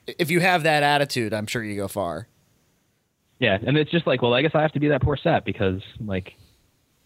if 0.06 0.30
you 0.30 0.40
have 0.40 0.62
that 0.64 0.82
attitude, 0.82 1.32
I'm 1.34 1.46
sure 1.46 1.62
you 1.62 1.76
go 1.76 1.88
far. 1.88 2.28
Yeah, 3.38 3.58
and 3.66 3.76
it's 3.76 3.90
just 3.90 4.06
like, 4.06 4.22
well, 4.22 4.32
I 4.34 4.42
guess 4.42 4.52
I 4.54 4.62
have 4.62 4.72
to 4.72 4.80
be 4.80 4.88
that 4.88 5.02
poor 5.02 5.16
sap 5.16 5.44
because 5.44 5.82
like 6.00 6.34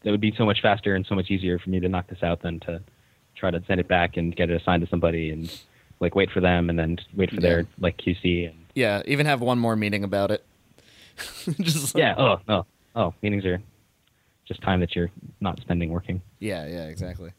that 0.02 0.10
would 0.10 0.20
be 0.20 0.32
so 0.36 0.44
much 0.46 0.62
faster 0.62 0.94
and 0.94 1.04
so 1.06 1.14
much 1.14 1.30
easier 1.30 1.58
for 1.58 1.70
me 1.70 1.80
to 1.80 1.88
knock 1.88 2.06
this 2.08 2.22
out 2.22 2.42
than 2.42 2.60
to 2.60 2.80
try 3.36 3.50
to 3.50 3.62
send 3.66 3.80
it 3.80 3.88
back 3.88 4.16
and 4.16 4.34
get 4.36 4.48
it 4.50 4.60
assigned 4.60 4.82
to 4.84 4.88
somebody 4.88 5.30
and 5.30 5.52
like 5.98 6.14
wait 6.14 6.30
for 6.30 6.40
them 6.40 6.70
and 6.70 6.78
then 6.78 6.98
wait 7.14 7.30
for 7.30 7.36
Yeah. 7.36 7.40
their 7.40 7.66
like 7.78 7.96
QC 7.98 8.48
and 8.48 8.64
Yeah, 8.74 9.02
even 9.06 9.26
have 9.26 9.40
one 9.40 9.58
more 9.58 9.76
meeting 9.76 10.04
about 10.04 10.30
it. 10.30 10.44
Just 11.60 11.94
like- 11.94 12.00
yeah. 12.00 12.14
Oh 12.16 12.40
no. 12.48 12.66
Oh, 12.96 13.14
meetings 13.22 13.44
are 13.44 13.60
just 14.46 14.62
time 14.62 14.80
that 14.80 14.96
you're 14.96 15.10
not 15.40 15.60
spending 15.60 15.90
working. 15.90 16.20
Yeah, 16.40 16.66
yeah, 16.66 16.86
exactly. 16.86 17.30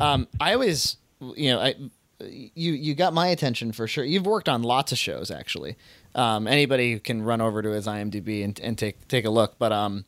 Um, 0.00 0.28
I 0.38 0.52
always, 0.52 0.98
you 1.34 1.50
know, 1.50 1.60
I, 1.60 1.74
you 2.20 2.72
you 2.72 2.94
got 2.94 3.12
my 3.12 3.28
attention 3.28 3.72
for 3.72 3.86
sure. 3.86 4.04
You've 4.04 4.26
worked 4.26 4.48
on 4.48 4.62
lots 4.62 4.92
of 4.92 4.98
shows, 4.98 5.30
actually. 5.30 5.76
Um, 6.14 6.46
anybody 6.46 6.98
can 6.98 7.22
run 7.22 7.40
over 7.40 7.62
to 7.62 7.70
his 7.70 7.86
IMDb 7.86 8.44
and, 8.44 8.58
and 8.60 8.76
take 8.76 9.06
take 9.08 9.24
a 9.24 9.30
look. 9.30 9.58
But 9.58 9.72
um, 9.72 10.04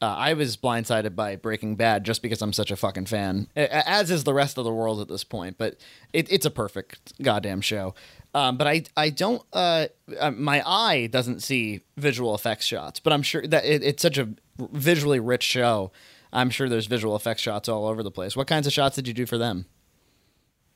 uh, 0.00 0.06
I 0.06 0.34
was 0.34 0.56
blindsided 0.56 1.16
by 1.16 1.36
Breaking 1.36 1.74
Bad 1.76 2.04
just 2.04 2.22
because 2.22 2.42
I'm 2.42 2.52
such 2.52 2.70
a 2.70 2.76
fucking 2.76 3.06
fan, 3.06 3.48
as 3.56 4.10
is 4.10 4.24
the 4.24 4.34
rest 4.34 4.58
of 4.58 4.64
the 4.64 4.72
world 4.72 5.00
at 5.00 5.08
this 5.08 5.24
point. 5.24 5.58
But 5.58 5.76
it, 6.12 6.30
it's 6.30 6.46
a 6.46 6.50
perfect 6.50 7.20
goddamn 7.22 7.62
show. 7.62 7.94
Um, 8.34 8.56
but 8.58 8.66
I 8.66 8.82
I 8.96 9.10
don't 9.10 9.42
uh, 9.52 9.86
uh, 10.20 10.30
my 10.32 10.62
eye 10.66 11.08
doesn't 11.10 11.42
see 11.42 11.80
visual 11.96 12.34
effects 12.34 12.66
shots, 12.66 13.00
but 13.00 13.12
I'm 13.12 13.22
sure 13.22 13.46
that 13.46 13.64
it, 13.64 13.82
it's 13.82 14.02
such 14.02 14.18
a 14.18 14.28
visually 14.58 15.20
rich 15.20 15.44
show. 15.44 15.92
I'm 16.30 16.50
sure 16.50 16.68
there's 16.68 16.86
visual 16.86 17.16
effects 17.16 17.40
shots 17.40 17.70
all 17.70 17.86
over 17.86 18.02
the 18.02 18.10
place. 18.10 18.36
What 18.36 18.46
kinds 18.46 18.66
of 18.66 18.72
shots 18.74 18.96
did 18.96 19.08
you 19.08 19.14
do 19.14 19.24
for 19.24 19.38
them? 19.38 19.64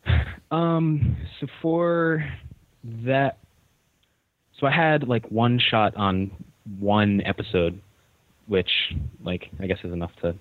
Um, 0.53 1.17
so 1.41 1.47
for 1.61 2.25
that, 2.85 3.39
so 4.59 4.67
I 4.67 4.71
had 4.71 5.09
like 5.09 5.27
one 5.31 5.59
shot 5.59 5.97
on 5.97 6.31
one 6.79 7.23
episode, 7.25 7.81
which 8.47 8.71
like 9.25 9.49
I 9.61 9.67
guess 9.67 9.79
is 9.83 9.93
enough 9.93 10.13
to 10.23 10.35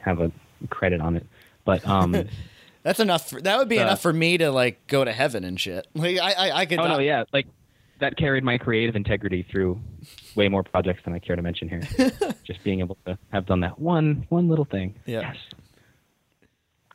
have 0.00 0.20
a 0.20 0.30
credit 0.68 1.00
on 1.00 1.16
it. 1.16 1.26
But 1.64 1.86
um, 1.88 2.12
That's 2.82 3.00
enough. 3.00 3.28
For, 3.30 3.40
that 3.42 3.58
would 3.58 3.68
be 3.68 3.78
Uh, 3.78 3.82
enough 3.82 4.00
for 4.00 4.12
me 4.12 4.38
to 4.38 4.50
like 4.50 4.86
go 4.86 5.04
to 5.04 5.12
heaven 5.12 5.44
and 5.44 5.58
shit. 5.60 5.86
Like 5.94 6.18
I 6.18 6.32
I, 6.32 6.58
I 6.60 6.66
could. 6.66 6.78
oh 6.78 6.86
no, 6.88 6.98
yeah, 6.98 7.24
like 7.32 7.46
that 7.98 8.16
carried 8.16 8.44
my 8.44 8.56
creative 8.58 8.96
integrity 8.96 9.46
through 9.50 9.78
way 10.34 10.48
more 10.48 10.62
projects 10.62 11.02
than 11.04 11.12
I 11.14 11.18
care 11.18 11.36
to 11.36 11.42
mention 11.42 11.68
here. 11.68 11.82
Just 12.44 12.62
being 12.64 12.80
able 12.80 12.96
to 13.06 13.18
have 13.32 13.46
done 13.46 13.60
that 13.60 13.78
one 13.78 14.26
one 14.28 14.48
little 14.48 14.64
thing. 14.64 14.94
Yeah. 15.06 15.20
Yes. 15.20 15.36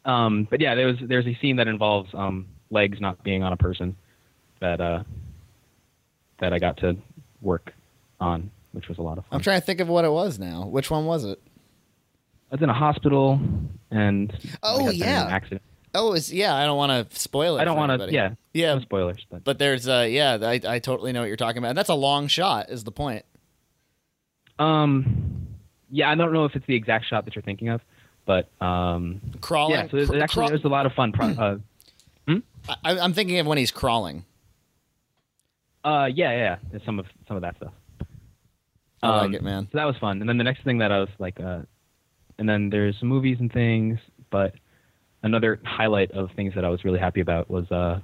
Um, 0.06 0.48
but 0.50 0.62
yeah, 0.62 0.76
there 0.76 0.88
was 0.88 0.98
there's 1.02 1.26
a 1.28 1.36
scene 1.42 1.56
that 1.58 1.68
involves 1.68 2.14
um, 2.14 2.48
legs 2.70 3.02
not 3.02 3.24
being 3.24 3.44
on 3.44 3.52
a 3.54 3.58
person 3.58 3.96
that 4.62 4.80
uh, 4.80 5.04
that 6.40 6.54
I 6.54 6.60
got 6.60 6.78
to 6.78 6.96
work 7.42 7.74
on, 8.20 8.52
which 8.72 8.88
was 8.88 8.98
a 8.98 9.02
lot 9.02 9.18
of 9.18 9.26
fun. 9.26 9.38
I'm 9.38 9.42
trying 9.42 9.60
to 9.60 9.66
think 9.66 9.80
of 9.80 9.88
what 9.88 10.06
it 10.06 10.12
was 10.12 10.38
now. 10.40 10.66
Which 10.68 10.90
one 10.92 11.06
was 11.06 11.26
it? 11.26 11.42
I 12.52 12.56
was 12.56 12.62
in 12.62 12.70
a 12.70 12.74
hospital 12.74 13.40
and 13.90 14.32
Oh, 14.62 14.90
yeah. 14.92 15.26
an 15.26 15.32
accident. 15.32 15.62
Oh, 15.96 16.14
it's 16.14 16.32
yeah. 16.32 16.54
I 16.54 16.66
don't 16.66 16.78
want 16.78 17.10
to 17.10 17.20
spoil 17.20 17.58
it. 17.58 17.62
I 17.62 17.66
don't 17.66 17.78
want 17.78 18.00
to. 18.02 18.12
Yeah, 18.14 18.32
Yeah. 18.54 18.76
No 18.76 18.82
spoilers, 18.82 19.26
but 19.30 19.44
But 19.44 19.58
there's 19.60 19.88
uh 19.88 20.06
yeah. 20.10 20.38
I 20.42 20.60
I 20.68 20.80
totally 20.80 21.14
know 21.14 21.22
what 21.22 21.28
you're 21.28 21.38
talking 21.38 21.58
about. 21.58 21.74
That's 21.76 21.90
a 21.90 21.96
long 21.96 22.28
shot. 22.28 22.70
Is 22.70 22.84
the 22.84 22.92
point? 22.92 23.26
um, 24.60 25.48
yeah, 25.92 26.10
I 26.10 26.16
don't 26.16 26.34
know 26.34 26.46
if 26.46 26.56
it's 26.56 26.66
the 26.66 26.76
exact 26.76 27.06
shot 27.08 27.26
that 27.26 27.36
you're 27.36 27.42
thinking 27.44 27.70
of, 27.70 27.82
but 28.26 28.50
um, 28.62 29.22
Crawling. 29.42 29.76
yeah. 29.76 29.88
So 29.90 29.98
it, 29.98 30.08
cr- 30.10 30.18
actually 30.20 30.40
craw- 30.42 30.48
it 30.50 30.54
was 30.54 30.64
a 30.66 30.68
lot 30.70 30.86
of 30.86 30.94
fun. 30.94 31.12
Pro- 31.12 31.28
uh, 31.28 31.58
I, 32.84 33.00
I'm 33.00 33.14
thinking 33.14 33.38
of 33.40 33.46
when 33.48 33.58
he's 33.58 33.72
crawling. 33.72 34.26
Uh, 35.84 36.10
yeah, 36.14 36.32
yeah, 36.32 36.56
yeah. 36.74 36.80
Some 36.86 37.00
of 37.00 37.06
some 37.28 37.36
of 37.38 37.42
that 37.44 37.56
stuff. 37.58 37.74
I 39.04 39.10
like 39.18 39.26
Um, 39.28 39.36
it, 39.36 39.44
man. 39.44 39.68
So 39.72 39.78
that 39.78 39.86
was 39.86 39.96
fun. 39.98 40.20
And 40.22 40.28
then 40.30 40.38
the 40.38 40.44
next 40.44 40.64
thing 40.64 40.80
that 40.80 40.92
I 40.92 41.00
was 41.00 41.10
like, 41.20 41.40
uh, 41.40 41.60
and 42.40 42.50
then 42.50 42.70
there's 42.72 42.96
movies 43.04 43.38
and 43.40 43.52
things, 43.54 44.00
but 44.32 44.54
another 45.22 45.60
highlight 45.64 46.12
of 46.12 46.32
things 46.36 46.56
that 46.56 46.66
I 46.66 46.70
was 46.70 46.84
really 46.84 47.00
happy 47.00 47.22
about 47.22 47.50
was 47.50 47.70
uh, 47.72 48.00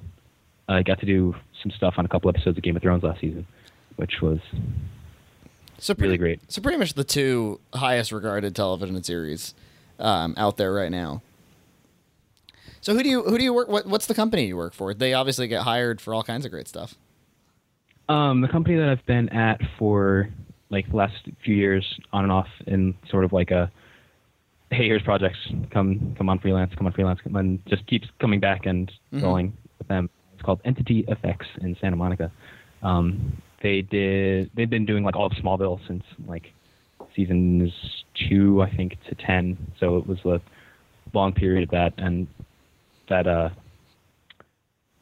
I 0.69 0.83
got 0.83 0.99
to 0.99 1.05
do 1.07 1.35
some 1.63 1.71
stuff 1.71 1.95
on 1.97 2.05
a 2.05 2.07
couple 2.07 2.29
episodes 2.29 2.57
of 2.57 2.63
Game 2.63 2.75
of 2.75 2.83
Thrones 2.83 3.01
last 3.03 3.19
season, 3.21 3.47
which 3.95 4.21
was 4.21 4.39
So 5.79 5.95
pretty, 5.95 6.03
really 6.09 6.17
great. 6.19 6.51
So 6.51 6.61
pretty 6.61 6.77
much 6.77 6.93
the 6.93 7.03
two 7.03 7.59
highest 7.73 8.11
regarded 8.11 8.55
television 8.55 9.01
series 9.03 9.55
um, 10.01 10.33
out 10.37 10.57
there 10.57 10.73
right 10.73 10.91
now. 10.91 11.21
So 12.81 12.93
who 12.95 13.03
do 13.03 13.09
you 13.09 13.23
who 13.23 13.37
do 13.37 13.43
you 13.43 13.53
work? 13.53 13.67
What, 13.69 13.85
what's 13.85 14.07
the 14.07 14.15
company 14.15 14.47
you 14.47 14.57
work 14.57 14.73
for? 14.73 14.93
They 14.93 15.13
obviously 15.13 15.47
get 15.47 15.61
hired 15.61 16.01
for 16.01 16.13
all 16.13 16.23
kinds 16.23 16.45
of 16.45 16.51
great 16.51 16.67
stuff. 16.67 16.95
Um, 18.09 18.41
the 18.41 18.47
company 18.47 18.75
that 18.77 18.89
I've 18.89 19.05
been 19.05 19.29
at 19.29 19.61
for 19.77 20.29
like 20.69 20.89
the 20.89 20.95
last 20.97 21.15
few 21.45 21.55
years, 21.55 21.85
on 22.11 22.23
and 22.23 22.31
off, 22.31 22.47
in 22.65 22.95
sort 23.09 23.23
of 23.23 23.33
like 23.33 23.51
a 23.51 23.71
hey, 24.71 24.87
here's 24.87 25.03
projects, 25.03 25.37
come 25.71 26.15
come 26.17 26.27
on 26.29 26.39
freelance, 26.39 26.73
come 26.75 26.87
on 26.87 26.93
freelance, 26.93 27.19
come 27.23 27.35
on, 27.35 27.61
just 27.67 27.85
keeps 27.87 28.07
coming 28.19 28.39
back 28.39 28.65
and 28.65 28.91
Mhm. 29.13 29.21
rolling 29.21 29.53
with 29.77 29.87
them. 29.87 30.09
It's 30.33 30.41
called 30.41 30.59
Entity 30.65 31.05
Effects 31.07 31.45
in 31.61 31.75
Santa 31.79 31.95
Monica. 31.97 32.31
Um, 32.81 33.41
they 33.61 33.81
did 33.83 34.49
they've 34.55 34.69
been 34.69 34.85
doing 34.87 35.03
like 35.03 35.15
all 35.15 35.27
of 35.27 35.33
Smallville 35.33 35.79
since 35.87 36.03
like 36.25 36.51
seasons 37.15 37.71
two, 38.29 38.61
I 38.61 38.69
think, 38.75 38.97
to 39.09 39.15
ten. 39.15 39.57
So 39.79 39.97
it 39.97 40.07
was 40.07 40.19
a 40.25 40.41
long 41.13 41.33
period 41.33 41.63
of 41.63 41.69
that, 41.71 41.93
and 41.97 42.27
that 43.09 43.27
uh, 43.27 43.49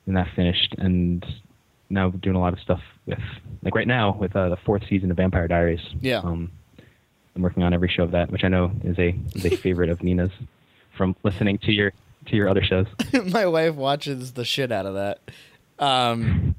and 0.06 0.18
that 0.18 0.28
finished, 0.36 0.76
and 0.78 1.26
now 1.90 2.10
doing 2.10 2.36
a 2.36 2.40
lot 2.40 2.54
of 2.54 2.60
stuff 2.60 2.82
with 3.06 3.20
like 3.64 3.76
right 3.76 3.88
now 3.88 4.16
with 4.16 4.36
uh, 4.36 4.50
the 4.50 4.58
fourth 4.58 4.84
season 4.90 5.12
of 5.12 5.18
Vampire 5.18 5.48
Diaries. 5.48 5.82
Yeah. 6.00 6.20
Um, 6.20 6.52
I'm 7.36 7.42
working 7.42 7.64
on 7.64 7.74
every 7.74 7.90
show 7.90 8.04
of 8.04 8.12
that, 8.12 8.32
which 8.32 8.44
I 8.44 8.48
know 8.48 8.72
is 8.84 8.98
a 9.00 9.16
is 9.34 9.46
a 9.46 9.56
favorite 9.56 9.90
of 9.90 10.04
Nina's 10.04 10.32
from 10.98 11.16
listening 11.24 11.58
to 11.60 11.72
your 11.72 11.94
to 12.28 12.36
your 12.36 12.50
other 12.50 12.64
shows. 12.64 12.88
My 13.32 13.46
wife 13.46 13.76
watches 13.76 14.34
the 14.34 14.46
shit 14.46 14.72
out 14.72 14.86
of 14.86 14.96
that. 14.96 15.20
Um, 15.80 16.56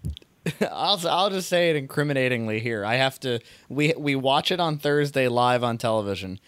I'll 0.70 1.00
I'll 1.06 1.30
just 1.30 1.48
say 1.48 1.70
it 1.70 1.76
incriminatingly 1.76 2.60
here. 2.60 2.84
I 2.84 2.96
have 2.96 3.20
to. 3.20 3.40
We 3.68 3.94
we 3.96 4.14
watch 4.14 4.50
it 4.50 4.60
on 4.60 4.78
Thursday 4.78 5.28
live 5.28 5.62
on 5.62 5.78
television. 5.78 6.40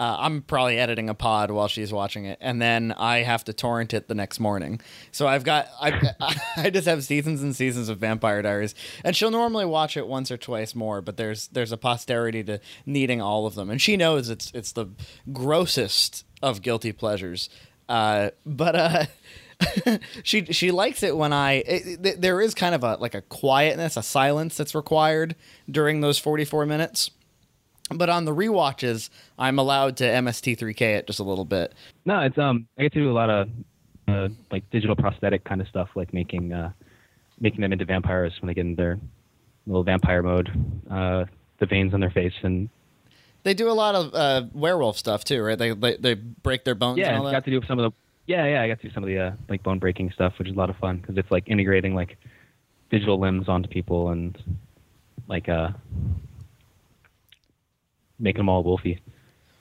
Uh, 0.00 0.16
I'm 0.20 0.42
probably 0.42 0.78
editing 0.78 1.08
a 1.08 1.14
pod 1.14 1.50
while 1.50 1.66
she's 1.66 1.92
watching 1.92 2.24
it, 2.24 2.38
and 2.40 2.62
then 2.62 2.92
I 2.92 3.18
have 3.18 3.42
to 3.44 3.52
torrent 3.52 3.92
it 3.92 4.06
the 4.06 4.14
next 4.14 4.38
morning. 4.38 4.80
So 5.10 5.26
I've 5.26 5.42
got 5.42 5.68
I 5.80 6.12
I 6.56 6.70
just 6.70 6.86
have 6.86 7.02
seasons 7.02 7.42
and 7.42 7.56
seasons 7.56 7.88
of 7.88 7.98
Vampire 7.98 8.40
Diaries, 8.42 8.74
and 9.02 9.16
she'll 9.16 9.32
normally 9.32 9.64
watch 9.64 9.96
it 9.96 10.06
once 10.06 10.30
or 10.30 10.36
twice 10.36 10.74
more. 10.74 11.00
But 11.00 11.16
there's 11.16 11.48
there's 11.48 11.72
a 11.72 11.76
posterity 11.76 12.44
to 12.44 12.60
needing 12.86 13.20
all 13.20 13.46
of 13.46 13.56
them, 13.56 13.70
and 13.70 13.80
she 13.80 13.96
knows 13.96 14.30
it's 14.30 14.52
it's 14.54 14.72
the 14.72 14.86
grossest 15.32 16.24
of 16.42 16.62
guilty 16.62 16.92
pleasures. 16.92 17.48
Uh, 17.88 18.30
but 18.46 18.76
uh, 18.76 19.06
she 20.22 20.44
she 20.46 20.70
likes 20.70 21.02
it 21.02 21.16
when 21.16 21.32
I 21.32 21.54
it, 21.54 22.06
it- 22.06 22.20
there 22.20 22.40
is 22.40 22.54
kind 22.54 22.74
of 22.74 22.84
a 22.84 22.96
like 22.96 23.14
a 23.14 23.22
quietness, 23.22 23.96
a 23.96 24.02
silence 24.02 24.56
that's 24.56 24.74
required 24.74 25.34
during 25.70 26.00
those 26.00 26.18
44 26.18 26.66
minutes. 26.66 27.10
But 27.90 28.10
on 28.10 28.26
the 28.26 28.34
rewatches, 28.34 29.08
I'm 29.38 29.58
allowed 29.58 29.96
to 29.98 30.04
MST3K 30.04 30.80
it 30.98 31.06
just 31.06 31.20
a 31.20 31.24
little 31.24 31.46
bit. 31.46 31.72
No, 32.04 32.20
it's 32.20 32.36
um 32.38 32.66
I 32.78 32.82
get 32.82 32.92
to 32.94 33.00
do 33.00 33.10
a 33.10 33.12
lot 33.12 33.30
of 33.30 33.48
uh, 34.06 34.28
like 34.50 34.68
digital 34.70 34.94
prosthetic 34.96 35.44
kind 35.44 35.60
of 35.60 35.68
stuff, 35.68 35.88
like 35.94 36.12
making 36.14 36.52
uh, 36.52 36.70
making 37.40 37.60
them 37.60 37.72
into 37.72 37.84
vampires 37.84 38.32
when 38.40 38.46
they 38.48 38.54
get 38.54 38.62
in 38.66 38.74
their 38.74 38.98
little 39.66 39.84
vampire 39.84 40.22
mode. 40.22 40.48
Uh, 40.90 41.24
the 41.58 41.66
veins 41.66 41.92
on 41.94 42.00
their 42.00 42.10
face 42.10 42.32
and 42.42 42.68
They 43.42 43.52
do 43.54 43.68
a 43.70 43.72
lot 43.72 43.94
of 43.94 44.14
uh, 44.14 44.46
werewolf 44.52 44.96
stuff 44.98 45.24
too, 45.24 45.42
right? 45.42 45.58
They 45.58 45.72
they, 45.72 45.96
they 45.96 46.14
break 46.14 46.64
their 46.64 46.74
bones 46.74 46.98
yeah, 46.98 47.08
and 47.08 47.18
all 47.18 47.24
that. 47.24 47.32
got 47.32 47.44
to 47.46 47.50
do 47.50 47.60
some 47.66 47.78
of 47.78 47.90
the 47.92 47.98
yeah 48.28 48.44
yeah 48.44 48.62
I 48.62 48.68
got 48.68 48.80
to 48.80 48.88
do 48.88 48.94
some 48.94 49.02
of 49.02 49.08
the 49.08 49.18
uh, 49.18 49.32
like 49.48 49.64
bone 49.64 49.80
breaking 49.80 50.12
stuff, 50.12 50.34
which 50.38 50.48
is 50.48 50.54
a 50.54 50.58
lot 50.58 50.70
of 50.70 50.76
fun 50.76 50.98
because 50.98 51.16
it's 51.16 51.30
like 51.30 51.48
integrating 51.48 51.94
like 51.94 52.16
digital 52.90 53.18
limbs 53.18 53.48
onto 53.48 53.68
people 53.68 54.10
and 54.10 54.38
like 55.26 55.48
uh 55.48 55.70
making 58.18 58.38
them 58.38 58.48
all 58.48 58.62
wolfy. 58.62 58.98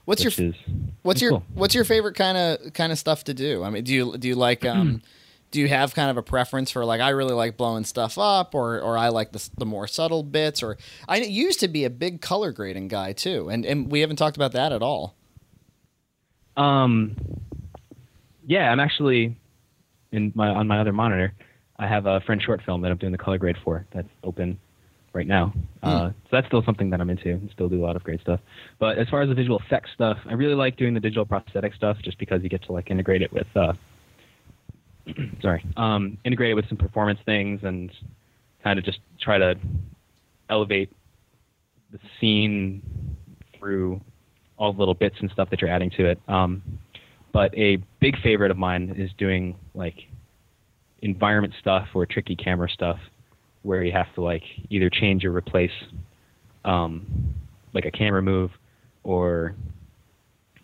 what's 0.06 0.24
your 0.24 0.32
is 0.38 0.56
what's 1.02 1.22
your 1.22 1.32
cool. 1.32 1.44
what's 1.54 1.74
your 1.74 1.86
favorite 1.86 2.16
kind 2.16 2.38
of 2.38 2.74
kind 2.74 2.92
of 2.92 3.00
stuff 3.00 3.24
to 3.24 3.34
do? 3.34 3.64
I 3.64 3.70
mean, 3.70 3.84
do 3.84 3.94
you 3.94 4.18
do 4.18 4.28
you 4.28 4.36
like 4.36 4.66
um 4.66 5.02
do 5.52 5.62
you 5.62 5.70
have 5.70 5.96
kind 5.96 6.10
of 6.10 6.18
a 6.18 6.24
preference 6.24 6.70
for 6.70 6.84
like 6.84 7.00
I 7.00 7.10
really 7.10 7.34
like 7.34 7.56
blowing 7.56 7.86
stuff 7.86 8.18
up 8.18 8.54
or 8.54 8.80
or 8.82 8.98
I 8.98 9.10
like 9.10 9.32
the 9.32 9.50
the 9.58 9.66
more 9.66 9.88
subtle 9.88 10.24
bits 10.24 10.62
or 10.62 10.78
I 11.08 11.18
used 11.18 11.62
to 11.62 11.70
be 11.70 11.86
a 11.86 11.90
big 11.90 12.22
color 12.22 12.52
grading 12.52 12.90
guy 12.90 13.14
too, 13.14 13.50
and 13.50 13.66
and 13.66 13.90
we 13.90 14.02
haven't 14.02 14.18
talked 14.18 14.36
about 14.36 14.52
that 14.52 14.74
at 14.74 14.82
all. 14.82 15.16
Um, 16.58 17.16
yeah, 18.48 18.72
I'm 18.72 18.80
actually 18.80 19.38
in 20.12 20.32
my 20.34 20.48
on 20.48 20.68
my 20.68 20.80
other 20.80 20.94
monitor. 20.94 21.34
I 21.78 21.86
have 21.86 22.08
a 22.08 22.22
French 22.22 22.44
short 22.44 22.62
film 22.66 22.82
that 22.82 22.92
I'm 22.92 22.98
doing 22.98 23.12
the 23.12 23.18
color 23.18 23.38
grade 23.38 23.58
for. 23.64 23.86
That's 23.94 24.08
open 24.24 24.58
right 25.14 25.28
now. 25.28 25.54
Uh, 25.84 26.10
so 26.10 26.14
that's 26.32 26.48
still 26.48 26.64
something 26.66 26.90
that 26.90 27.00
I'm 27.00 27.10
into. 27.10 27.30
and 27.30 27.50
Still 27.52 27.70
do 27.70 27.84
a 27.84 27.86
lot 27.86 27.96
of 27.96 28.04
great 28.04 28.22
stuff. 28.22 28.40
But 28.80 28.98
as 28.98 29.08
far 29.10 29.22
as 29.22 29.30
the 29.30 29.36
visual 29.36 29.60
effects 29.60 29.92
stuff, 29.94 30.18
I 30.28 30.34
really 30.34 30.56
like 30.56 30.78
doing 30.78 30.94
the 30.94 31.00
digital 31.00 31.26
prosthetic 31.26 31.76
stuff, 31.76 31.98
just 32.04 32.18
because 32.18 32.42
you 32.42 32.50
get 32.50 32.64
to 32.64 32.72
like 32.72 32.90
integrate 32.90 33.22
it 33.22 33.32
with. 33.32 33.48
Uh, 33.56 33.74
sorry, 35.42 35.64
um, 35.76 36.18
integrate 36.26 36.52
it 36.52 36.56
with 36.56 36.68
some 36.68 36.78
performance 36.78 37.20
things 37.26 37.62
and 37.64 37.92
kind 38.64 38.80
of 38.80 38.86
just 38.86 39.00
try 39.20 39.38
to 39.38 39.56
elevate 40.50 40.92
the 41.92 42.00
scene 42.20 42.82
through 43.60 44.02
all 44.58 44.74
the 44.74 44.80
little 44.80 44.94
bits 44.94 45.16
and 45.20 45.30
stuff 45.32 45.50
that 45.50 45.62
you're 45.62 45.70
adding 45.70 45.90
to 45.92 46.06
it. 46.06 46.20
Um, 46.28 46.62
but 47.38 47.56
a 47.56 47.78
big 48.00 48.20
favorite 48.24 48.50
of 48.50 48.58
mine 48.58 48.96
is 48.98 49.12
doing 49.16 49.56
like 49.76 49.94
environment 51.04 51.54
stuff 51.60 51.88
or 51.94 52.04
tricky 52.04 52.36
camera 52.36 52.68
stuff 52.68 52.98
where 53.62 53.84
you 53.84 53.92
have 53.92 54.12
to 54.16 54.22
like 54.22 54.42
either 54.72 54.90
change 54.90 55.24
or 55.24 55.32
replace 55.32 55.70
um, 56.66 57.06
like 57.74 57.86
a 57.86 57.92
camera 57.92 58.24
move 58.24 58.50
or 59.04 59.54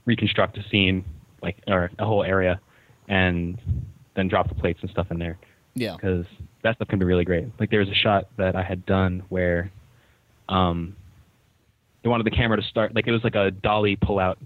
reconstruct 0.05 0.57
a 0.57 0.67
scene 0.69 1.05
like 1.43 1.57
or 1.67 1.91
a 1.99 2.05
whole 2.05 2.23
area 2.23 2.59
and 3.07 3.61
then 4.15 4.27
drop 4.27 4.49
the 4.49 4.55
plates 4.55 4.79
and 4.81 4.89
stuff 4.89 5.05
in 5.11 5.19
there 5.19 5.37
Yeah. 5.75 5.95
because 5.95 6.25
that 6.63 6.77
stuff 6.77 6.87
can 6.87 6.97
be 6.97 7.05
really 7.05 7.23
great. 7.23 7.49
Like 7.59 7.69
there 7.69 7.81
was 7.81 7.89
a 7.89 7.93
shot 7.93 8.29
that 8.37 8.55
I 8.55 8.63
had 8.63 8.83
done 8.87 9.21
where 9.29 9.69
um, 10.49 10.95
they 12.01 12.09
wanted 12.09 12.25
the 12.25 12.31
camera 12.31 12.59
to 12.59 12.67
start 12.67 12.95
like 12.95 13.05
it 13.05 13.11
was 13.11 13.23
like 13.23 13.35
a 13.35 13.51
dolly 13.51 13.95
pull 13.95 14.17
out 14.17 14.39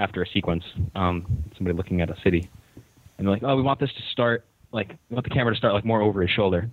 after 0.00 0.22
a 0.22 0.26
sequence. 0.28 0.64
Um, 0.94 1.44
somebody 1.56 1.76
looking 1.76 2.00
at 2.00 2.10
a 2.10 2.16
city, 2.24 2.50
and 3.18 3.26
they're 3.26 3.34
like, 3.34 3.42
"Oh, 3.44 3.56
we 3.56 3.62
want 3.62 3.78
this 3.78 3.92
to 3.92 4.02
start 4.12 4.44
like 4.72 4.96
we 5.08 5.14
want 5.14 5.24
the 5.24 5.30
camera 5.34 5.52
to 5.54 5.58
start 5.58 5.74
like 5.74 5.84
more 5.84 6.00
over 6.00 6.22
his 6.22 6.30
shoulder." 6.30 6.68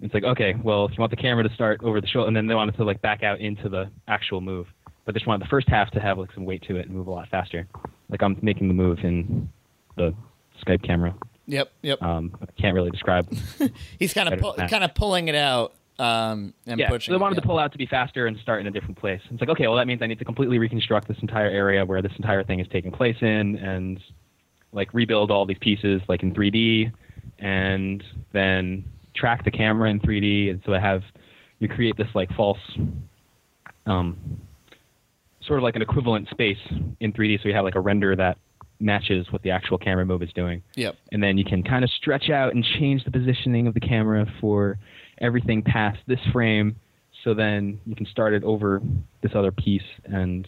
It's 0.00 0.14
like, 0.14 0.24
okay, 0.24 0.54
well, 0.62 0.84
if 0.84 0.92
you 0.92 0.98
want 1.00 1.10
the 1.10 1.16
camera 1.16 1.46
to 1.46 1.52
start 1.54 1.82
over 1.82 2.00
the 2.00 2.06
shoulder, 2.06 2.28
and 2.28 2.36
then 2.36 2.46
they 2.46 2.54
wanted 2.54 2.76
to 2.76 2.84
like 2.84 3.02
back 3.02 3.22
out 3.22 3.40
into 3.40 3.68
the 3.68 3.90
actual 4.06 4.40
move, 4.40 4.68
but 5.04 5.12
they 5.12 5.18
just 5.18 5.26
wanted 5.26 5.44
the 5.44 5.48
first 5.50 5.68
half 5.68 5.90
to 5.92 6.00
have 6.00 6.18
like 6.18 6.32
some 6.34 6.44
weight 6.44 6.62
to 6.68 6.76
it 6.76 6.86
and 6.86 6.94
move 6.94 7.08
a 7.08 7.10
lot 7.10 7.28
faster. 7.28 7.66
Like 8.08 8.22
I'm 8.22 8.38
making 8.40 8.68
the 8.68 8.74
move 8.74 9.00
in 9.02 9.50
the 9.96 10.14
Skype 10.64 10.84
camera. 10.84 11.14
Yep. 11.46 11.72
Yep. 11.82 12.02
Um, 12.02 12.36
I 12.40 12.46
can't 12.60 12.74
really 12.74 12.90
describe. 12.90 13.28
He's 13.98 14.12
kind 14.14 14.32
of 14.32 14.38
pu- 14.38 14.54
kind 14.68 14.84
of 14.84 14.94
pulling 14.94 15.28
it 15.28 15.34
out 15.34 15.74
um, 15.98 16.54
and 16.66 16.78
yeah, 16.78 16.88
pushing. 16.88 17.12
so 17.12 17.12
they 17.12 17.16
it, 17.16 17.20
wanted 17.20 17.36
yeah. 17.36 17.40
to 17.40 17.46
pull 17.46 17.58
out 17.58 17.72
to 17.72 17.78
be 17.78 17.86
faster 17.86 18.26
and 18.26 18.38
start 18.38 18.60
in 18.60 18.66
a 18.66 18.70
different 18.70 18.98
place. 18.98 19.20
It's 19.30 19.40
like, 19.40 19.50
okay, 19.50 19.66
well, 19.66 19.76
that 19.76 19.86
means 19.86 20.00
I 20.02 20.06
need 20.06 20.18
to 20.20 20.24
completely 20.24 20.58
reconstruct 20.58 21.08
this 21.08 21.16
entire 21.20 21.48
area 21.48 21.84
where 21.84 22.02
this 22.02 22.12
entire 22.16 22.44
thing 22.44 22.60
is 22.60 22.66
taking 22.70 22.92
place 22.92 23.16
in, 23.20 23.56
and 23.56 24.00
like 24.72 24.92
rebuild 24.94 25.30
all 25.30 25.44
these 25.46 25.58
pieces 25.60 26.00
like 26.08 26.22
in 26.22 26.32
3D, 26.34 26.92
and 27.38 28.02
then 28.32 28.84
track 29.14 29.44
the 29.44 29.50
camera 29.50 29.90
in 29.90 29.98
3D, 30.00 30.50
and 30.50 30.62
so 30.64 30.74
I 30.74 30.80
have 30.80 31.02
you 31.58 31.68
create 31.68 31.96
this 31.96 32.08
like 32.14 32.30
false, 32.36 32.58
um, 33.86 34.16
sort 35.42 35.58
of 35.58 35.64
like 35.64 35.74
an 35.74 35.82
equivalent 35.82 36.28
space 36.28 36.58
in 37.00 37.12
3D, 37.12 37.42
so 37.42 37.48
you 37.48 37.54
have 37.54 37.64
like 37.64 37.74
a 37.74 37.80
render 37.80 38.14
that 38.14 38.38
matches 38.80 39.26
what 39.32 39.42
the 39.42 39.50
actual 39.50 39.76
camera 39.76 40.06
move 40.06 40.22
is 40.22 40.32
doing 40.34 40.62
Yep. 40.76 40.94
and 41.10 41.20
then 41.20 41.36
you 41.36 41.44
can 41.44 41.64
kind 41.64 41.82
of 41.82 41.90
stretch 41.90 42.30
out 42.30 42.54
and 42.54 42.64
change 42.78 43.02
the 43.04 43.10
positioning 43.10 43.66
of 43.66 43.74
the 43.74 43.80
camera 43.80 44.24
for 44.40 44.78
everything 45.20 45.62
past 45.62 45.98
this 46.06 46.20
frame 46.32 46.76
so 47.24 47.34
then 47.34 47.80
you 47.86 47.96
can 47.96 48.06
start 48.06 48.32
it 48.32 48.44
over 48.44 48.80
this 49.22 49.32
other 49.34 49.50
piece 49.50 49.82
and 50.04 50.46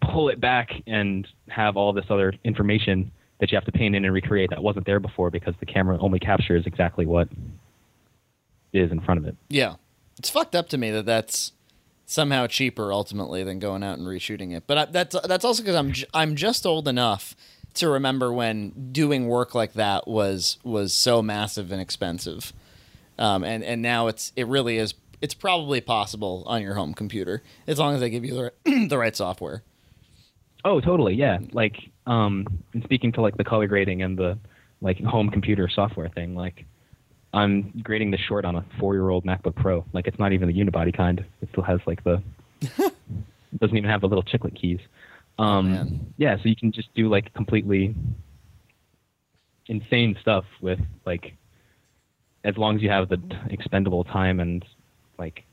pull 0.00 0.28
it 0.28 0.40
back 0.40 0.70
and 0.86 1.26
have 1.48 1.76
all 1.76 1.92
this 1.92 2.06
other 2.10 2.32
information 2.44 3.10
that 3.40 3.50
you 3.50 3.56
have 3.56 3.64
to 3.64 3.72
paint 3.72 3.94
in 3.94 4.04
and 4.04 4.14
recreate 4.14 4.50
that 4.50 4.62
wasn't 4.62 4.84
there 4.86 5.00
before 5.00 5.30
because 5.30 5.54
the 5.60 5.66
camera 5.66 5.98
only 6.00 6.18
captures 6.18 6.66
exactly 6.66 7.06
what 7.06 7.28
is 8.72 8.90
in 8.90 9.00
front 9.00 9.18
of 9.18 9.26
it. 9.26 9.36
Yeah. 9.48 9.76
It's 10.18 10.30
fucked 10.30 10.54
up 10.54 10.68
to 10.70 10.78
me 10.78 10.90
that 10.90 11.06
that's 11.06 11.52
somehow 12.06 12.46
cheaper 12.46 12.92
ultimately 12.92 13.44
than 13.44 13.58
going 13.58 13.82
out 13.82 13.98
and 13.98 14.06
reshooting 14.06 14.56
it. 14.56 14.64
But 14.66 14.78
I, 14.78 14.84
that's 14.86 15.16
that's 15.24 15.44
also 15.44 15.62
because 15.62 15.76
I'm 15.76 15.92
I'm 16.12 16.36
just 16.36 16.66
old 16.66 16.88
enough 16.88 17.36
to 17.74 17.88
remember 17.88 18.32
when 18.32 18.90
doing 18.90 19.28
work 19.28 19.54
like 19.54 19.74
that 19.74 20.08
was 20.08 20.58
was 20.64 20.92
so 20.92 21.22
massive 21.22 21.70
and 21.70 21.80
expensive. 21.80 22.52
Um, 23.18 23.44
and 23.44 23.64
and 23.64 23.82
now 23.82 24.06
it's 24.06 24.32
it 24.36 24.46
really 24.46 24.78
is 24.78 24.94
it's 25.20 25.34
probably 25.34 25.80
possible 25.80 26.44
on 26.46 26.62
your 26.62 26.74
home 26.74 26.94
computer 26.94 27.42
as 27.66 27.78
long 27.78 27.94
as 27.94 28.00
they 28.00 28.10
give 28.10 28.24
you 28.24 28.34
the 28.34 28.42
right, 28.44 28.88
the 28.88 28.98
right 28.98 29.16
software. 29.16 29.62
Oh, 30.64 30.80
totally. 30.80 31.14
Yeah. 31.14 31.38
Like, 31.52 31.76
um, 32.06 32.46
and 32.74 32.82
speaking 32.84 33.12
to 33.12 33.20
like 33.20 33.36
the 33.36 33.44
color 33.44 33.66
grading 33.66 34.02
and 34.02 34.18
the 34.18 34.38
like 34.80 35.00
home 35.02 35.30
computer 35.30 35.68
software 35.68 36.08
thing, 36.08 36.34
like 36.34 36.64
I'm 37.32 37.80
grading 37.82 38.10
this 38.10 38.20
short 38.20 38.44
on 38.44 38.56
a 38.56 38.64
four-year-old 38.78 39.24
MacBook 39.24 39.54
Pro. 39.56 39.84
Like, 39.92 40.06
it's 40.06 40.18
not 40.18 40.32
even 40.32 40.48
the 40.48 40.54
unibody 40.54 40.96
kind. 40.96 41.24
It 41.42 41.48
still 41.52 41.64
has 41.64 41.80
like 41.86 42.02
the 42.04 42.22
doesn't 43.58 43.76
even 43.76 43.90
have 43.90 44.00
the 44.00 44.08
little 44.08 44.22
chiclet 44.22 44.58
keys. 44.58 44.80
Um, 45.38 45.72
man. 45.72 46.14
yeah, 46.16 46.36
so 46.36 46.42
you 46.48 46.56
can 46.56 46.72
just 46.72 46.92
do 46.94 47.08
like 47.08 47.32
completely 47.34 47.94
insane 49.66 50.16
stuff 50.20 50.44
with 50.60 50.80
like 51.06 51.34
as 52.44 52.56
long 52.56 52.76
as 52.76 52.82
you 52.82 52.90
have 52.90 53.08
the 53.08 53.20
expendable 53.50 54.04
time 54.04 54.40
and 54.40 54.64
like 55.18 55.44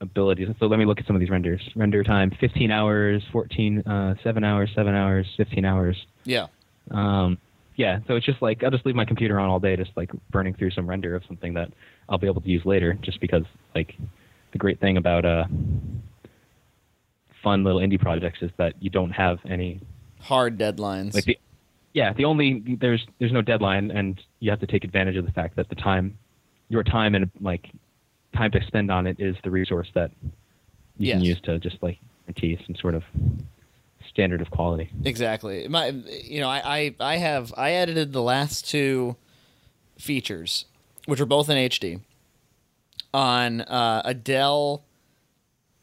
abilities. 0.00 0.48
So 0.58 0.66
let 0.66 0.78
me 0.78 0.84
look 0.84 1.00
at 1.00 1.06
some 1.06 1.16
of 1.16 1.20
these 1.20 1.30
renders. 1.30 1.60
Render 1.76 2.02
time: 2.04 2.30
15 2.40 2.70
hours, 2.70 3.22
14, 3.32 3.80
uh, 3.80 4.14
7 4.22 4.44
hours, 4.44 4.70
7 4.74 4.94
hours, 4.94 5.26
15 5.36 5.64
hours. 5.64 6.06
Yeah. 6.24 6.46
Um, 6.90 7.38
yeah, 7.76 7.98
so 8.06 8.14
it's 8.14 8.26
just 8.26 8.40
like 8.40 8.62
I'll 8.62 8.70
just 8.70 8.86
leave 8.86 8.94
my 8.94 9.04
computer 9.04 9.40
on 9.40 9.48
all 9.48 9.58
day, 9.58 9.76
just 9.76 9.90
like 9.96 10.10
burning 10.30 10.54
through 10.54 10.70
some 10.70 10.88
render 10.88 11.16
of 11.16 11.24
something 11.26 11.54
that 11.54 11.72
I'll 12.08 12.18
be 12.18 12.28
able 12.28 12.40
to 12.40 12.48
use 12.48 12.64
later. 12.64 12.94
Just 13.02 13.20
because 13.20 13.44
like 13.74 13.94
the 14.52 14.58
great 14.58 14.80
thing 14.80 14.96
about 14.96 15.24
uh, 15.24 15.44
fun 17.42 17.64
little 17.64 17.80
indie 17.80 18.00
projects 18.00 18.38
is 18.42 18.50
that 18.58 18.74
you 18.80 18.90
don't 18.90 19.10
have 19.10 19.38
any 19.48 19.80
Hard 20.20 20.58
deadlines. 20.58 21.14
like 21.14 21.24
the 21.24 21.38
yeah 21.94 22.12
the 22.12 22.24
only 22.24 22.76
there's 22.80 23.06
there's 23.18 23.32
no 23.32 23.40
deadline 23.40 23.90
and 23.90 24.20
you 24.40 24.50
have 24.50 24.60
to 24.60 24.66
take 24.66 24.84
advantage 24.84 25.16
of 25.16 25.24
the 25.24 25.32
fact 25.32 25.56
that 25.56 25.68
the 25.70 25.74
time 25.74 26.18
your 26.68 26.84
time 26.84 27.14
and 27.14 27.30
like 27.40 27.70
time 28.36 28.50
to 28.50 28.62
spend 28.66 28.90
on 28.90 29.06
it 29.06 29.18
is 29.18 29.36
the 29.44 29.50
resource 29.50 29.88
that 29.94 30.10
you 30.98 31.12
can 31.12 31.22
use 31.22 31.40
to 31.40 31.58
just 31.58 31.82
like 31.82 31.98
guarantee 32.26 32.58
some 32.66 32.76
sort 32.76 32.94
of 32.94 33.02
standard 34.08 34.40
of 34.40 34.50
quality. 34.50 34.90
Exactly. 35.04 35.66
My, 35.68 35.88
you 35.88 36.40
know, 36.40 36.48
I, 36.48 36.62
I, 36.64 36.94
I 37.00 37.16
have 37.16 37.52
I 37.56 37.72
edited 37.72 38.12
the 38.12 38.22
last 38.22 38.68
two 38.68 39.16
features, 39.98 40.66
which 41.06 41.20
were 41.20 41.26
both 41.26 41.48
in 41.48 41.56
HD, 41.56 42.00
on 43.12 43.62
uh, 43.62 44.02
a 44.04 44.14
Dell 44.14 44.84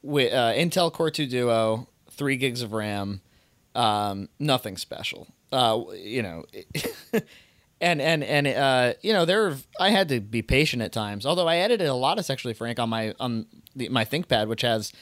with 0.01 0.33
uh, 0.33 0.53
Intel 0.53 0.91
Core 0.91 1.11
2 1.11 1.27
Duo, 1.27 1.87
three 2.09 2.37
gigs 2.37 2.61
of 2.61 2.73
RAM, 2.73 3.21
um, 3.75 4.29
nothing 4.39 4.77
special. 4.77 5.27
Uh, 5.51 5.83
you 5.93 6.21
know, 6.21 6.45
and 7.81 8.01
and 8.01 8.23
and 8.23 8.47
uh, 8.47 8.93
you 9.01 9.11
know, 9.11 9.25
there 9.25 9.55
I 9.79 9.89
had 9.89 10.09
to 10.09 10.19
be 10.19 10.41
patient 10.41 10.81
at 10.81 10.91
times. 10.91 11.25
Although 11.25 11.47
I 11.47 11.57
edited 11.57 11.87
a 11.87 11.93
lot 11.93 12.19
of 12.19 12.25
Sexually 12.25 12.53
Frank 12.53 12.79
on 12.79 12.89
my 12.89 13.13
on 13.19 13.47
the, 13.75 13.89
my 13.89 14.05
ThinkPad, 14.05 14.47
which 14.47 14.61
has 14.61 14.93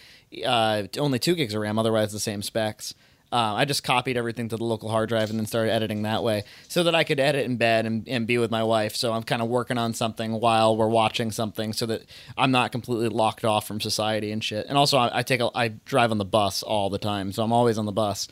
uh, 0.45 0.83
only 0.97 1.19
two 1.19 1.35
gigs 1.35 1.53
of 1.53 1.61
RAM, 1.61 1.77
otherwise 1.77 2.11
the 2.11 2.19
same 2.19 2.41
specs. 2.41 2.93
Uh, 3.31 3.53
I 3.57 3.65
just 3.65 3.83
copied 3.83 4.17
everything 4.17 4.49
to 4.49 4.57
the 4.57 4.63
local 4.63 4.89
hard 4.89 5.09
drive 5.09 5.29
and 5.29 5.37
then 5.37 5.45
started 5.45 5.71
editing 5.71 6.01
that 6.01 6.23
way 6.23 6.45
so 6.67 6.81
that 6.83 6.95
I 6.95 7.03
could 7.03 7.19
edit 7.19 7.45
in 7.45 7.57
bed 7.57 7.85
and, 7.85 8.07
and 8.07 8.25
be 8.25 8.39
with 8.39 8.49
my 8.49 8.63
wife. 8.63 8.95
So 8.95 9.13
I'm 9.13 9.21
kind 9.21 9.43
of 9.43 9.47
working 9.47 9.77
on 9.77 9.93
something 9.93 10.39
while 10.39 10.75
we're 10.75 10.87
watching 10.87 11.29
something 11.31 11.73
so 11.73 11.85
that 11.85 12.05
I'm 12.35 12.49
not 12.49 12.71
completely 12.71 13.09
locked 13.09 13.45
off 13.45 13.67
from 13.67 13.79
society 13.81 14.31
and 14.31 14.43
shit. 14.43 14.65
And 14.67 14.79
also, 14.79 14.97
I, 14.97 15.19
I 15.19 15.21
take 15.21 15.41
a, 15.41 15.51
I 15.53 15.67
drive 15.67 16.09
on 16.09 16.17
the 16.17 16.25
bus 16.25 16.63
all 16.63 16.89
the 16.89 16.97
time, 16.97 17.31
so 17.31 17.43
I'm 17.43 17.53
always 17.53 17.77
on 17.77 17.85
the 17.85 17.91
bus. 17.91 18.27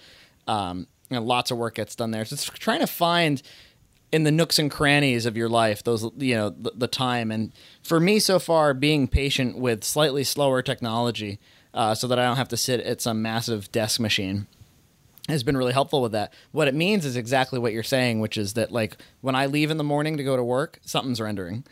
Um, 0.47 0.87
you 1.09 1.15
know, 1.15 1.23
lots 1.23 1.51
of 1.51 1.57
work 1.57 1.75
gets 1.75 1.95
done 1.95 2.11
there. 2.11 2.25
So 2.25 2.33
it's 2.33 2.45
trying 2.45 2.79
to 2.79 2.87
find 2.87 3.41
in 4.11 4.23
the 4.23 4.31
nooks 4.31 4.57
and 4.57 4.71
crannies 4.71 5.25
of 5.25 5.35
your 5.35 5.49
life 5.49 5.83
those 5.83 6.09
you 6.17 6.35
know 6.35 6.49
the, 6.49 6.71
the 6.75 6.87
time. 6.87 7.31
And 7.31 7.51
for 7.83 7.99
me 7.99 8.19
so 8.19 8.39
far 8.39 8.73
being 8.73 9.07
patient 9.07 9.57
with 9.57 9.83
slightly 9.83 10.23
slower 10.23 10.61
technology 10.61 11.39
uh, 11.73 11.93
so 11.93 12.07
that 12.07 12.17
i 12.17 12.23
don't 12.23 12.37
have 12.37 12.47
to 12.49 12.57
sit 12.57 12.79
at 12.81 13.01
some 13.01 13.21
massive 13.21 13.71
desk 13.71 13.99
machine 13.99 14.47
has 15.27 15.43
been 15.43 15.57
really 15.57 15.73
helpful 15.73 16.01
with 16.01 16.13
that. 16.13 16.33
What 16.53 16.69
it 16.69 16.73
means 16.73 17.05
is 17.05 17.17
exactly 17.17 17.59
what 17.59 17.73
you're 17.73 17.83
saying 17.83 18.21
which 18.21 18.37
is 18.37 18.53
that 18.53 18.71
like 18.71 18.97
when 19.21 19.35
i 19.35 19.45
leave 19.45 19.71
in 19.71 19.77
the 19.77 19.83
morning 19.83 20.17
to 20.17 20.23
go 20.23 20.37
to 20.37 20.43
work 20.43 20.79
something's 20.83 21.21
rendering 21.21 21.63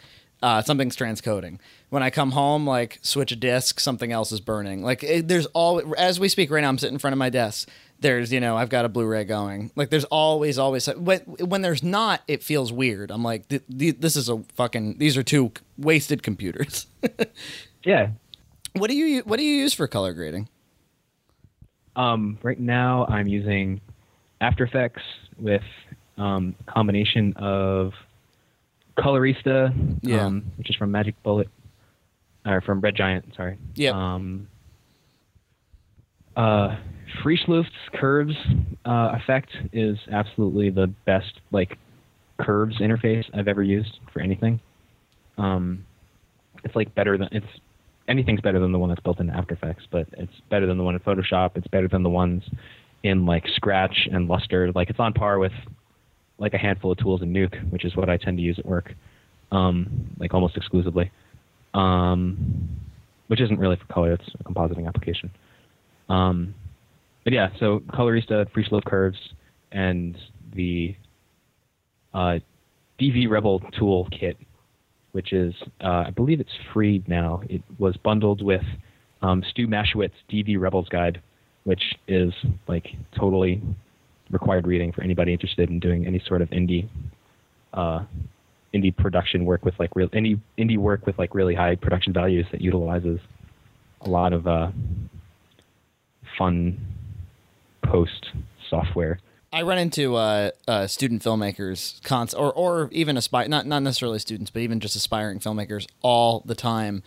uh, 0.44 0.62
something's 0.62 0.98
transcoding. 0.98 1.58
When 1.90 2.04
i 2.04 2.10
come 2.10 2.32
home 2.32 2.68
like 2.68 3.00
switch 3.02 3.32
a 3.32 3.36
disk 3.38 3.80
something 3.80 4.12
else 4.12 4.32
is 4.34 4.42
burning. 4.42 4.84
Like 4.84 5.04
it, 5.04 5.28
there's 5.28 5.46
all 5.48 5.82
as 5.98 6.20
we 6.20 6.28
speak 6.28 6.52
right 6.52 6.62
now 6.62 6.70
i'm 6.70 6.78
sitting 6.78 6.96
in 6.96 7.00
front 7.00 7.14
of 7.14 7.18
my 7.18 7.30
desk 7.30 7.70
there's 8.00 8.32
you 8.32 8.40
know 8.40 8.56
i've 8.58 8.70
got 8.70 8.86
a 8.86 8.90
blu-ray 8.90 9.24
going 9.24 9.72
like 9.76 9.90
there's 9.90 10.04
always 10.06 10.58
always 10.60 10.86
when, 10.88 11.20
when 11.22 11.62
there's 11.62 11.82
not 11.84 12.22
it 12.28 12.44
feels 12.44 12.72
weird 12.72 13.10
i'm 13.12 13.24
like 13.24 13.48
th- 13.48 13.64
th- 13.80 13.96
this 14.00 14.16
is 14.16 14.28
a 14.30 14.38
fucking 14.56 14.98
these 14.98 15.16
are 15.18 15.24
two 15.24 15.52
wasted 15.78 16.22
computers 16.22 16.88
Yeah. 17.84 18.10
what 18.74 18.90
do 18.90 18.96
you 18.96 19.22
what 19.22 19.38
do 19.38 19.44
you 19.46 19.56
use 19.62 19.74
for 19.74 19.88
color 19.88 20.14
grading 20.14 20.50
Um, 21.96 22.38
right 22.44 22.60
now, 22.60 23.06
I'm 23.08 23.28
using 23.28 23.80
After 24.42 24.66
Effects 24.66 25.02
with 25.40 25.64
um, 26.18 26.54
a 26.68 26.72
combination 26.72 27.34
of 27.38 27.94
Colorista, 28.98 29.74
Yeah. 30.02 30.26
um, 30.26 30.44
which 30.58 30.70
is 30.70 30.76
from 30.76 30.92
Magic 30.92 31.16
Bullet, 31.24 31.48
or 32.46 32.60
from 32.62 32.82
Red 32.82 32.96
Giant. 32.96 33.34
Sorry. 33.36 33.58
Yep. 33.76 33.96
Uh, 36.36 36.78
Frischluft's 37.24 37.70
curves 37.94 38.36
uh, 38.86 39.14
effect 39.14 39.50
is 39.72 39.98
absolutely 40.12 40.70
the 40.70 40.88
best 41.06 41.40
like 41.52 41.78
curves 42.40 42.80
interface 42.80 43.24
I've 43.34 43.48
ever 43.48 43.64
used 43.64 44.00
for 44.12 44.20
anything. 44.20 44.60
Um, 45.38 45.86
it's 46.64 46.76
like 46.76 46.94
better 46.96 47.18
than 47.18 47.30
it's 47.32 47.46
anything's 48.08 48.42
better 48.42 48.60
than 48.60 48.72
the 48.72 48.80
one 48.80 48.90
that's 48.90 49.02
built 49.02 49.20
in 49.20 49.30
After 49.30 49.56
Effects, 49.56 49.84
but 49.92 50.08
it's 50.14 50.34
better 50.50 50.66
than 50.66 50.78
the 50.78 50.84
one 50.84 50.96
in 50.96 51.02
Photoshop. 51.02 51.52
It's 51.56 51.68
better 51.68 51.88
than 51.88 52.04
the 52.04 52.10
ones 52.10 52.44
in 53.04 53.26
like 53.26 53.46
Scratch 53.56 54.08
and 54.12 54.28
Lustre. 54.28 54.72
Like 54.74 54.90
it's 54.90 55.00
on 55.00 55.14
par 55.14 55.40
with 55.40 55.54
like 56.38 56.54
a 56.54 56.58
handful 56.58 56.92
of 56.92 56.98
tools 56.98 57.22
in 57.22 57.32
Nuke, 57.32 57.72
which 57.72 57.86
is 57.86 57.96
what 57.96 58.10
I 58.10 58.18
tend 58.18 58.38
to 58.38 58.44
use 58.44 58.60
at 58.60 58.66
work, 58.66 58.94
um, 59.52 60.10
like 60.20 60.34
almost 60.34 60.58
exclusively. 60.58 61.12
Um, 61.74 62.70
which 63.28 63.42
isn't 63.42 63.60
really 63.60 63.76
for 63.76 63.92
color; 63.94 64.14
it's 64.14 64.30
a 64.40 64.44
compositing 64.44 64.88
application. 64.88 65.32
Um, 66.10 66.54
but 67.24 67.34
yeah, 67.34 67.50
so 67.60 67.80
Colorista, 67.90 68.46
Frischluft 68.52 68.86
curves, 68.86 69.18
and 69.72 70.18
the 70.54 70.96
uh, 72.14 72.40
DV 73.00 73.30
Rebel 73.30 73.62
tool 73.78 74.08
kit, 74.12 74.38
which 75.12 75.34
is 75.34 75.54
uh, 75.84 76.06
I 76.08 76.12
believe 76.12 76.40
it's 76.40 76.50
free 76.74 77.04
now. 77.08 77.42
It 77.50 77.62
was 77.80 77.98
bundled 77.98 78.42
with 78.42 78.64
um, 79.22 79.44
Stu 79.50 79.68
Maschwitz 79.68 80.14
DV 80.32 80.60
Rebels 80.60 80.88
Guide, 80.90 81.22
which 81.64 81.82
is 82.08 82.34
like 82.68 82.88
totally 83.18 83.62
required 84.30 84.66
reading 84.66 84.92
for 84.92 85.02
anybody 85.02 85.34
interested 85.34 85.70
in 85.70 85.80
doing 85.80 86.06
any 86.06 86.22
sort 86.28 86.42
of 86.42 86.50
indie 86.50 86.88
uh, 87.74 88.04
indie 88.74 88.96
production 88.96 89.46
work 89.46 89.66
with 89.66 89.74
like 89.80 89.90
real 89.96 90.10
indie 90.10 90.40
indie 90.58 90.78
work 90.78 91.06
with 91.06 91.18
like 91.18 91.34
really 91.34 91.56
high 91.56 91.76
production 91.76 92.14
values 92.14 92.46
that 92.52 92.62
utilizes 92.62 93.20
a 94.02 94.10
lot 94.10 94.34
of 94.34 94.48
uh, 94.48 94.70
fun 96.38 96.78
post 97.84 98.28
software. 98.70 99.20
I 99.54 99.62
run 99.62 99.78
into 99.78 100.16
uh, 100.16 100.52
uh, 100.68 100.88
student 100.88 101.24
filmmakers, 101.24 102.04
cons- 102.04 102.34
or 102.34 102.52
or 102.52 102.90
even 102.92 103.16
aspire 103.16 103.48
not 103.48 103.66
not 103.66 103.84
necessarily 103.84 104.20
students, 104.20 104.52
but 104.52 104.62
even 104.62 104.80
just 104.80 104.96
aspiring 104.96 105.40
filmmakers 105.40 105.88
all 106.02 106.42
the 106.46 106.56
time, 106.56 107.04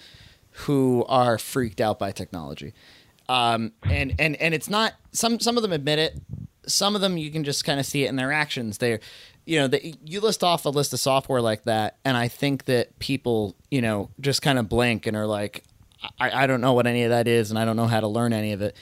who 0.51 1.05
are 1.09 1.37
freaked 1.37 1.81
out 1.81 1.99
by 1.99 2.11
technology, 2.11 2.73
um, 3.29 3.73
and 3.83 4.15
and 4.19 4.37
and 4.37 4.55
it's 4.55 4.71
not 4.71 4.95
some 5.13 5.41
some 5.41 5.59
of 5.59 5.63
them 5.63 5.73
admit 5.73 5.99
it, 5.99 6.23
some 6.67 6.95
of 6.95 7.03
them 7.03 7.19
you 7.19 7.31
can 7.31 7.45
just 7.45 7.65
kind 7.65 7.79
of 7.79 7.85
see 7.85 8.05
it 8.05 8.09
in 8.09 8.17
their 8.17 8.33
actions. 8.33 8.79
They, 8.79 8.99
you 9.45 9.61
know, 9.61 9.79
you 10.05 10.21
list 10.21 10.43
off 10.43 10.65
a 10.65 10.71
list 10.71 10.95
of 10.95 11.01
software 11.01 11.43
like 11.43 11.65
that, 11.65 11.99
and 12.03 12.17
I 12.17 12.29
think 12.29 12.65
that 12.65 12.99
people, 12.99 13.57
you 13.71 13.83
know, 13.83 14.09
just 14.21 14.41
kind 14.41 14.59
of 14.59 14.71
blink 14.71 15.07
and 15.07 15.15
are 15.17 15.27
like, 15.27 15.65
I, 16.19 16.45
I 16.45 16.47
don't 16.47 16.63
know 16.63 16.73
what 16.73 16.87
any 16.87 17.03
of 17.03 17.11
that 17.11 17.29
is, 17.29 17.51
and 17.51 17.59
I 17.59 17.67
don't 17.67 17.77
know 17.77 17.87
how 17.87 18.01
to 18.01 18.09
learn 18.09 18.33
any 18.33 18.53
of 18.53 18.63
it 18.63 18.75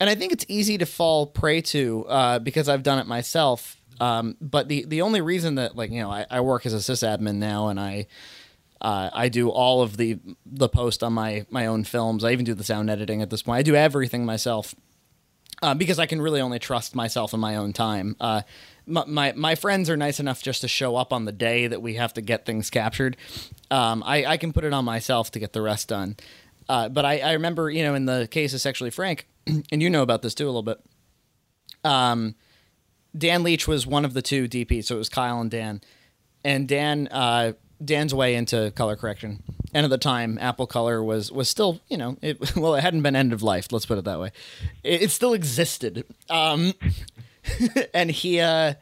and 0.00 0.08
I 0.08 0.14
think 0.14 0.32
it's 0.32 0.44
easy 0.48 0.78
to 0.78 0.86
fall 0.86 1.26
prey 1.26 1.60
to 1.62 2.06
uh, 2.06 2.38
because 2.38 2.68
I've 2.68 2.82
done 2.82 2.98
it 2.98 3.06
myself. 3.06 3.76
Um, 4.00 4.36
but 4.40 4.68
the 4.68 4.84
the 4.86 5.02
only 5.02 5.20
reason 5.20 5.56
that 5.56 5.76
like 5.76 5.90
you 5.90 6.00
know 6.00 6.10
I, 6.10 6.26
I 6.30 6.40
work 6.40 6.66
as 6.66 6.74
a 6.74 6.76
sysadmin 6.92 7.36
now 7.36 7.68
and 7.68 7.80
I 7.80 8.06
uh, 8.80 9.10
I 9.12 9.28
do 9.28 9.48
all 9.48 9.82
of 9.82 9.96
the 9.96 10.18
the 10.46 10.68
post 10.68 11.02
on 11.02 11.12
my 11.12 11.46
my 11.50 11.66
own 11.66 11.84
films. 11.84 12.24
I 12.24 12.32
even 12.32 12.44
do 12.44 12.54
the 12.54 12.64
sound 12.64 12.90
editing 12.90 13.22
at 13.22 13.30
this 13.30 13.42
point. 13.42 13.58
I 13.58 13.62
do 13.62 13.74
everything 13.74 14.24
myself 14.24 14.74
uh, 15.62 15.74
because 15.74 15.98
I 15.98 16.06
can 16.06 16.20
really 16.20 16.40
only 16.40 16.58
trust 16.58 16.94
myself 16.94 17.34
in 17.34 17.40
my 17.40 17.56
own 17.56 17.72
time. 17.72 18.16
Uh, 18.20 18.42
my, 18.86 19.04
my, 19.06 19.32
my 19.32 19.54
friends 19.54 19.90
are 19.90 19.96
nice 19.96 20.20
enough 20.20 20.42
just 20.42 20.62
to 20.62 20.68
show 20.68 20.96
up 20.96 21.12
on 21.12 21.24
the 21.24 21.32
day 21.32 21.66
that 21.66 21.82
we 21.82 21.94
have 21.94 22.14
to 22.14 22.22
get 22.22 22.46
things 22.46 22.70
captured. 22.70 23.16
Um, 23.70 24.02
I 24.06 24.24
I 24.24 24.36
can 24.36 24.52
put 24.52 24.64
it 24.64 24.72
on 24.72 24.84
myself 24.84 25.30
to 25.32 25.38
get 25.38 25.52
the 25.52 25.62
rest 25.62 25.88
done. 25.88 26.16
Uh, 26.68 26.88
but 26.88 27.04
I, 27.04 27.18
I 27.20 27.32
remember 27.32 27.70
you 27.70 27.82
know 27.82 27.94
in 27.94 28.06
the 28.06 28.28
case 28.30 28.52
of 28.54 28.60
Sexually 28.60 28.90
Frank 28.90 29.26
and 29.46 29.82
you 29.82 29.90
know 29.90 30.02
about 30.02 30.22
this 30.22 30.34
too 30.34 30.44
a 30.44 30.46
little 30.46 30.62
bit. 30.62 30.78
Um, 31.84 32.34
Dan 33.16 33.42
Leach 33.42 33.66
was 33.66 33.86
one 33.86 34.04
of 34.04 34.14
the 34.14 34.22
two 34.22 34.48
DPs, 34.48 34.84
so 34.84 34.96
it 34.96 34.98
was 34.98 35.08
Kyle 35.08 35.40
and 35.40 35.50
Dan, 35.50 35.80
and 36.44 36.68
Dan 36.68 37.08
uh, 37.08 37.52
Dan's 37.82 38.14
way 38.14 38.34
into 38.34 38.72
color 38.72 38.96
correction. 38.96 39.42
And 39.72 39.84
at 39.84 39.90
the 39.90 39.98
time, 39.98 40.38
Apple 40.40 40.66
Color 40.66 41.02
was 41.02 41.30
was 41.32 41.48
still 41.48 41.80
you 41.88 41.96
know 41.96 42.16
it 42.22 42.56
well 42.56 42.74
it 42.74 42.82
hadn't 42.82 43.02
been 43.02 43.16
end 43.16 43.32
of 43.32 43.42
life. 43.42 43.68
Let's 43.72 43.86
put 43.86 43.98
it 43.98 44.04
that 44.04 44.20
way. 44.20 44.32
It, 44.82 45.02
it 45.02 45.10
still 45.10 45.32
existed. 45.32 46.04
Um, 46.28 46.74
and 47.94 48.10
he 48.10 48.40
uh, 48.40 48.74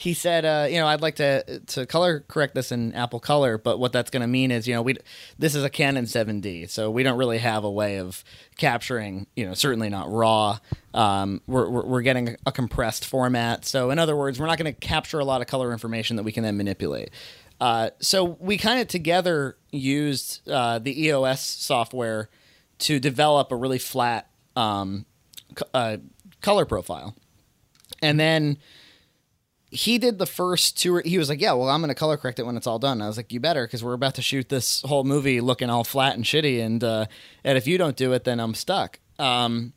he 0.00 0.14
said, 0.14 0.46
uh, 0.46 0.66
you 0.66 0.78
know, 0.78 0.86
I'd 0.86 1.02
like 1.02 1.16
to 1.16 1.60
to 1.60 1.84
color 1.84 2.20
correct 2.26 2.54
this 2.54 2.72
in 2.72 2.94
Apple 2.94 3.20
Color, 3.20 3.58
but 3.58 3.78
what 3.78 3.92
that's 3.92 4.08
going 4.08 4.22
to 4.22 4.26
mean 4.26 4.50
is, 4.50 4.66
you 4.66 4.74
know, 4.74 4.80
we 4.80 4.96
this 5.38 5.54
is 5.54 5.62
a 5.62 5.68
Canon 5.68 6.06
7D, 6.06 6.70
so 6.70 6.90
we 6.90 7.02
don't 7.02 7.18
really 7.18 7.36
have 7.36 7.64
a 7.64 7.70
way 7.70 7.98
of 7.98 8.24
capturing, 8.56 9.26
you 9.36 9.44
know, 9.44 9.52
certainly 9.52 9.90
not 9.90 10.10
raw. 10.10 10.56
Um, 10.94 11.42
we're, 11.46 11.68
we're, 11.68 12.00
getting 12.00 12.34
a 12.46 12.50
compressed 12.50 13.04
format, 13.04 13.66
so 13.66 13.90
in 13.90 13.98
other 13.98 14.16
words, 14.16 14.40
we're 14.40 14.46
not 14.46 14.56
going 14.56 14.72
to 14.72 14.80
capture 14.80 15.18
a 15.18 15.24
lot 15.24 15.42
of 15.42 15.48
color 15.48 15.70
information 15.70 16.16
that 16.16 16.22
we 16.22 16.32
can 16.32 16.44
then 16.44 16.56
manipulate. 16.56 17.10
Uh, 17.60 17.90
so 18.00 18.38
we 18.40 18.56
kind 18.56 18.80
of 18.80 18.88
together 18.88 19.58
used 19.70 20.48
uh, 20.48 20.78
the 20.78 21.08
EOS 21.08 21.42
software 21.42 22.30
to 22.78 22.98
develop 22.98 23.52
a 23.52 23.56
really 23.56 23.78
flat 23.78 24.30
um, 24.56 25.04
uh, 25.74 25.98
color 26.40 26.64
profile, 26.64 27.14
and 28.00 28.18
then 28.18 28.56
he 29.70 29.98
did 29.98 30.18
the 30.18 30.26
first 30.26 30.78
two. 30.78 30.96
He 31.04 31.18
was 31.18 31.28
like, 31.28 31.40
"Yeah, 31.40 31.52
well, 31.52 31.68
I'm 31.68 31.82
to 31.86 31.94
color 31.94 32.16
correct 32.16 32.38
it 32.38 32.46
when 32.46 32.56
it's 32.56 32.66
all 32.66 32.78
done." 32.78 33.00
I 33.00 33.06
was 33.06 33.16
like, 33.16 33.32
"You 33.32 33.40
better, 33.40 33.66
because 33.66 33.84
we're 33.84 33.94
about 33.94 34.14
to 34.16 34.22
shoot 34.22 34.48
this 34.48 34.82
whole 34.82 35.04
movie 35.04 35.40
looking 35.40 35.70
all 35.70 35.84
flat 35.84 36.16
and 36.16 36.24
shitty, 36.24 36.60
and 36.64 36.82
uh, 36.82 37.06
and 37.44 37.56
if 37.56 37.66
you 37.66 37.78
don't 37.78 37.96
do 37.96 38.12
it, 38.12 38.24
then 38.24 38.40
I'm 38.40 38.54
stuck." 38.54 38.98
Um, 39.18 39.72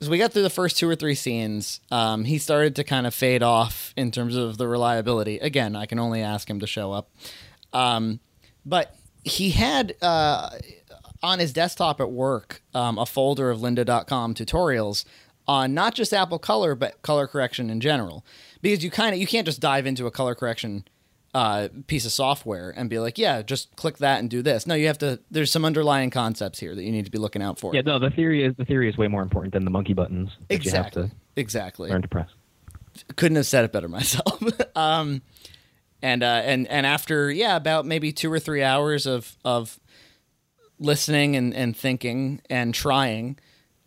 so 0.00 0.10
we 0.10 0.18
got 0.18 0.32
through 0.32 0.42
the 0.42 0.50
first 0.50 0.78
two 0.78 0.88
or 0.88 0.96
three 0.96 1.14
scenes. 1.14 1.80
Um, 1.90 2.24
he 2.24 2.38
started 2.38 2.76
to 2.76 2.84
kind 2.84 3.06
of 3.06 3.14
fade 3.14 3.42
off 3.42 3.92
in 3.96 4.10
terms 4.10 4.36
of 4.36 4.56
the 4.56 4.66
reliability. 4.66 5.38
Again, 5.38 5.76
I 5.76 5.86
can 5.86 5.98
only 5.98 6.22
ask 6.22 6.48
him 6.48 6.60
to 6.60 6.66
show 6.66 6.92
up. 6.92 7.10
Um, 7.72 8.20
but 8.64 8.96
he 9.24 9.50
had 9.50 9.94
uh, 10.00 10.50
on 11.22 11.38
his 11.38 11.52
desktop 11.52 12.00
at 12.00 12.10
work 12.10 12.62
um, 12.74 12.96
a 12.96 13.04
folder 13.04 13.50
of 13.50 13.58
lynda.com 13.58 14.34
tutorials 14.34 15.04
on 15.46 15.74
not 15.74 15.94
just 15.94 16.14
Apple 16.14 16.38
Color, 16.38 16.74
but 16.74 17.02
color 17.02 17.26
correction 17.26 17.68
in 17.68 17.80
general 17.80 18.24
because 18.62 18.84
you 18.84 18.90
kind 18.90 19.14
of 19.14 19.20
you 19.20 19.26
can't 19.26 19.46
just 19.46 19.60
dive 19.60 19.86
into 19.86 20.06
a 20.06 20.10
color 20.10 20.34
correction 20.34 20.84
uh, 21.34 21.68
piece 21.86 22.04
of 22.04 22.12
software 22.12 22.72
and 22.76 22.90
be 22.90 22.98
like, 22.98 23.16
yeah, 23.16 23.42
just 23.42 23.74
click 23.76 23.98
that 23.98 24.18
and 24.18 24.28
do 24.28 24.42
this. 24.42 24.66
No, 24.66 24.74
you 24.74 24.86
have 24.88 24.98
to. 24.98 25.20
There's 25.30 25.50
some 25.50 25.64
underlying 25.64 26.10
concepts 26.10 26.58
here 26.58 26.74
that 26.74 26.82
you 26.82 26.90
need 26.90 27.04
to 27.04 27.10
be 27.10 27.18
looking 27.18 27.42
out 27.42 27.58
for. 27.58 27.74
Yeah, 27.74 27.82
no, 27.82 27.98
the 27.98 28.10
theory 28.10 28.44
is 28.44 28.54
the 28.56 28.64
theory 28.64 28.88
is 28.88 28.96
way 28.96 29.08
more 29.08 29.22
important 29.22 29.54
than 29.54 29.64
the 29.64 29.70
monkey 29.70 29.94
buttons. 29.94 30.30
Exactly. 30.48 31.02
You 31.02 31.06
have 31.06 31.10
to 31.10 31.16
exactly. 31.36 31.90
Learn 31.90 32.02
to 32.02 32.08
press. 32.08 32.28
Couldn't 33.16 33.36
have 33.36 33.46
said 33.46 33.64
it 33.64 33.72
better 33.72 33.88
myself. 33.88 34.42
um, 34.76 35.22
and 36.02 36.22
uh, 36.22 36.42
and 36.44 36.66
and 36.68 36.86
after 36.86 37.30
yeah, 37.30 37.56
about 37.56 37.86
maybe 37.86 38.12
two 38.12 38.32
or 38.32 38.38
three 38.38 38.62
hours 38.62 39.06
of 39.06 39.36
of 39.44 39.78
listening 40.78 41.36
and, 41.36 41.54
and 41.54 41.76
thinking 41.76 42.40
and 42.48 42.74
trying, 42.74 43.38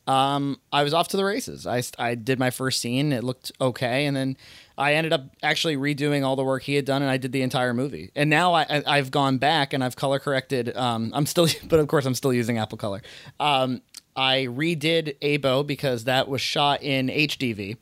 um, 0.06 0.60
I 0.72 0.84
was 0.84 0.94
off 0.94 1.08
to 1.10 1.18
the 1.18 1.24
races. 1.24 1.66
I, 1.66 1.82
I 1.98 2.16
did 2.16 2.40
my 2.40 2.50
first 2.50 2.82
scene. 2.82 3.14
It 3.14 3.24
looked 3.24 3.52
okay. 3.62 4.06
And 4.06 4.16
then 4.16 4.38
I 4.78 4.96
ended 4.96 5.14
up 5.14 5.26
actually 5.42 5.78
redoing 5.78 6.26
all 6.26 6.36
the 6.36 6.44
work 6.44 6.64
he 6.64 6.76
had 6.76 6.86
done, 6.86 7.02
and 7.02 7.10
I 7.10 7.18
did 7.18 7.32
the 7.32 7.42
entire 7.42 7.74
movie. 7.74 8.12
And 8.16 8.30
now 8.30 8.54
I, 8.54 8.84
I, 8.86 8.98
have 8.98 9.12
gone 9.12 9.38
back 9.38 9.72
and 9.72 9.84
I've 9.84 9.96
color 9.96 10.20
corrected. 10.20 10.76
Um, 10.76 11.12
I'm 11.14 11.26
still, 11.26 11.48
but 11.68 11.80
of 11.80 11.88
course, 11.88 12.06
I'm 12.06 12.16
still 12.16 12.34
using 12.34 12.58
Apple 12.58 12.78
Color. 12.78 13.02
Um, 13.40 13.82
I 14.16 14.48
redid 14.50 15.18
ABO 15.20 15.66
because 15.66 16.04
that 16.04 16.28
was 16.28 16.42
shot 16.42 16.84
in 16.84 17.08
HDV. 17.08 17.78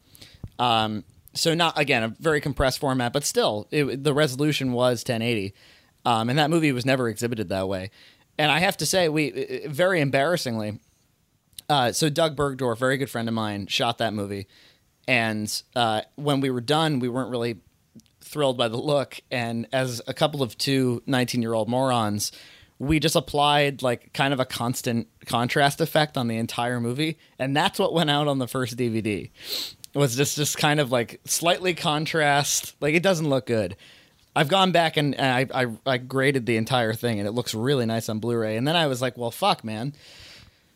Um, 0.60 1.04
so 1.34 1.56
not 1.56 1.80
again 1.80 2.04
a 2.04 2.10
very 2.10 2.42
compressed 2.42 2.80
format, 2.80 3.14
but 3.14 3.24
still, 3.24 3.68
it, 3.72 4.04
the 4.04 4.14
resolution 4.14 4.74
was 4.74 5.00
1080, 5.00 5.54
um, 6.06 6.30
and 6.30 6.38
that 6.38 6.50
movie 6.50 6.72
was 6.72 6.86
never 6.86 7.10
exhibited 7.10 7.50
that 7.50 7.68
way. 7.68 7.90
And 8.38 8.52
I 8.52 8.60
have 8.60 8.78
to 8.78 8.86
say, 8.86 9.08
we 9.10 9.66
very 9.68 10.02
embarrassingly 10.02 10.80
uh, 11.72 11.94
so 11.94 12.10
Doug 12.10 12.36
Bergdorf, 12.36 12.78
very 12.78 12.98
good 12.98 13.10
friend 13.10 13.30
of 13.30 13.34
mine, 13.34 13.66
shot 13.68 13.98
that 14.00 14.14
movie, 14.14 14.46
and 15.08 15.64
uh, 15.74 16.02
when 16.16 16.42
we 16.42 16.50
were 16.50 16.60
done, 16.60 17.00
we 17.00 17.08
weren't 17.08 17.32
really 17.32 17.62
thrilled 18.20 18.58
by 18.58 18.68
the 18.68 18.78
look. 18.78 19.22
And 19.32 19.68
as 19.72 20.02
a 20.06 20.14
couple 20.14 20.44
of 20.44 20.58
two 20.58 21.02
19 21.06 21.42
year 21.42 21.54
old 21.54 21.70
morons, 21.70 22.34
we 22.78 23.00
just 23.00 23.16
applied 23.16 23.82
like 23.82 24.12
kind 24.12 24.34
of 24.34 24.42
a 24.42 24.46
constant 24.46 25.08
contrast 25.26 25.80
effect 25.80 26.18
on 26.18 26.28
the 26.28 26.36
entire 26.36 26.82
movie, 26.82 27.18
and 27.40 27.56
that's 27.56 27.80
what 27.80 27.94
went 27.94 28.10
out 28.10 28.28
on 28.28 28.38
the 28.38 28.50
first 28.50 28.76
DVD. 28.76 29.30
Was 29.94 30.18
just 30.18 30.36
just 30.36 30.58
kind 30.58 30.82
of 30.82 30.92
like 30.92 31.22
slightly 31.24 31.74
contrast, 31.74 32.76
like 32.82 32.96
it 32.96 33.04
doesn't 33.04 33.30
look 33.30 33.46
good. 33.46 33.78
I've 34.36 34.50
gone 34.50 34.74
back 34.74 34.98
and, 34.98 35.16
and 35.16 35.52
I, 35.54 35.64
I 35.64 35.68
I 35.86 35.98
graded 36.00 36.46
the 36.46 36.58
entire 36.58 36.94
thing, 36.94 37.20
and 37.20 37.30
it 37.30 37.32
looks 37.32 37.54
really 37.54 37.86
nice 37.86 38.10
on 38.10 38.20
Blu-ray. 38.20 38.58
And 38.58 38.68
then 38.68 38.76
I 38.76 38.88
was 38.88 39.02
like, 39.02 39.18
well, 39.18 39.32
fuck, 39.32 39.64
man 39.64 39.94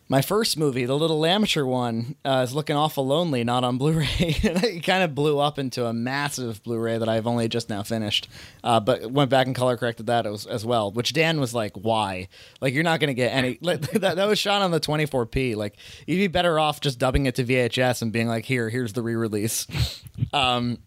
my 0.08 0.22
first 0.22 0.58
movie, 0.58 0.86
the 0.86 0.96
little 0.96 1.26
amateur 1.26 1.66
one, 1.66 2.16
uh, 2.24 2.46
is 2.48 2.54
looking 2.54 2.76
awful 2.76 3.08
lonely, 3.08 3.44
not 3.44 3.64
on 3.64 3.78
Blu-ray. 3.78 4.06
it 4.20 4.84
kind 4.84 5.04
of 5.04 5.16
blew 5.16 5.40
up 5.40 5.58
into 5.58 5.86
a 5.86 5.94
massive 5.94 6.62
Blu-ray 6.62 7.00
that 7.00 7.10
I've 7.10 7.26
only 7.26 7.48
just 7.48 7.70
now 7.70 7.82
finished, 7.82 8.30
uh, 8.64 8.80
but 8.80 9.12
went 9.12 9.32
back 9.32 9.48
and 9.48 9.56
color 9.56 9.78
corrected 9.78 10.06
that 10.06 10.28
as, 10.28 10.46
as, 10.46 10.64
well. 10.64 10.92
Which 10.92 11.14
Dan 11.14 11.40
was 11.40 11.56
like, 11.56 11.74
"Why? 11.76 12.28
Like 12.62 12.76
you're 12.76 12.84
not 12.84 13.00
going 13.00 13.08
to 13.08 13.16
get 13.16 13.34
any." 13.34 13.58
that, 13.62 14.16
that 14.16 14.28
was 14.28 14.38
shot 14.38 14.62
on 14.62 14.70
the 14.70 14.80
24p. 14.80 15.56
Like 15.56 15.76
you'd 16.06 16.18
be 16.18 16.28
better 16.28 16.60
off 16.60 16.82
just 16.82 17.00
dubbing 17.00 17.26
it 17.26 17.36
to 17.36 17.44
VHS 17.44 18.04
and 18.04 18.12
being 18.12 18.28
like, 18.28 18.46
"Here, 18.46 18.70
here's 18.70 18.94
the 18.94 19.02
re-release." 19.02 19.66
um, 20.34 20.78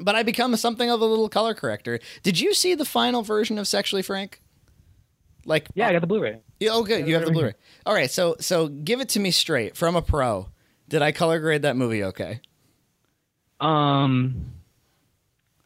but 0.00 0.14
I 0.14 0.22
become 0.22 0.54
something 0.56 0.90
of 0.90 1.00
a 1.00 1.06
little 1.06 1.30
color 1.30 1.54
corrector. 1.54 1.98
Did 2.22 2.38
you 2.38 2.52
see 2.52 2.74
the 2.74 2.84
final 2.84 3.22
version 3.22 3.58
of 3.58 3.66
Sexually 3.66 4.02
Frank? 4.02 4.40
Like 5.48 5.68
Yeah, 5.74 5.88
I 5.88 5.92
got 5.92 6.00
the 6.00 6.06
Blu-ray. 6.06 6.40
Yeah, 6.60 6.70
oh, 6.72 6.84
good. 6.84 7.08
You 7.08 7.14
have 7.14 7.24
the. 7.24 7.32
Blu-ray. 7.32 7.54
All 7.86 7.94
right, 7.94 8.10
so 8.10 8.36
so 8.38 8.68
give 8.68 9.00
it 9.00 9.08
to 9.10 9.20
me 9.20 9.30
straight 9.30 9.76
from 9.76 9.96
a 9.96 10.02
pro. 10.02 10.48
Did 10.88 11.02
I 11.02 11.12
color 11.12 11.40
grade 11.40 11.62
that 11.62 11.76
movie? 11.76 12.04
Okay. 12.04 12.40
Um, 13.60 14.52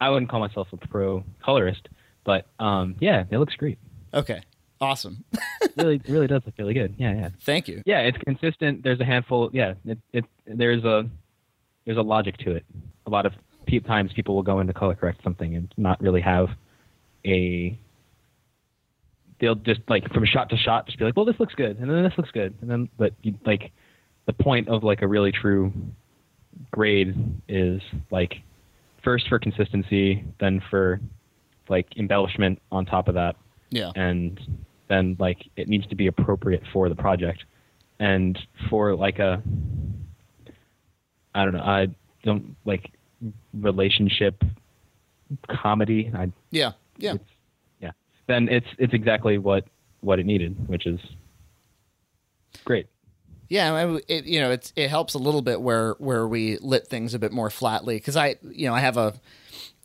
I 0.01 0.09
wouldn't 0.09 0.29
call 0.29 0.39
myself 0.39 0.67
a 0.73 0.77
pro 0.77 1.23
colorist, 1.43 1.87
but 2.23 2.47
um, 2.59 2.95
yeah, 2.99 3.25
it 3.29 3.37
looks 3.37 3.55
great. 3.55 3.77
Okay. 4.13 4.41
Awesome. 4.81 5.23
really, 5.77 6.01
really 6.07 6.27
does 6.27 6.41
look 6.45 6.55
really 6.57 6.73
good. 6.73 6.95
Yeah, 6.97 7.13
yeah, 7.13 7.29
Thank 7.41 7.67
you. 7.67 7.81
yeah. 7.85 7.99
It's 7.99 8.17
consistent. 8.17 8.83
There's 8.83 8.99
a 8.99 9.05
handful. 9.05 9.49
Yeah, 9.53 9.75
it, 9.85 9.97
it 10.11 10.25
there's 10.45 10.83
a 10.83 11.09
there's 11.85 11.97
a 11.97 12.01
logic 12.01 12.37
to 12.39 12.51
it. 12.51 12.65
A 13.05 13.09
lot 13.09 13.25
of 13.25 13.33
times 13.87 14.11
people 14.13 14.35
will 14.35 14.43
go 14.43 14.59
into 14.59 14.73
color 14.73 14.93
correct 14.93 15.23
something 15.23 15.55
and 15.55 15.73
not 15.77 16.01
really 16.01 16.21
have 16.21 16.49
a. 17.25 17.77
They'll 19.43 19.55
just 19.55 19.81
like 19.89 20.09
from 20.13 20.23
shot 20.25 20.49
to 20.51 20.55
shot, 20.57 20.85
just 20.85 20.97
be 20.97 21.03
like, 21.03 21.17
"Well, 21.17 21.25
this 21.25 21.37
looks 21.37 21.53
good," 21.53 21.77
and 21.77 21.89
then 21.89 22.01
this 22.01 22.13
looks 22.17 22.31
good, 22.31 22.53
and 22.61 22.71
then 22.71 22.87
but 22.97 23.11
you, 23.23 23.33
like 23.45 23.73
the 24.25 24.31
point 24.31 24.69
of 24.69 24.85
like 24.85 25.01
a 25.01 25.07
really 25.07 25.33
true 25.33 25.73
grade 26.71 27.13
is 27.49 27.81
like 28.09 28.35
first 29.03 29.27
for 29.27 29.39
consistency, 29.39 30.23
then 30.39 30.61
for 30.69 31.01
like 31.67 31.87
embellishment 31.97 32.61
on 32.71 32.85
top 32.85 33.09
of 33.09 33.15
that, 33.15 33.35
Yeah. 33.69 33.91
and 33.97 34.39
then 34.87 35.17
like 35.19 35.49
it 35.57 35.67
needs 35.67 35.85
to 35.87 35.95
be 35.95 36.07
appropriate 36.07 36.63
for 36.71 36.87
the 36.87 36.95
project 36.95 37.43
and 37.99 38.39
for 38.69 38.95
like 38.95 39.19
a 39.19 39.41
i 41.35 41.43
don't 41.43 41.53
know 41.53 41.61
i 41.63 41.87
don't 42.23 42.55
like 42.65 42.91
relationship 43.53 44.41
comedy 45.49 46.11
i 46.15 46.31
Yeah. 46.51 46.71
Yeah. 46.97 47.13
it's, 47.15 47.23
yeah 47.23 47.42
then 48.27 48.47
it's 48.49 48.67
it's 48.77 48.93
exactly 48.93 49.37
what 49.37 49.65
what 50.01 50.19
it 50.19 50.25
needed 50.25 50.67
which 50.67 50.85
is 50.85 50.99
great 52.65 52.87
Yeah, 53.49 53.97
it, 54.07 54.25
you 54.25 54.39
know, 54.39 54.51
it's 54.51 54.73
it 54.75 54.89
helps 54.89 55.13
a 55.13 55.17
little 55.19 55.41
bit 55.41 55.61
where 55.61 55.93
where 55.93 56.27
we 56.27 56.57
lit 56.57 56.87
things 56.87 57.13
a 57.13 57.19
bit 57.19 57.31
more 57.31 57.49
flatly 57.49 57.95
because 57.97 58.15
I, 58.15 58.35
you 58.49 58.67
know, 58.67 58.73
I 58.73 58.79
have 58.79 58.97
a 58.97 59.13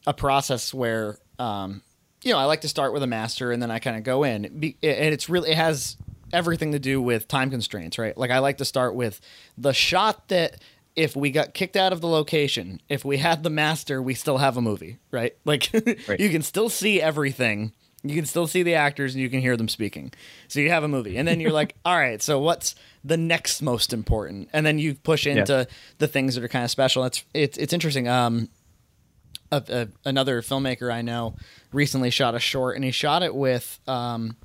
a 0.06 0.14
process 0.14 0.72
where, 0.72 1.18
um, 1.38 1.82
you 2.22 2.32
know, 2.32 2.38
I 2.38 2.44
like 2.44 2.62
to 2.62 2.68
start 2.68 2.92
with 2.92 3.02
a 3.02 3.06
master 3.06 3.52
and 3.52 3.60
then 3.62 3.70
I 3.70 3.78
kind 3.78 3.96
of 3.96 4.04
go 4.04 4.24
in, 4.24 4.44
and 4.46 4.74
it's 4.82 5.28
really 5.28 5.50
it 5.50 5.56
has 5.56 5.96
everything 6.32 6.72
to 6.72 6.78
do 6.78 7.00
with 7.02 7.28
time 7.28 7.50
constraints, 7.50 7.98
right? 7.98 8.16
Like 8.16 8.30
I 8.30 8.38
like 8.38 8.58
to 8.58 8.64
start 8.64 8.94
with 8.94 9.20
the 9.56 9.72
shot 9.72 10.28
that 10.28 10.60
if 10.96 11.14
we 11.14 11.30
got 11.30 11.54
kicked 11.54 11.76
out 11.76 11.92
of 11.92 12.00
the 12.00 12.08
location, 12.08 12.80
if 12.88 13.04
we 13.04 13.18
had 13.18 13.42
the 13.42 13.50
master, 13.50 14.00
we 14.02 14.14
still 14.14 14.38
have 14.38 14.56
a 14.56 14.60
movie, 14.62 14.98
right? 15.10 15.36
Like 15.44 15.70
Right. 16.08 16.18
you 16.20 16.30
can 16.30 16.42
still 16.42 16.68
see 16.68 17.00
everything. 17.02 17.72
You 18.08 18.16
can 18.16 18.26
still 18.26 18.46
see 18.46 18.62
the 18.62 18.74
actors 18.74 19.14
and 19.14 19.22
you 19.22 19.28
can 19.30 19.40
hear 19.40 19.56
them 19.56 19.68
speaking. 19.68 20.12
So 20.48 20.60
you 20.60 20.70
have 20.70 20.84
a 20.84 20.88
movie. 20.88 21.16
And 21.16 21.26
then 21.26 21.40
you're 21.40 21.52
like, 21.52 21.74
all 21.84 21.96
right, 21.96 22.22
so 22.22 22.38
what's 22.38 22.74
the 23.04 23.16
next 23.16 23.62
most 23.62 23.92
important? 23.92 24.48
And 24.52 24.64
then 24.64 24.78
you 24.78 24.94
push 24.94 25.26
into 25.26 25.66
the 25.98 26.08
things 26.08 26.34
that 26.34 26.44
are 26.44 26.48
kind 26.48 26.64
of 26.64 26.70
special. 26.70 27.04
It's 27.04 27.24
it's 27.34 27.58
it's 27.58 27.72
interesting. 27.72 28.08
Um 28.08 28.48
a, 29.50 29.62
a, 29.68 29.88
another 30.08 30.42
filmmaker 30.42 30.92
I 30.92 31.00
know 31.00 31.34
recently 31.72 32.10
shot 32.10 32.34
a 32.34 32.38
short 32.38 32.76
and 32.76 32.84
he 32.84 32.90
shot 32.90 33.22
it 33.22 33.34
with 33.34 33.80
um 33.86 34.36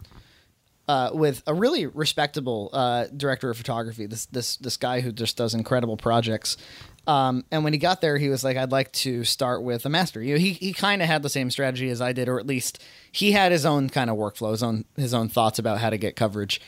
uh, 0.88 1.12
with 1.14 1.42
a 1.48 1.54
really 1.54 1.86
respectable 1.86 2.70
uh, 2.74 3.06
director 3.16 3.50
of 3.50 3.58
photography. 3.58 4.06
This 4.06 4.26
this 4.28 4.58
this 4.58 4.78
guy 4.78 5.02
who 5.02 5.12
just 5.12 5.38
does 5.38 5.54
incredible 5.54 5.98
projects. 5.98 6.58
Um, 7.06 7.44
and 7.52 7.64
when 7.64 7.74
he 7.74 7.80
got 7.80 8.00
there, 8.02 8.18
he 8.18 8.30
was 8.30 8.44
like, 8.44 8.56
"I'd 8.56 8.72
like 8.72 8.92
to 8.94 9.24
start 9.24 9.62
with 9.62 9.86
a 9.86 9.90
master." 9.90 10.22
You 10.22 10.36
know, 10.36 10.40
he 10.40 10.54
he 10.54 10.74
kind 10.74 11.02
of 11.02 11.08
had 11.08 11.22
the 11.22 11.30
same 11.30 11.52
strategy 11.52 11.90
as 11.90 12.02
I 12.02 12.14
did, 12.14 12.30
or 12.30 12.40
at 12.40 12.48
least 12.48 12.82
he 13.12 13.34
had 13.34 13.52
his 13.52 13.66
own 13.66 13.90
kind 13.90 14.10
of 14.10 14.18
workflow, 14.18 14.52
his 14.52 14.64
own 14.64 14.86
his 14.96 15.14
own 15.14 15.28
thoughts 15.28 15.60
about 15.60 15.80
how 15.80 15.90
to 15.90 15.98
get 15.98 16.16
coverage. 16.16 16.62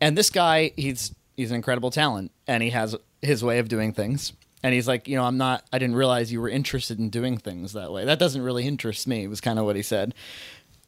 And 0.00 0.18
this 0.18 0.30
guy, 0.30 0.72
he's 0.76 1.14
he's 1.36 1.50
an 1.50 1.56
incredible 1.56 1.90
talent, 1.90 2.32
and 2.48 2.62
he 2.62 2.70
has 2.70 2.96
his 3.22 3.44
way 3.44 3.58
of 3.58 3.68
doing 3.68 3.92
things. 3.92 4.32
And 4.62 4.74
he's 4.74 4.88
like, 4.88 5.06
you 5.06 5.16
know, 5.16 5.24
I'm 5.24 5.36
not. 5.36 5.64
I 5.72 5.78
didn't 5.78 5.96
realize 5.96 6.32
you 6.32 6.40
were 6.40 6.48
interested 6.48 6.98
in 6.98 7.08
doing 7.08 7.38
things 7.38 7.72
that 7.74 7.92
way. 7.92 8.04
That 8.04 8.18
doesn't 8.18 8.42
really 8.42 8.66
interest 8.66 9.06
me. 9.06 9.28
Was 9.28 9.40
kind 9.40 9.58
of 9.58 9.64
what 9.64 9.76
he 9.76 9.82
said. 9.82 10.14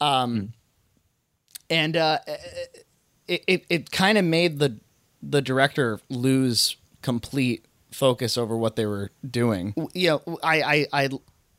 Um, 0.01 0.55
and 1.71 1.97
uh, 1.97 2.19
it 3.29 3.45
it, 3.47 3.65
it 3.69 3.91
kind 3.93 4.19
of 4.19 4.25
made 4.25 4.59
the 4.59 4.81
the 5.23 5.43
director 5.43 6.01
lose 6.09 6.77
complete 7.03 7.65
focus 7.99 8.39
over 8.39 8.57
what 8.57 8.77
they 8.77 8.87
were 8.87 9.11
doing. 9.29 9.75
You 9.93 10.23
know, 10.25 10.39
I, 10.41 10.63
I, 10.63 10.87
I 10.93 11.09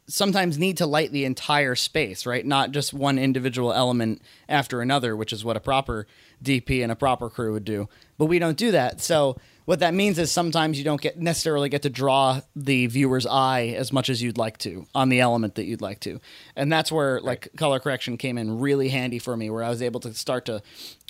sometimes 0.07 0.57
need 0.57 0.77
to 0.77 0.85
light 0.85 1.11
the 1.11 1.25
entire 1.25 1.75
space, 1.75 2.25
right? 2.25 2.45
Not 2.45 2.71
just 2.71 2.93
one 2.93 3.19
individual 3.19 3.73
element 3.73 4.21
after 4.47 4.81
another, 4.81 5.17
which 5.17 5.33
is 5.33 5.43
what 5.43 5.57
a 5.57 5.59
proper 5.59 6.07
DP 6.41 6.81
and 6.81 6.93
a 6.93 6.95
proper 6.95 7.29
crew 7.29 7.51
would 7.51 7.65
do. 7.65 7.89
But 8.17 8.27
we 8.27 8.39
don't 8.39 8.57
do 8.57 8.71
that. 8.71 9.01
So 9.01 9.35
what 9.65 9.79
that 9.79 9.93
means 9.93 10.17
is 10.17 10.31
sometimes 10.31 10.77
you 10.77 10.85
don't 10.85 11.01
get 11.01 11.19
necessarily 11.19 11.67
get 11.67 11.81
to 11.81 11.89
draw 11.89 12.39
the 12.55 12.87
viewer's 12.87 13.25
eye 13.25 13.75
as 13.77 13.91
much 13.91 14.09
as 14.09 14.23
you'd 14.23 14.37
like 14.37 14.59
to 14.59 14.87
on 14.95 15.09
the 15.09 15.19
element 15.19 15.55
that 15.55 15.65
you'd 15.65 15.81
like 15.81 15.99
to. 16.01 16.21
And 16.55 16.71
that's 16.71 16.89
where 16.89 17.19
like 17.19 17.49
color 17.57 17.79
correction 17.81 18.15
came 18.15 18.37
in 18.37 18.61
really 18.61 18.87
handy 18.87 19.19
for 19.19 19.35
me 19.35 19.49
where 19.49 19.63
I 19.63 19.69
was 19.69 19.81
able 19.81 19.99
to 19.99 20.13
start 20.13 20.45
to 20.45 20.61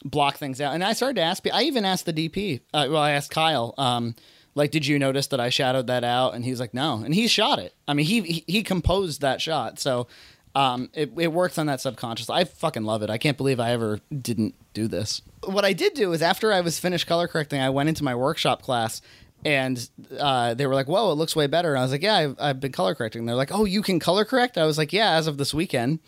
block 0.04 0.38
things 0.38 0.60
out. 0.60 0.74
And 0.74 0.84
I 0.84 0.94
started 0.94 1.18
to 1.18 1.22
ask 1.22 1.46
I 1.54 1.64
even 1.64 1.86
asked 1.86 2.08
the 2.08 2.14
DP, 2.14 2.62
uh, 2.74 2.88
well 2.90 3.02
I 3.04 3.12
asked 3.12 3.30
Kyle 3.30 3.76
um 3.78 4.16
like 4.56 4.72
did 4.72 4.86
you 4.86 5.00
notice 5.00 5.28
that 5.28 5.40
I 5.40 5.50
shadowed 5.50 5.88
that 5.88 6.04
out 6.04 6.34
and 6.34 6.44
he's 6.44 6.60
like 6.60 6.74
no 6.74 7.02
and 7.04 7.14
he 7.14 7.28
shot 7.28 7.60
it. 7.60 7.74
I 7.88 7.94
mean 7.94 8.06
he 8.06 8.22
he, 8.22 8.44
he 8.48 8.64
composed 8.64 9.22
that 9.22 9.42
shot. 9.42 9.80
So 9.80 10.08
um, 10.56 10.90
it, 10.94 11.12
it 11.18 11.32
works 11.32 11.58
on 11.58 11.68
that 11.68 11.80
subconscious. 11.80 12.30
I 12.30 12.44
fucking 12.44 12.84
love 12.84 13.04
it. 13.04 13.10
I 13.10 13.18
can't 13.20 13.38
believe 13.38 13.60
I 13.60 13.72
ever 13.72 14.00
didn't 14.12 14.56
do 14.74 14.88
this. 14.88 15.22
What 15.46 15.64
I 15.64 15.74
did 15.74 15.94
do 15.94 16.12
is 16.12 16.22
after 16.24 16.52
I 16.52 16.62
was 16.62 16.80
finished 16.80 17.06
color 17.06 17.28
correcting, 17.28 17.62
I 17.62 17.70
went 17.70 17.88
into 17.88 18.04
my 18.04 18.16
workshop 18.16 18.64
class 18.64 19.02
and 19.46 19.90
uh, 20.20 20.54
they 20.54 20.68
were 20.68 20.76
like, 20.76 20.88
"Whoa, 20.88 21.12
it 21.12 21.16
looks 21.16 21.36
way 21.36 21.48
better." 21.48 21.70
And 21.70 21.80
I 21.80 21.84
was 21.84 21.92
like, 21.92 22.02
"Yeah, 22.02 22.16
I've, 22.16 22.36
I've 22.40 22.60
been 22.60 22.72
color 22.72 22.94
correcting." 22.96 23.26
They're 23.26 23.36
like, 23.36 23.54
"Oh, 23.54 23.66
you 23.66 23.82
can 23.82 24.00
color 24.00 24.26
correct?" 24.26 24.58
I 24.58 24.66
was 24.66 24.78
like, 24.78 24.92
"Yeah, 24.92 25.12
as 25.12 25.28
of 25.28 25.38
this 25.38 25.54
weekend," 25.54 26.00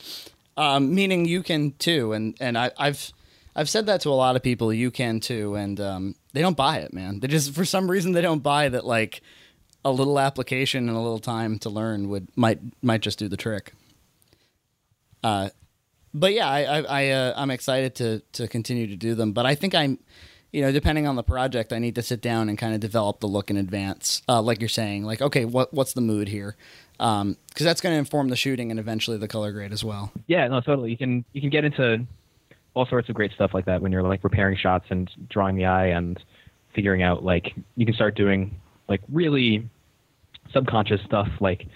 um, 0.57 0.93
meaning 0.93 1.25
you 1.25 1.43
can 1.43 1.71
too. 1.79 2.11
And 2.13 2.35
and 2.41 2.57
I, 2.57 2.71
I've 2.77 3.13
I've 3.55 3.69
said 3.69 3.85
that 3.85 4.01
to 4.01 4.09
a 4.09 4.11
lot 4.11 4.35
of 4.35 4.43
people. 4.43 4.73
You 4.73 4.91
can 4.91 5.19
too, 5.19 5.55
and 5.55 5.79
um, 5.79 6.15
they 6.33 6.41
don't 6.41 6.57
buy 6.57 6.79
it, 6.79 6.93
man. 6.93 7.19
They 7.19 7.27
just 7.27 7.53
for 7.53 7.65
some 7.65 7.89
reason 7.89 8.13
they 8.13 8.21
don't 8.21 8.43
buy 8.43 8.69
that 8.69 8.85
like 8.85 9.21
a 9.83 9.91
little 9.91 10.19
application 10.19 10.87
and 10.87 10.97
a 10.97 11.01
little 11.01 11.19
time 11.19 11.59
to 11.59 11.69
learn 11.69 12.09
would 12.09 12.27
might 12.35 12.59
might 12.81 13.01
just 13.01 13.19
do 13.19 13.27
the 13.27 13.37
trick. 13.37 13.73
Uh, 15.23 15.49
but 16.13 16.33
yeah, 16.33 16.47
I, 16.47 16.59
I, 16.61 16.81
I 16.81 17.09
uh, 17.09 17.33
I'm 17.35 17.51
excited 17.51 17.95
to 17.95 18.19
to 18.33 18.47
continue 18.47 18.87
to 18.87 18.95
do 18.95 19.15
them. 19.15 19.33
But 19.33 19.45
I 19.45 19.55
think 19.55 19.73
I'm, 19.75 19.99
you 20.51 20.61
know, 20.61 20.71
depending 20.71 21.07
on 21.07 21.15
the 21.15 21.23
project, 21.23 21.73
I 21.73 21.79
need 21.79 21.95
to 21.95 22.01
sit 22.01 22.21
down 22.21 22.49
and 22.49 22.57
kind 22.57 22.73
of 22.73 22.79
develop 22.79 23.19
the 23.19 23.27
look 23.27 23.49
in 23.49 23.57
advance. 23.57 24.21
Uh, 24.27 24.41
like 24.41 24.59
you're 24.59 24.69
saying, 24.69 25.03
like 25.03 25.21
okay, 25.21 25.45
what 25.45 25.73
what's 25.73 25.93
the 25.93 26.01
mood 26.01 26.27
here? 26.27 26.55
Because 26.97 27.35
that's 27.59 27.81
going 27.81 27.93
to 27.93 27.99
inform 27.99 28.29
the 28.29 28.35
shooting 28.35 28.69
and 28.69 28.79
eventually 28.79 29.17
the 29.17 29.27
color 29.27 29.51
grade 29.51 29.71
as 29.71 29.83
well. 29.83 30.11
Yeah, 30.27 30.47
no, 30.47 30.61
totally. 30.61 30.91
You 30.91 30.97
can 30.97 31.25
you 31.33 31.41
can 31.41 31.49
get 31.49 31.65
into 31.65 32.05
all 32.73 32.85
sorts 32.85 33.09
of 33.09 33.15
great 33.15 33.31
stuff 33.33 33.51
like 33.53 33.65
that 33.65 33.81
when 33.81 33.91
you're 33.91 34.03
like 34.03 34.23
repairing 34.23 34.57
shots 34.57 34.85
and 34.89 35.09
drawing 35.29 35.55
the 35.55 35.65
eye 35.65 35.87
and 35.87 36.23
figuring 36.73 37.03
out 37.03 37.23
like 37.23 37.53
you 37.75 37.85
can 37.85 37.95
start 37.95 38.15
doing 38.15 38.55
like 38.87 39.01
really 39.11 39.67
subconscious 40.53 41.01
stuff 41.05 41.27
like 41.39 41.67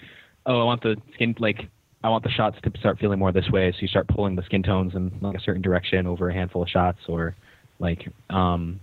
oh 0.46 0.60
I 0.60 0.64
want 0.64 0.82
the 0.82 0.96
skin 1.14 1.34
like 1.38 1.68
I 2.02 2.08
want 2.08 2.24
the 2.24 2.30
shots 2.30 2.56
to 2.62 2.78
start 2.78 2.98
feeling 2.98 3.18
more 3.18 3.32
this 3.32 3.50
way. 3.50 3.72
So 3.72 3.78
you 3.80 3.88
start 3.88 4.06
pulling 4.06 4.36
the 4.36 4.42
skin 4.42 4.62
tones 4.62 4.94
in 4.94 5.10
like 5.20 5.36
a 5.36 5.40
certain 5.40 5.62
direction 5.62 6.06
over 6.06 6.28
a 6.28 6.32
handful 6.32 6.62
of 6.62 6.68
shots 6.68 7.00
or 7.08 7.34
like 7.78 8.08
um 8.30 8.80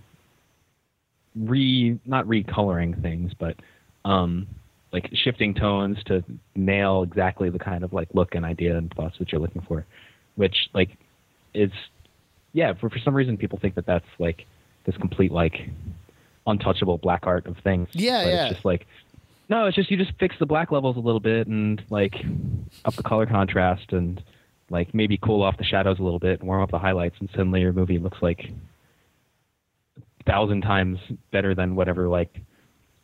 re 1.36 2.00
not 2.06 2.26
recoloring 2.28 3.02
things 3.02 3.32
but 3.40 3.56
um 4.06 4.46
like 4.92 5.10
shifting 5.14 5.56
tones 5.56 5.98
to 6.06 6.24
nail 6.56 7.02
exactly 7.02 7.50
the 7.50 7.58
kind 7.58 7.84
of 7.84 7.92
like 7.92 8.08
look 8.14 8.36
and 8.36 8.46
idea 8.46 8.78
and 8.78 8.94
thoughts 8.94 9.16
that 9.18 9.32
you're 9.32 9.42
looking 9.42 9.64
for 9.68 9.84
which 10.36 10.56
like 10.76 10.90
is 11.56 11.72
yeah 12.54 12.74
for, 12.74 12.90
for 12.90 13.00
some 13.00 13.14
reason 13.16 13.38
people 13.38 13.60
think 13.60 13.76
that 13.76 13.86
that's 13.86 14.06
like 14.20 14.46
this 14.86 14.96
complete 14.98 15.32
like 15.32 15.70
untouchable 16.48 16.98
black 16.98 17.26
art 17.26 17.46
of 17.48 17.58
things 17.64 17.88
Yeah, 17.94 18.24
but 18.24 18.30
yeah. 18.30 18.46
it's 18.46 18.54
just 18.56 18.66
like 18.66 18.86
no 19.50 19.66
it's 19.66 19.76
just 19.76 19.90
you 19.92 19.98
just 19.98 20.12
fix 20.20 20.36
the 20.40 20.46
black 20.46 20.72
levels 20.72 20.98
a 20.98 21.00
little 21.00 21.20
bit 21.20 21.48
and 21.48 21.82
like 21.90 22.16
up 22.86 22.96
the 22.96 23.04
color 23.04 23.26
contrast 23.26 23.92
and 23.92 24.22
like 24.70 24.94
maybe 24.94 25.18
cool 25.18 25.44
off 25.44 25.58
the 25.58 25.64
shadows 25.64 26.00
a 26.00 26.04
little 26.04 26.20
bit 26.20 26.40
and 26.40 26.48
warm 26.48 26.62
up 26.62 26.72
the 26.72 26.80
highlights 26.80 27.16
and 27.20 27.30
suddenly 27.32 27.62
your 27.62 27.74
movie 27.74 28.00
looks 28.00 28.18
like 28.22 28.50
a 29.98 30.24
thousand 30.26 30.62
times 30.62 31.00
better 31.32 31.54
than 31.56 31.76
whatever 31.76 32.08
like 32.08 32.40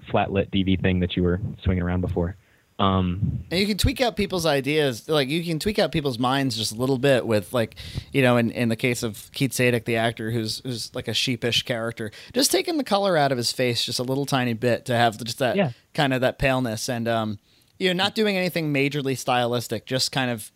flat 0.09 0.31
lit 0.31 0.49
dv 0.51 0.81
thing 0.81 0.99
that 1.01 1.15
you 1.15 1.23
were 1.23 1.39
swinging 1.63 1.83
around 1.83 2.01
before 2.01 2.35
um 2.79 3.39
And 3.51 3.59
you 3.59 3.67
can 3.67 3.77
tweak 3.77 3.99
out 4.01 4.15
people's 4.15 4.45
ideas, 4.45 5.07
like 5.09 5.27
you 5.29 5.43
can 5.43 5.59
tweak 5.59 5.77
out 5.79 5.91
people's 5.91 6.17
minds 6.17 6.55
just 6.57 6.71
a 6.71 6.75
little 6.75 6.97
bit 6.97 7.27
with, 7.27 7.51
like, 7.53 7.75
you 8.13 8.21
know, 8.21 8.37
in, 8.37 8.51
in 8.51 8.69
the 8.69 8.75
case 8.75 9.03
of 9.03 9.29
Keith 9.33 9.51
Sadek, 9.51 9.85
the 9.85 9.97
actor 9.97 10.31
who's 10.31 10.59
who's 10.63 10.93
like 10.95 11.07
a 11.07 11.13
sheepish 11.13 11.63
character, 11.63 12.09
just 12.33 12.51
taking 12.51 12.77
the 12.77 12.83
color 12.83 13.17
out 13.17 13.31
of 13.31 13.37
his 13.37 13.51
face 13.51 13.83
just 13.83 13.99
a 13.99 14.03
little 14.03 14.25
tiny 14.25 14.53
bit 14.53 14.85
to 14.85 14.95
have 14.95 15.17
just 15.23 15.39
that 15.39 15.55
Yeah. 15.55 15.71
kind 15.93 16.13
of 16.13 16.21
that 16.21 16.39
paleness, 16.39 16.87
and 16.89 17.07
um, 17.07 17.37
you 17.77 17.87
know, 17.89 17.93
not 18.03 18.15
doing 18.15 18.37
anything 18.37 18.73
majorly 18.73 19.17
stylistic, 19.17 19.85
just 19.85 20.11
kind 20.11 20.31
of 20.31 20.51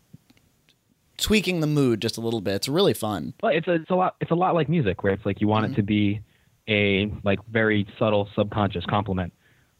tweaking 1.18 1.60
the 1.60 1.68
mood 1.68 2.02
just 2.02 2.18
a 2.18 2.22
little 2.22 2.42
bit. 2.42 2.56
It's 2.56 2.68
really 2.70 2.94
fun. 2.94 3.34
Well, 3.42 3.52
it's 3.56 3.68
a, 3.68 3.74
it's 3.76 3.90
a 3.90 3.96
lot 3.96 4.16
it's 4.20 4.32
a 4.32 4.36
lot 4.36 4.56
like 4.56 4.70
music 4.70 5.04
where 5.04 5.14
it's 5.14 5.26
like 5.26 5.42
you 5.42 5.48
want 5.48 5.66
Mm-hmm. 5.66 5.74
it 5.74 5.76
to 5.78 5.84
be 5.84 6.22
a 6.68 7.12
like 7.24 7.40
very 7.52 7.86
subtle 8.00 8.30
subconscious 8.36 8.86
compliment. 8.86 9.34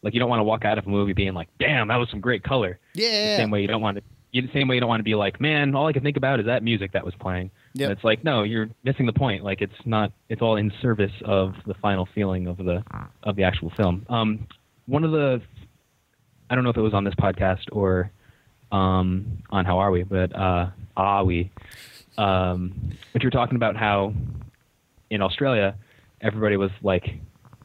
Like 0.04 0.12
you 0.12 0.20
don't 0.20 0.28
want 0.28 0.40
to 0.40 0.44
walk 0.44 0.64
out 0.66 0.76
of 0.76 0.86
a 0.86 0.90
movie 0.90 1.14
being 1.14 1.32
like, 1.32 1.48
"Damn, 1.58 1.88
that 1.88 1.96
was 1.96 2.10
some 2.10 2.20
great 2.20 2.44
color." 2.44 2.78
Yeah. 2.94 3.36
The 3.36 3.42
same 3.42 3.50
way 3.50 3.62
you 3.62 3.66
don't 3.66 3.80
want 3.80 3.96
to 3.96 4.02
you, 4.32 4.42
the 4.42 4.52
same 4.52 4.68
way 4.68 4.74
you 4.74 4.80
don't 4.80 4.88
want 4.88 5.00
to 5.00 5.04
be 5.04 5.14
like, 5.14 5.40
"Man, 5.40 5.74
all 5.74 5.86
I 5.86 5.92
can 5.94 6.02
think 6.02 6.18
about 6.18 6.40
is 6.40 6.46
that 6.46 6.62
music 6.62 6.92
that 6.92 7.04
was 7.04 7.14
playing." 7.14 7.50
Yeah. 7.72 7.88
It's 7.88 8.04
like, 8.04 8.22
no, 8.22 8.42
you're 8.42 8.68
missing 8.84 9.06
the 9.06 9.12
point. 9.14 9.42
Like 9.44 9.62
it's 9.62 9.74
not 9.86 10.12
it's 10.28 10.42
all 10.42 10.56
in 10.56 10.70
service 10.82 11.12
of 11.24 11.54
the 11.66 11.74
final 11.74 12.06
feeling 12.14 12.46
of 12.46 12.58
the 12.58 12.84
of 13.22 13.34
the 13.36 13.44
actual 13.44 13.70
film. 13.70 14.04
Um 14.10 14.46
one 14.86 15.04
of 15.04 15.10
the 15.10 15.40
I 16.50 16.54
don't 16.54 16.64
know 16.64 16.70
if 16.70 16.76
it 16.76 16.82
was 16.82 16.94
on 16.94 17.04
this 17.04 17.14
podcast 17.14 17.64
or 17.72 18.10
um 18.70 19.42
on 19.48 19.64
How 19.64 19.78
Are 19.78 19.90
We, 19.90 20.02
but 20.02 20.36
uh 20.36 20.68
Are 20.98 21.24
We 21.24 21.50
um 22.18 22.92
but 23.14 23.22
you 23.22 23.26
were 23.28 23.30
talking 23.30 23.56
about 23.56 23.74
how 23.76 24.12
in 25.08 25.22
Australia 25.22 25.76
everybody 26.20 26.56
was 26.56 26.70
like, 26.82 27.14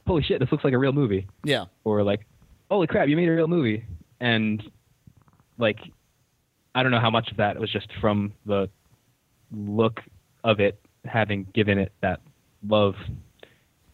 Holy 0.10 0.24
shit, 0.24 0.40
this 0.40 0.52
looks 0.52 0.64
like 0.64 0.74
a 0.74 0.78
real 0.80 0.92
movie 0.92 1.28
Yeah. 1.44 1.66
or 1.84 2.02
like, 2.02 2.26
"Holy 2.72 2.88
crap, 2.88 3.08
you 3.10 3.16
made 3.16 3.30
a 3.30 3.32
real 3.32 3.48
movie," 3.48 3.86
and 4.20 4.60
like, 5.60 5.78
I 6.74 6.82
don't 6.82 6.92
know 6.92 7.00
how 7.00 7.12
much 7.12 7.30
of 7.30 7.38
that 7.38 7.60
was 7.60 7.70
just 7.72 7.88
from 8.02 8.34
the 8.48 8.72
look 9.52 10.00
of 10.44 10.60
it 10.60 10.80
having 11.06 11.44
given 11.54 11.78
it 11.78 11.92
that 12.02 12.22
love 12.68 12.96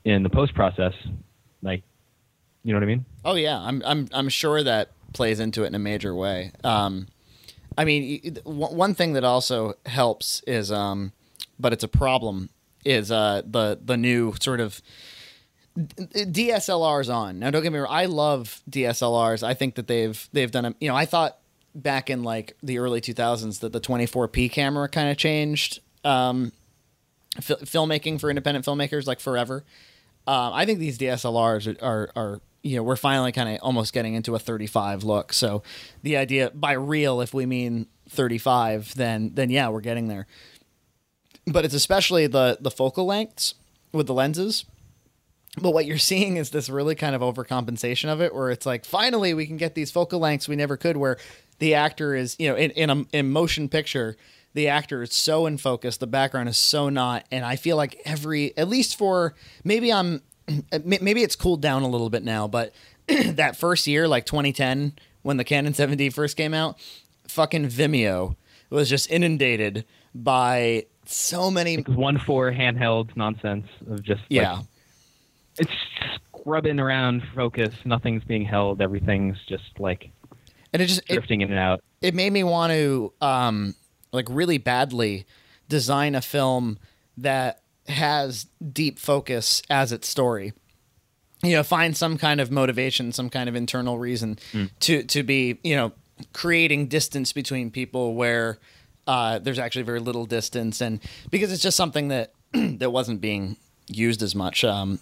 in 0.05 0.23
the 0.23 0.29
post 0.29 0.53
process, 0.55 0.93
like, 1.61 1.83
you 2.63 2.71
know 2.71 2.79
what 2.79 2.83
I 2.83 2.87
mean? 2.87 3.05
Oh 3.25 3.35
yeah, 3.35 3.59
I'm 3.59 3.83
I'm 3.85 4.07
I'm 4.13 4.29
sure 4.29 4.63
that 4.63 4.91
plays 5.11 5.41
into 5.41 5.63
it 5.65 5.67
in 5.67 5.75
a 5.75 5.79
major 5.79 6.15
way. 6.15 6.53
Um, 6.63 7.07
I 7.77 7.83
mean, 7.83 8.37
one 8.45 8.73
one 8.73 8.93
thing 8.95 9.11
that 9.13 9.25
also 9.25 9.73
helps 9.85 10.41
is, 10.47 10.71
um, 10.71 11.11
but 11.59 11.73
it's 11.73 11.83
a 11.83 11.89
problem, 11.89 12.51
is 12.85 13.11
uh, 13.11 13.41
the 13.45 13.77
the 13.83 13.97
new 13.97 14.33
sort 14.39 14.61
of 14.61 14.81
DSLRs 15.77 17.13
on. 17.13 17.39
Now, 17.39 17.51
don't 17.51 17.63
get 17.63 17.73
me 17.73 17.79
wrong, 17.79 17.91
I 17.91 18.05
love 18.05 18.61
DSLRs. 18.69 19.43
I 19.43 19.53
think 19.53 19.75
that 19.75 19.87
they've 19.87 20.29
they've 20.31 20.51
done 20.51 20.65
a 20.65 20.75
you 20.79 20.87
know 20.87 20.95
I 20.95 21.05
thought 21.05 21.37
back 21.75 22.09
in 22.09 22.23
like 22.23 22.55
the 22.63 22.79
early 22.79 23.01
2000s 23.01 23.59
that 23.59 23.73
the 23.73 23.81
24p 23.81 24.49
camera 24.49 24.87
kind 24.87 25.09
of 25.09 25.17
changed 25.17 25.81
um, 26.05 26.53
fil- 27.41 27.57
filmmaking 27.57 28.19
for 28.19 28.29
independent 28.29 28.65
filmmakers 28.65 29.05
like 29.05 29.19
forever. 29.19 29.65
Um, 30.25 30.53
I 30.53 30.65
think 30.65 30.79
these 30.79 30.97
DSLRs 30.97 31.75
are, 31.81 31.85
are, 31.85 32.09
are 32.15 32.41
you 32.63 32.77
know, 32.77 32.83
we're 32.83 32.95
finally 32.95 33.31
kind 33.31 33.49
of 33.49 33.59
almost 33.61 33.93
getting 33.93 34.15
into 34.15 34.33
a 34.33 34.39
35 34.39 35.03
look. 35.03 35.33
So 35.33 35.61
the 36.01 36.17
idea 36.17 36.49
by 36.51 36.71
real, 36.71 37.21
if 37.21 37.33
we 37.33 37.45
mean 37.45 37.87
35, 38.09 38.95
then 38.95 39.31
then 39.35 39.49
yeah, 39.49 39.69
we're 39.69 39.81
getting 39.81 40.07
there. 40.07 40.25
But 41.45 41.65
it's 41.65 41.75
especially 41.75 42.25
the 42.25 42.57
the 42.59 42.71
focal 42.71 43.05
lengths 43.05 43.53
with 43.91 44.07
the 44.07 44.13
lenses. 44.13 44.65
But 45.61 45.73
what 45.73 45.85
you're 45.85 45.97
seeing 45.97 46.37
is 46.37 46.49
this 46.49 46.69
really 46.69 46.95
kind 46.95 47.15
of 47.15 47.21
overcompensation 47.21 48.09
of 48.11 48.21
it, 48.21 48.33
where 48.35 48.51
it's 48.51 48.65
like 48.65 48.85
finally 48.85 49.33
we 49.33 49.47
can 49.47 49.57
get 49.57 49.75
these 49.75 49.91
focal 49.91 50.19
lengths 50.19 50.47
we 50.47 50.55
never 50.55 50.77
could, 50.77 50.97
where 50.97 51.17
the 51.59 51.73
actor 51.75 52.13
is, 52.15 52.35
you 52.39 52.49
know, 52.49 52.55
in 52.55 52.71
in 52.71 52.89
a 52.89 53.05
in 53.13 53.31
motion 53.31 53.69
picture, 53.69 54.17
the 54.55 54.69
actor 54.69 55.03
is 55.03 55.13
so 55.13 55.45
in 55.45 55.57
focus, 55.57 55.97
the 55.97 56.07
background 56.07 56.49
is 56.49 56.57
so 56.57 56.89
not, 56.89 57.25
and 57.29 57.45
I 57.45 57.57
feel 57.57 57.75
like 57.75 58.01
every, 58.05 58.57
at 58.57 58.67
least 58.69 58.97
for 58.97 59.35
maybe 59.63 59.91
I'm, 59.91 60.21
maybe 60.83 61.23
it's 61.23 61.35
cooled 61.35 61.61
down 61.61 61.83
a 61.83 61.87
little 61.87 62.09
bit 62.09 62.23
now, 62.23 62.47
but 62.47 62.73
that 63.07 63.57
first 63.57 63.85
year, 63.85 64.07
like 64.07 64.25
2010, 64.25 64.93
when 65.23 65.37
the 65.37 65.43
Canon 65.43 65.73
7D 65.73 66.13
first 66.13 66.37
came 66.37 66.53
out, 66.53 66.79
fucking 67.27 67.67
Vimeo 67.67 68.37
was 68.69 68.89
just 68.89 69.11
inundated 69.11 69.85
by 70.13 70.85
so 71.05 71.51
many, 71.51 71.77
Like 71.77 71.89
one 71.89 72.17
four 72.17 72.51
handheld 72.51 73.15
nonsense 73.17 73.67
of 73.89 74.03
just 74.03 74.21
like, 74.21 74.29
yeah. 74.29 74.61
It's 75.57 75.71
scrubbing 76.39 76.79
around 76.79 77.23
focus, 77.35 77.73
nothing's 77.85 78.23
being 78.23 78.45
held, 78.45 78.81
everything's 78.81 79.37
just 79.47 79.79
like 79.79 80.09
And 80.73 80.81
it 80.81 80.87
just 80.87 81.01
it, 81.09 81.13
drifting 81.13 81.41
in 81.41 81.49
and 81.49 81.59
out. 81.59 81.81
it 82.01 82.13
made 82.13 82.31
me 82.31 82.43
want 82.43 82.71
to 82.73 83.13
um 83.21 83.75
like 84.11 84.27
really 84.29 84.57
badly 84.57 85.25
design 85.69 86.15
a 86.15 86.21
film 86.21 86.77
that 87.17 87.61
has 87.87 88.47
deep 88.71 88.99
focus 88.99 89.61
as 89.69 89.91
its 89.91 90.07
story. 90.07 90.53
You 91.43 91.51
know 91.53 91.63
find 91.63 91.95
some 91.95 92.17
kind 92.17 92.41
of 92.41 92.49
motivation 92.51 93.11
some 93.11 93.29
kind 93.29 93.47
of 93.49 93.55
internal 93.55 93.97
reason 93.99 94.37
to 94.81 95.03
to 95.03 95.23
be 95.23 95.59
you 95.63 95.75
know 95.75 95.91
creating 96.33 96.87
distance 96.87 97.33
between 97.33 97.69
people 97.71 98.15
where 98.15 98.57
uh, 99.05 99.37
there's 99.37 99.59
actually 99.59 99.83
very 99.83 99.99
little 99.99 100.25
distance. 100.25 100.81
And 100.81 100.99
because 101.29 101.51
it's 101.51 101.61
just 101.61 101.75
something 101.77 102.07
that 102.07 102.31
that 102.53 102.91
wasn't 102.91 103.21
being 103.21 103.57
used 103.87 104.23
as 104.23 104.33
much 104.33 104.63
um, 104.63 104.99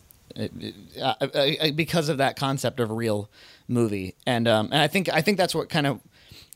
because 1.76 2.10
of 2.10 2.18
that 2.18 2.36
concept 2.36 2.80
of 2.80 2.92
real 2.92 3.30
movie. 3.68 4.16
And 4.26 4.48
um, 4.48 4.70
and 4.72 4.82
I 4.82 4.88
think 4.88 5.10
I 5.10 5.22
think 5.22 5.38
that's 5.38 5.56
what 5.56 5.70
kind 5.70 5.88
of 5.88 6.00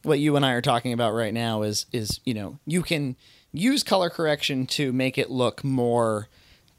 what 0.04 0.20
you 0.20 0.36
and 0.36 0.46
I 0.46 0.54
are 0.54 0.62
talking 0.62 0.94
about 0.94 1.14
right 1.14 1.34
now 1.34 1.64
is 1.64 1.86
is 1.92 2.20
you 2.24 2.34
know 2.34 2.60
you 2.66 2.82
can 2.82 3.16
use 3.54 3.84
color 3.84 4.10
correction 4.10 4.66
to 4.68 4.92
make 4.92 5.18
it 5.18 5.30
look 5.30 5.64
more 5.64 6.28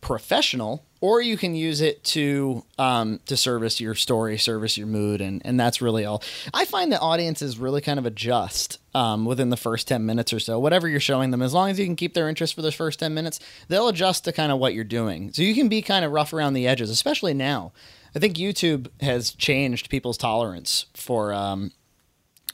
professional 0.00 0.84
or 1.00 1.20
you 1.20 1.36
can 1.36 1.54
use 1.54 1.80
it 1.80 2.02
to 2.02 2.64
um, 2.78 3.20
to 3.26 3.36
service 3.36 3.80
your 3.80 3.94
story 3.94 4.38
service 4.38 4.76
your 4.76 4.86
mood 4.86 5.20
and 5.20 5.42
and 5.44 5.58
that's 5.58 5.80
really 5.80 6.04
all. 6.04 6.22
I 6.52 6.64
find 6.64 6.92
that 6.92 7.00
audiences 7.00 7.58
really 7.58 7.80
kind 7.80 7.98
of 7.98 8.06
adjust 8.06 8.78
um, 8.94 9.24
within 9.24 9.50
the 9.50 9.56
first 9.56 9.86
10 9.88 10.04
minutes 10.04 10.32
or 10.32 10.40
so. 10.40 10.58
Whatever 10.58 10.88
you're 10.88 11.00
showing 11.00 11.30
them 11.30 11.42
as 11.42 11.54
long 11.54 11.70
as 11.70 11.78
you 11.78 11.84
can 11.84 11.96
keep 11.96 12.14
their 12.14 12.28
interest 12.28 12.54
for 12.54 12.62
those 12.62 12.74
first 12.74 12.98
10 12.98 13.14
minutes 13.14 13.38
they'll 13.68 13.88
adjust 13.88 14.24
to 14.24 14.32
kind 14.32 14.50
of 14.52 14.58
what 14.58 14.74
you're 14.74 14.84
doing. 14.84 15.32
So 15.32 15.42
you 15.42 15.54
can 15.54 15.68
be 15.68 15.82
kind 15.82 16.04
of 16.04 16.12
rough 16.12 16.32
around 16.32 16.54
the 16.54 16.66
edges 16.66 16.90
especially 16.90 17.34
now. 17.34 17.72
I 18.14 18.18
think 18.18 18.36
youtube 18.36 18.88
has 19.00 19.32
changed 19.32 19.90
people's 19.90 20.18
tolerance 20.18 20.86
for 20.94 21.32
um, 21.32 21.72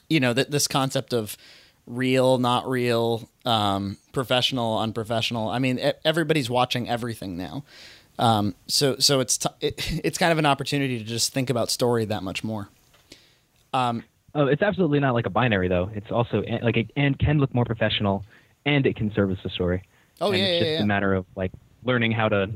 you 0.09 0.19
know 0.19 0.33
th- 0.33 0.47
this 0.47 0.67
concept 0.67 1.13
of 1.13 1.37
real 1.87 2.37
not 2.37 2.67
real 2.67 3.29
um, 3.45 3.97
professional 4.11 4.77
unprofessional. 4.79 5.49
I 5.49 5.59
mean 5.59 5.79
everybody's 6.03 6.49
watching 6.49 6.87
everything 6.89 7.37
now 7.37 7.63
um, 8.19 8.55
so 8.67 8.95
so 8.99 9.19
it's 9.19 9.37
t- 9.37 9.49
it, 9.61 10.01
it's 10.03 10.17
kind 10.17 10.31
of 10.31 10.37
an 10.37 10.45
opportunity 10.45 10.97
to 10.97 11.03
just 11.03 11.33
think 11.33 11.49
about 11.49 11.69
story 11.69 12.05
that 12.05 12.23
much 12.23 12.43
more 12.43 12.69
Oh, 14.37 14.47
it's 14.47 14.61
absolutely 14.61 14.99
not 14.99 15.13
like 15.13 15.25
a 15.25 15.29
binary 15.29 15.67
though. 15.69 15.89
It's 15.93 16.11
also 16.11 16.43
like 16.61 16.75
it 16.77 16.91
and 16.97 17.17
can 17.17 17.39
look 17.39 17.53
more 17.53 17.63
professional, 17.65 18.25
and 18.65 18.85
it 18.85 18.95
can 18.97 19.13
service 19.13 19.39
the 19.43 19.49
story. 19.49 19.83
Oh, 20.19 20.31
and 20.31 20.37
yeah, 20.39 20.45
it's 20.45 20.53
yeah, 20.53 20.59
just 20.59 20.77
yeah. 20.79 20.83
a 20.83 20.85
matter 20.85 21.13
of 21.13 21.25
like 21.35 21.51
learning 21.83 22.11
how 22.11 22.27
to 22.29 22.49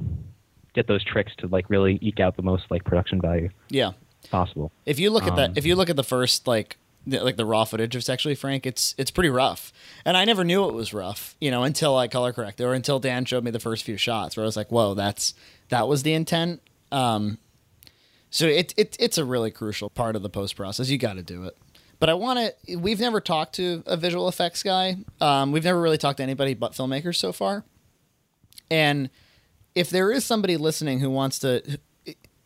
get 0.74 0.88
those 0.88 1.04
tricks 1.04 1.32
to 1.38 1.48
like 1.48 1.70
really 1.70 1.98
eke 2.02 2.20
out 2.20 2.36
the 2.36 2.42
most 2.42 2.64
like 2.70 2.84
production 2.84 3.20
value 3.20 3.50
yeah 3.70 3.92
possible. 4.30 4.72
if 4.86 5.00
you 5.00 5.10
look 5.10 5.24
at 5.24 5.32
Um, 5.32 5.36
that 5.38 5.58
if 5.58 5.66
you 5.66 5.76
look 5.76 5.90
at 5.90 5.96
the 5.96 6.04
first 6.04 6.48
like 6.48 6.78
like 7.06 7.38
the 7.38 7.46
raw 7.46 7.64
footage 7.66 7.96
of 7.96 8.04
sexually 8.04 8.36
frank 8.36 8.66
it's 8.66 8.94
it's 8.98 9.12
pretty 9.12 9.30
rough. 9.30 9.72
And 10.06 10.16
i 10.18 10.26
never 10.26 10.44
knew 10.44 10.68
it 10.68 10.74
was 10.74 10.94
rough 10.94 11.36
you 11.40 11.50
know 11.52 11.64
until 11.64 11.98
i 11.98 12.08
color 12.08 12.34
corrected 12.34 12.66
or 12.66 12.74
until 12.74 13.00
dan 13.00 13.26
showed 13.26 13.44
me 13.44 13.52
the 13.52 13.60
first 13.60 13.84
few 13.84 13.98
shots 13.98 14.36
where 14.36 14.44
i 14.44 14.48
was 14.48 14.58
like 14.58 14.72
whoa 14.72 14.94
that's 14.94 15.34
that 15.70 15.88
was 15.88 16.04
the 16.04 16.14
intent. 16.14 16.62
Um 16.92 17.38
so 18.30 18.46
it, 18.46 18.74
it 18.78 18.96
it's 19.00 19.18
a 19.18 19.26
really 19.26 19.52
crucial 19.52 19.90
part 19.90 20.16
of 20.16 20.22
the 20.22 20.30
post 20.30 20.56
process. 20.56 20.90
You 20.90 20.98
got 20.98 21.14
to 21.14 21.24
do 21.24 21.46
it. 21.46 21.58
But 22.00 22.10
i 22.10 22.14
want 22.14 22.40
to 22.40 22.76
we've 22.78 23.00
never 23.00 23.20
talked 23.20 23.56
to 23.56 23.84
a 23.86 23.98
visual 23.98 24.28
effects 24.28 24.64
guy. 24.64 24.98
Um, 25.20 25.52
we've 25.52 25.64
never 25.64 25.82
really 25.82 25.98
talked 25.98 26.18
to 26.18 26.24
anybody 26.24 26.54
but 26.54 26.74
filmmakers 26.74 27.16
so 27.16 27.32
far. 27.32 27.64
And 28.70 29.10
if 29.76 29.90
there 29.90 30.12
is 30.12 30.26
somebody 30.26 30.58
listening 30.58 31.00
who 31.00 31.10
wants 31.10 31.40
to 31.40 31.80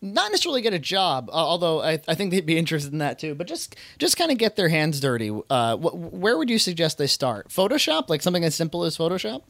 not 0.04 0.32
necessarily 0.32 0.62
get 0.62 0.74
a 0.74 0.80
job, 0.80 1.30
uh, 1.30 1.34
although 1.34 1.82
I, 1.82 1.94
I 2.08 2.14
think 2.14 2.32
they'd 2.32 2.46
be 2.46 2.58
interested 2.58 2.92
in 2.92 3.00
that 3.00 3.20
too. 3.20 3.34
But 3.36 3.48
just 3.48 3.76
just 3.98 4.18
kind 4.18 4.32
of 4.32 4.38
get 4.38 4.58
their 4.58 4.68
hands 4.68 5.00
dirty. 5.00 5.32
Uh, 5.50 5.78
wh- 5.78 6.14
where 6.14 6.38
would 6.38 6.50
you 6.50 6.60
suggest 6.60 6.98
they 6.98 7.08
start? 7.08 7.50
Photoshop, 7.50 8.10
like 8.10 8.22
something 8.22 8.44
as 8.44 8.54
simple 8.54 8.84
as 8.84 8.98
Photoshop. 8.98 9.44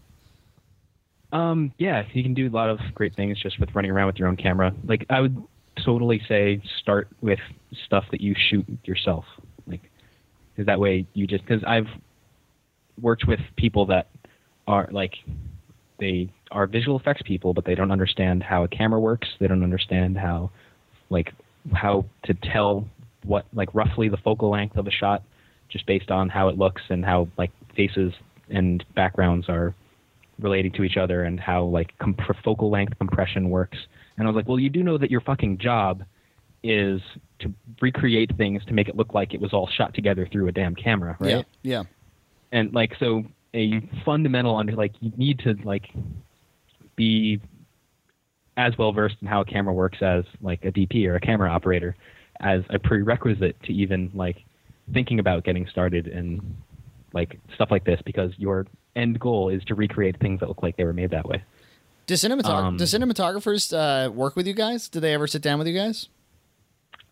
Um, 1.31 1.73
yeah, 1.79 2.03
you 2.13 2.21
can 2.21 2.35
do 2.35 2.47
a 2.47 2.51
lot 2.51 2.69
of 2.69 2.79
great 2.93 3.15
things 3.15 3.41
just 3.41 3.59
with 3.59 3.73
running 3.73 3.89
around 3.89 4.07
with 4.07 4.19
your 4.19 4.27
own 4.27 4.37
camera. 4.37 4.71
Like 4.85 5.07
I 5.09 5.21
would 5.21 5.43
totally 5.83 6.21
say 6.27 6.61
start 6.79 7.07
with 7.21 7.39
stuff 7.85 8.05
that 8.11 8.21
you 8.21 8.35
shoot 8.37 8.65
yourself. 8.85 9.25
Like, 9.65 9.81
because 10.53 10.67
that 10.67 10.79
way 10.79 11.07
you 11.13 11.25
just 11.25 11.43
because 11.45 11.63
I've 11.63 11.87
worked 13.01 13.25
with 13.27 13.39
people 13.55 13.87
that 13.87 14.09
are 14.67 14.87
like 14.91 15.15
they 15.99 16.29
are 16.51 16.67
visual 16.67 16.97
effects 16.99 17.21
people, 17.23 17.53
but 17.53 17.65
they 17.65 17.75
don't 17.75 17.91
understand 17.91 18.43
how 18.43 18.63
a 18.63 18.67
camera 18.67 18.99
works. 18.99 19.27
They 19.39 19.47
don't 19.47 19.63
understand 19.63 20.17
how 20.17 20.51
like 21.09 21.33
how 21.73 22.05
to 22.23 22.33
tell 22.33 22.87
what 23.23 23.45
like 23.53 23.73
roughly 23.73 24.09
the 24.09 24.17
focal 24.17 24.49
length 24.49 24.75
of 24.77 24.87
a 24.87 24.91
shot 24.91 25.23
just 25.69 25.85
based 25.85 26.11
on 26.11 26.29
how 26.29 26.49
it 26.49 26.57
looks 26.57 26.81
and 26.89 27.03
how 27.05 27.27
like 27.37 27.51
faces 27.75 28.13
and 28.49 28.83
backgrounds 28.95 29.49
are 29.49 29.73
relating 30.39 30.71
to 30.73 30.83
each 30.83 30.97
other 30.97 31.23
and 31.23 31.39
how 31.39 31.63
like 31.63 31.97
comp- 31.99 32.19
focal 32.43 32.69
length 32.69 32.97
compression 32.97 33.49
works. 33.49 33.77
And 34.17 34.27
I 34.27 34.29
was 34.29 34.35
like, 34.35 34.47
well, 34.47 34.59
you 34.59 34.69
do 34.69 34.83
know 34.83 34.97
that 34.97 35.09
your 35.09 35.21
fucking 35.21 35.57
job 35.57 36.03
is 36.63 37.01
to 37.39 37.51
recreate 37.81 38.35
things 38.37 38.63
to 38.65 38.73
make 38.73 38.87
it 38.87 38.95
look 38.95 39.13
like 39.13 39.33
it 39.33 39.41
was 39.41 39.53
all 39.53 39.67
shot 39.67 39.93
together 39.93 40.27
through 40.31 40.47
a 40.47 40.51
damn 40.51 40.75
camera, 40.75 41.17
right? 41.19 41.45
Yeah, 41.63 41.79
yeah, 41.79 41.83
And 42.51 42.73
like 42.73 42.95
so 42.99 43.23
a 43.55 43.79
fundamental 44.05 44.55
under 44.55 44.73
like 44.73 44.93
you 44.99 45.11
need 45.17 45.39
to 45.39 45.55
like 45.63 45.89
be 46.95 47.39
as 48.57 48.77
well 48.77 48.91
versed 48.91 49.15
in 49.21 49.27
how 49.27 49.41
a 49.41 49.45
camera 49.45 49.73
works 49.73 49.99
as 50.01 50.23
like 50.41 50.63
a 50.65 50.71
DP 50.71 51.07
or 51.07 51.15
a 51.15 51.19
camera 51.19 51.49
operator 51.51 51.95
as 52.39 52.61
a 52.69 52.79
prerequisite 52.79 53.55
to 53.63 53.73
even 53.73 54.11
like 54.13 54.43
thinking 54.93 55.19
about 55.19 55.43
getting 55.43 55.67
started 55.67 56.07
in 56.07 56.55
like 57.13 57.39
stuff 57.55 57.69
like 57.71 57.83
this 57.85 57.99
because 58.05 58.31
your 58.37 58.65
end 58.95 59.19
goal 59.19 59.49
is 59.49 59.63
to 59.65 59.75
recreate 59.75 60.19
things 60.19 60.39
that 60.39 60.49
look 60.49 60.61
like 60.61 60.75
they 60.77 60.83
were 60.83 60.93
made 60.93 61.11
that 61.11 61.27
way. 61.27 61.43
Do, 62.05 62.15
cinematog- 62.15 62.45
Um, 62.63 62.77
do 62.77 62.83
cinematographers 62.83 63.71
uh, 63.73 64.11
work 64.11 64.35
with 64.35 64.45
you 64.45 64.53
guys? 64.53 64.89
Do 64.89 64.99
they 64.99 65.13
ever 65.13 65.25
sit 65.25 65.41
down 65.41 65.57
with 65.57 65.67
you 65.67 65.73
guys? 65.73 66.09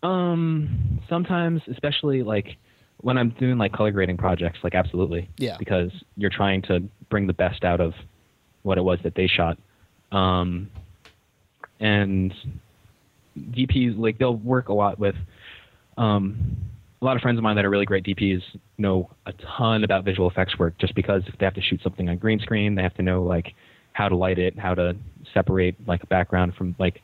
Um, 0.02 1.00
sometimes, 1.08 1.62
especially 1.68 2.22
like 2.22 2.56
when 3.02 3.18
I'm 3.18 3.30
doing 3.30 3.58
like 3.58 3.72
color 3.72 3.90
grading 3.90 4.16
projects, 4.16 4.60
like 4.62 4.74
absolutely. 4.74 5.28
Yeah. 5.36 5.56
Because 5.58 5.90
you're 6.16 6.30
trying 6.30 6.62
to 6.62 6.82
bring 7.10 7.26
the 7.26 7.32
best 7.32 7.64
out 7.64 7.80
of 7.80 7.92
what 8.62 8.78
it 8.78 8.82
was 8.82 8.98
that 9.02 9.14
they 9.14 9.26
shot. 9.26 9.58
Um, 10.12 10.70
and 11.80 12.32
DPs 13.38 13.98
like 13.98 14.18
they'll 14.18 14.36
work 14.36 14.68
a 14.68 14.72
lot 14.72 14.98
with 14.98 15.16
um, 15.98 16.56
a 17.00 17.04
lot 17.04 17.16
of 17.16 17.22
friends 17.22 17.38
of 17.38 17.42
mine 17.42 17.56
that 17.56 17.64
are 17.64 17.70
really 17.70 17.84
great 17.84 18.04
DPs 18.04 18.42
know 18.78 19.10
a 19.26 19.32
ton 19.56 19.84
about 19.84 20.04
visual 20.04 20.30
effects 20.30 20.58
work 20.58 20.78
just 20.78 20.94
because 20.94 21.22
if 21.26 21.36
they 21.38 21.44
have 21.44 21.54
to 21.54 21.60
shoot 21.60 21.80
something 21.82 22.08
on 22.08 22.16
green 22.18 22.38
screen, 22.38 22.74
they 22.74 22.82
have 22.82 22.94
to 22.94 23.02
know 23.02 23.22
like 23.22 23.54
how 23.92 24.08
to 24.08 24.16
light 24.16 24.38
it, 24.38 24.58
how 24.58 24.74
to 24.74 24.96
separate 25.34 25.76
like 25.88 26.02
a 26.02 26.06
background 26.06 26.54
from 26.54 26.74
like 26.78 27.02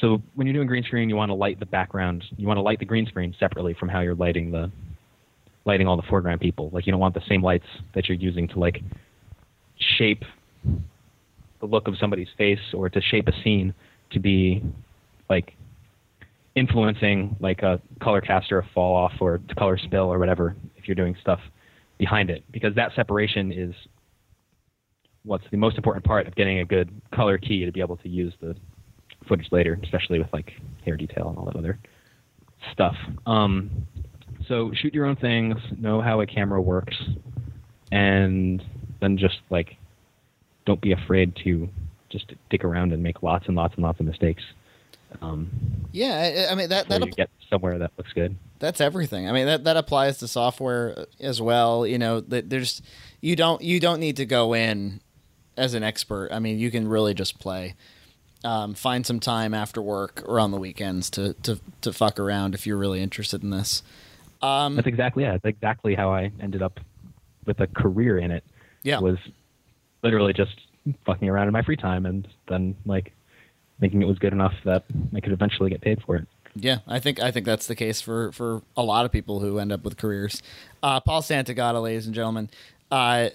so 0.00 0.22
when 0.34 0.46
you're 0.46 0.54
doing 0.54 0.66
green 0.66 0.84
screen, 0.84 1.08
you 1.08 1.16
want 1.16 1.30
to 1.30 1.34
light 1.34 1.58
the 1.58 1.66
background, 1.66 2.24
you 2.36 2.46
want 2.46 2.58
to 2.58 2.62
light 2.62 2.78
the 2.78 2.84
green 2.84 3.06
screen 3.06 3.34
separately 3.38 3.74
from 3.74 3.88
how 3.88 4.00
you're 4.00 4.14
lighting 4.14 4.50
the 4.50 4.70
lighting 5.68 5.86
all 5.86 5.96
the 5.96 6.02
foreground 6.08 6.40
people. 6.40 6.70
Like 6.72 6.86
you 6.86 6.90
don't 6.90 7.00
want 7.00 7.14
the 7.14 7.22
same 7.28 7.42
lights 7.42 7.66
that 7.94 8.08
you're 8.08 8.18
using 8.18 8.48
to 8.48 8.58
like 8.58 8.82
shape 9.76 10.24
the 11.60 11.66
look 11.66 11.86
of 11.86 11.94
somebody's 12.00 12.28
face 12.36 12.58
or 12.72 12.88
to 12.88 13.00
shape 13.00 13.28
a 13.28 13.32
scene 13.44 13.74
to 14.10 14.18
be 14.18 14.62
like 15.28 15.54
influencing 16.56 17.36
like 17.38 17.62
a 17.62 17.80
color 18.00 18.20
cast 18.20 18.50
or 18.50 18.60
a 18.60 18.68
fall 18.74 18.96
off 18.96 19.12
or 19.20 19.40
color 19.56 19.78
spill 19.78 20.12
or 20.12 20.18
whatever 20.18 20.56
if 20.76 20.88
you're 20.88 20.94
doing 20.94 21.14
stuff 21.20 21.38
behind 21.98 22.30
it 22.30 22.42
because 22.50 22.74
that 22.74 22.90
separation 22.96 23.52
is 23.52 23.74
what's 25.24 25.44
the 25.50 25.56
most 25.56 25.76
important 25.76 26.04
part 26.04 26.26
of 26.26 26.34
getting 26.34 26.60
a 26.60 26.64
good 26.64 26.90
color 27.14 27.38
key 27.38 27.64
to 27.64 27.70
be 27.70 27.80
able 27.80 27.96
to 27.96 28.08
use 28.08 28.32
the 28.40 28.56
footage 29.28 29.46
later 29.52 29.78
especially 29.84 30.18
with 30.18 30.28
like 30.32 30.52
hair 30.84 30.96
detail 30.96 31.28
and 31.28 31.38
all 31.38 31.44
that 31.44 31.56
other 31.56 31.78
stuff 32.72 32.96
um, 33.26 33.86
so 34.48 34.72
shoot 34.74 34.94
your 34.94 35.06
own 35.06 35.16
things 35.16 35.56
know 35.78 36.00
how 36.00 36.20
a 36.20 36.26
camera 36.26 36.60
works 36.60 36.96
and 37.92 38.62
then 39.00 39.16
just 39.16 39.38
like 39.50 39.76
don't 40.66 40.80
be 40.80 40.92
afraid 40.92 41.34
to 41.44 41.68
just 42.10 42.32
dick 42.50 42.64
around 42.64 42.92
and 42.92 43.02
make 43.02 43.22
lots 43.22 43.46
and 43.46 43.56
lots 43.56 43.74
and 43.74 43.82
lots 43.82 44.00
of 44.00 44.06
mistakes 44.06 44.42
um, 45.22 45.50
Yeah, 45.92 46.46
I, 46.48 46.52
I 46.52 46.54
mean 46.54 46.68
that 46.68 46.88
that 46.88 47.04
you 47.04 47.10
get 47.12 47.30
somewhere 47.48 47.78
that 47.78 47.92
looks 47.96 48.12
good. 48.12 48.36
that's 48.58 48.80
everything. 48.80 49.28
I 49.28 49.32
mean 49.32 49.46
that 49.46 49.64
that 49.64 49.76
applies 49.76 50.18
to 50.18 50.28
software 50.28 51.06
as 51.18 51.40
well. 51.40 51.86
You 51.86 51.98
know, 51.98 52.20
that 52.20 52.50
there's 52.50 52.82
you 53.20 53.34
don't 53.34 53.62
you 53.62 53.80
don't 53.80 54.00
need 54.00 54.16
to 54.18 54.26
go 54.26 54.54
in 54.54 55.00
as 55.56 55.74
an 55.74 55.82
expert. 55.82 56.28
I 56.30 56.40
mean, 56.40 56.58
you 56.58 56.70
can 56.70 56.88
really 56.88 57.14
just 57.14 57.38
play. 57.38 57.74
Um, 58.44 58.74
find 58.74 59.04
some 59.04 59.18
time 59.18 59.52
after 59.52 59.82
work 59.82 60.22
or 60.24 60.38
on 60.38 60.50
the 60.50 60.58
weekends 60.58 61.10
to 61.10 61.32
to 61.42 61.58
to 61.80 61.92
fuck 61.92 62.20
around 62.20 62.54
if 62.54 62.66
you're 62.66 62.76
really 62.76 63.02
interested 63.02 63.42
in 63.42 63.50
this. 63.50 63.82
Um, 64.42 64.76
That's 64.76 64.86
exactly 64.86 65.24
yeah. 65.24 65.32
That's 65.32 65.44
exactly 65.46 65.94
how 65.94 66.12
I 66.12 66.30
ended 66.40 66.62
up 66.62 66.78
with 67.46 67.60
a 67.60 67.66
career 67.66 68.18
in 68.18 68.30
it. 68.30 68.44
yeah, 68.82 69.00
Was 69.00 69.18
literally 70.02 70.32
just 70.32 70.60
fucking 71.04 71.28
around 71.28 71.48
in 71.48 71.52
my 71.52 71.62
free 71.62 71.76
time 71.76 72.06
and 72.06 72.26
then 72.48 72.76
like 72.86 73.12
thinking 73.80 74.02
it 74.02 74.06
was 74.06 74.18
good 74.18 74.32
enough 74.32 74.54
that 74.64 74.84
I 75.14 75.20
could 75.20 75.32
eventually 75.32 75.70
get 75.70 75.80
paid 75.80 76.02
for 76.02 76.16
it. 76.16 76.26
Yeah, 76.54 76.78
I 76.86 76.98
think 76.98 77.20
I 77.20 77.30
think 77.30 77.46
that's 77.46 77.66
the 77.66 77.74
case 77.76 78.00
for 78.00 78.32
for 78.32 78.62
a 78.76 78.82
lot 78.82 79.04
of 79.04 79.12
people 79.12 79.40
who 79.40 79.58
end 79.58 79.70
up 79.72 79.84
with 79.84 79.96
careers. 79.96 80.42
Uh, 80.82 81.00
Paul 81.00 81.22
Santagata, 81.22 81.82
ladies 81.82 82.06
and 82.06 82.14
gentlemen. 82.14 82.50
Uh, 82.90 83.28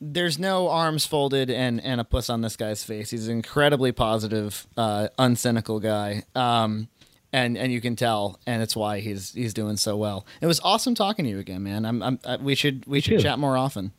there's 0.00 0.38
no 0.38 0.68
arms 0.68 1.04
folded 1.04 1.50
and 1.50 1.80
and 1.84 2.00
a 2.00 2.04
puss 2.04 2.30
on 2.30 2.40
this 2.40 2.56
guy's 2.56 2.82
face. 2.82 3.10
He's 3.10 3.28
an 3.28 3.34
incredibly 3.36 3.92
positive, 3.92 4.66
uh, 4.76 5.08
uncynical 5.18 5.80
guy. 5.80 6.24
Um, 6.34 6.88
and 7.32 7.56
and 7.56 7.72
you 7.72 7.80
can 7.80 7.96
tell, 7.96 8.38
and 8.46 8.62
it's 8.62 8.74
why 8.74 9.00
he's 9.00 9.32
he's 9.32 9.54
doing 9.54 9.76
so 9.76 9.96
well. 9.96 10.26
It 10.40 10.46
was 10.46 10.60
awesome 10.60 10.94
talking 10.94 11.24
to 11.24 11.30
you 11.30 11.38
again, 11.38 11.62
man. 11.62 11.84
I'm, 11.84 12.02
I'm 12.02 12.18
I, 12.24 12.36
we 12.36 12.54
should 12.54 12.86
we 12.86 13.00
should 13.00 13.20
chat 13.20 13.38
more 13.38 13.56
often. 13.56 13.92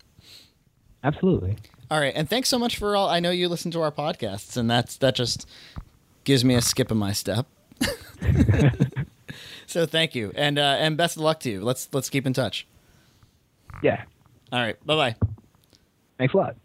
Absolutely. 1.03 1.57
All 1.89 1.99
right, 1.99 2.13
and 2.15 2.29
thanks 2.29 2.49
so 2.49 2.59
much 2.59 2.77
for 2.77 2.95
all. 2.95 3.09
I 3.09 3.19
know 3.19 3.31
you 3.31 3.49
listen 3.49 3.71
to 3.71 3.81
our 3.81 3.91
podcasts, 3.91 4.55
and 4.57 4.69
that's 4.69 4.97
that 4.97 5.15
just 5.15 5.47
gives 6.23 6.45
me 6.45 6.55
a 6.55 6.61
skip 6.61 6.91
in 6.91 6.97
my 6.97 7.11
step. 7.11 7.47
so 9.65 9.85
thank 9.85 10.15
you, 10.15 10.31
and 10.35 10.57
uh, 10.57 10.77
and 10.79 10.97
best 10.97 11.17
of 11.17 11.23
luck 11.23 11.39
to 11.41 11.49
you. 11.49 11.61
Let's 11.61 11.89
let's 11.91 12.09
keep 12.09 12.25
in 12.25 12.33
touch. 12.33 12.67
Yeah. 13.81 14.03
All 14.51 14.59
right, 14.59 14.85
bye 14.85 14.95
bye. 14.95 15.15
Thanks 16.17 16.33
a 16.33 16.37
lot. 16.37 16.55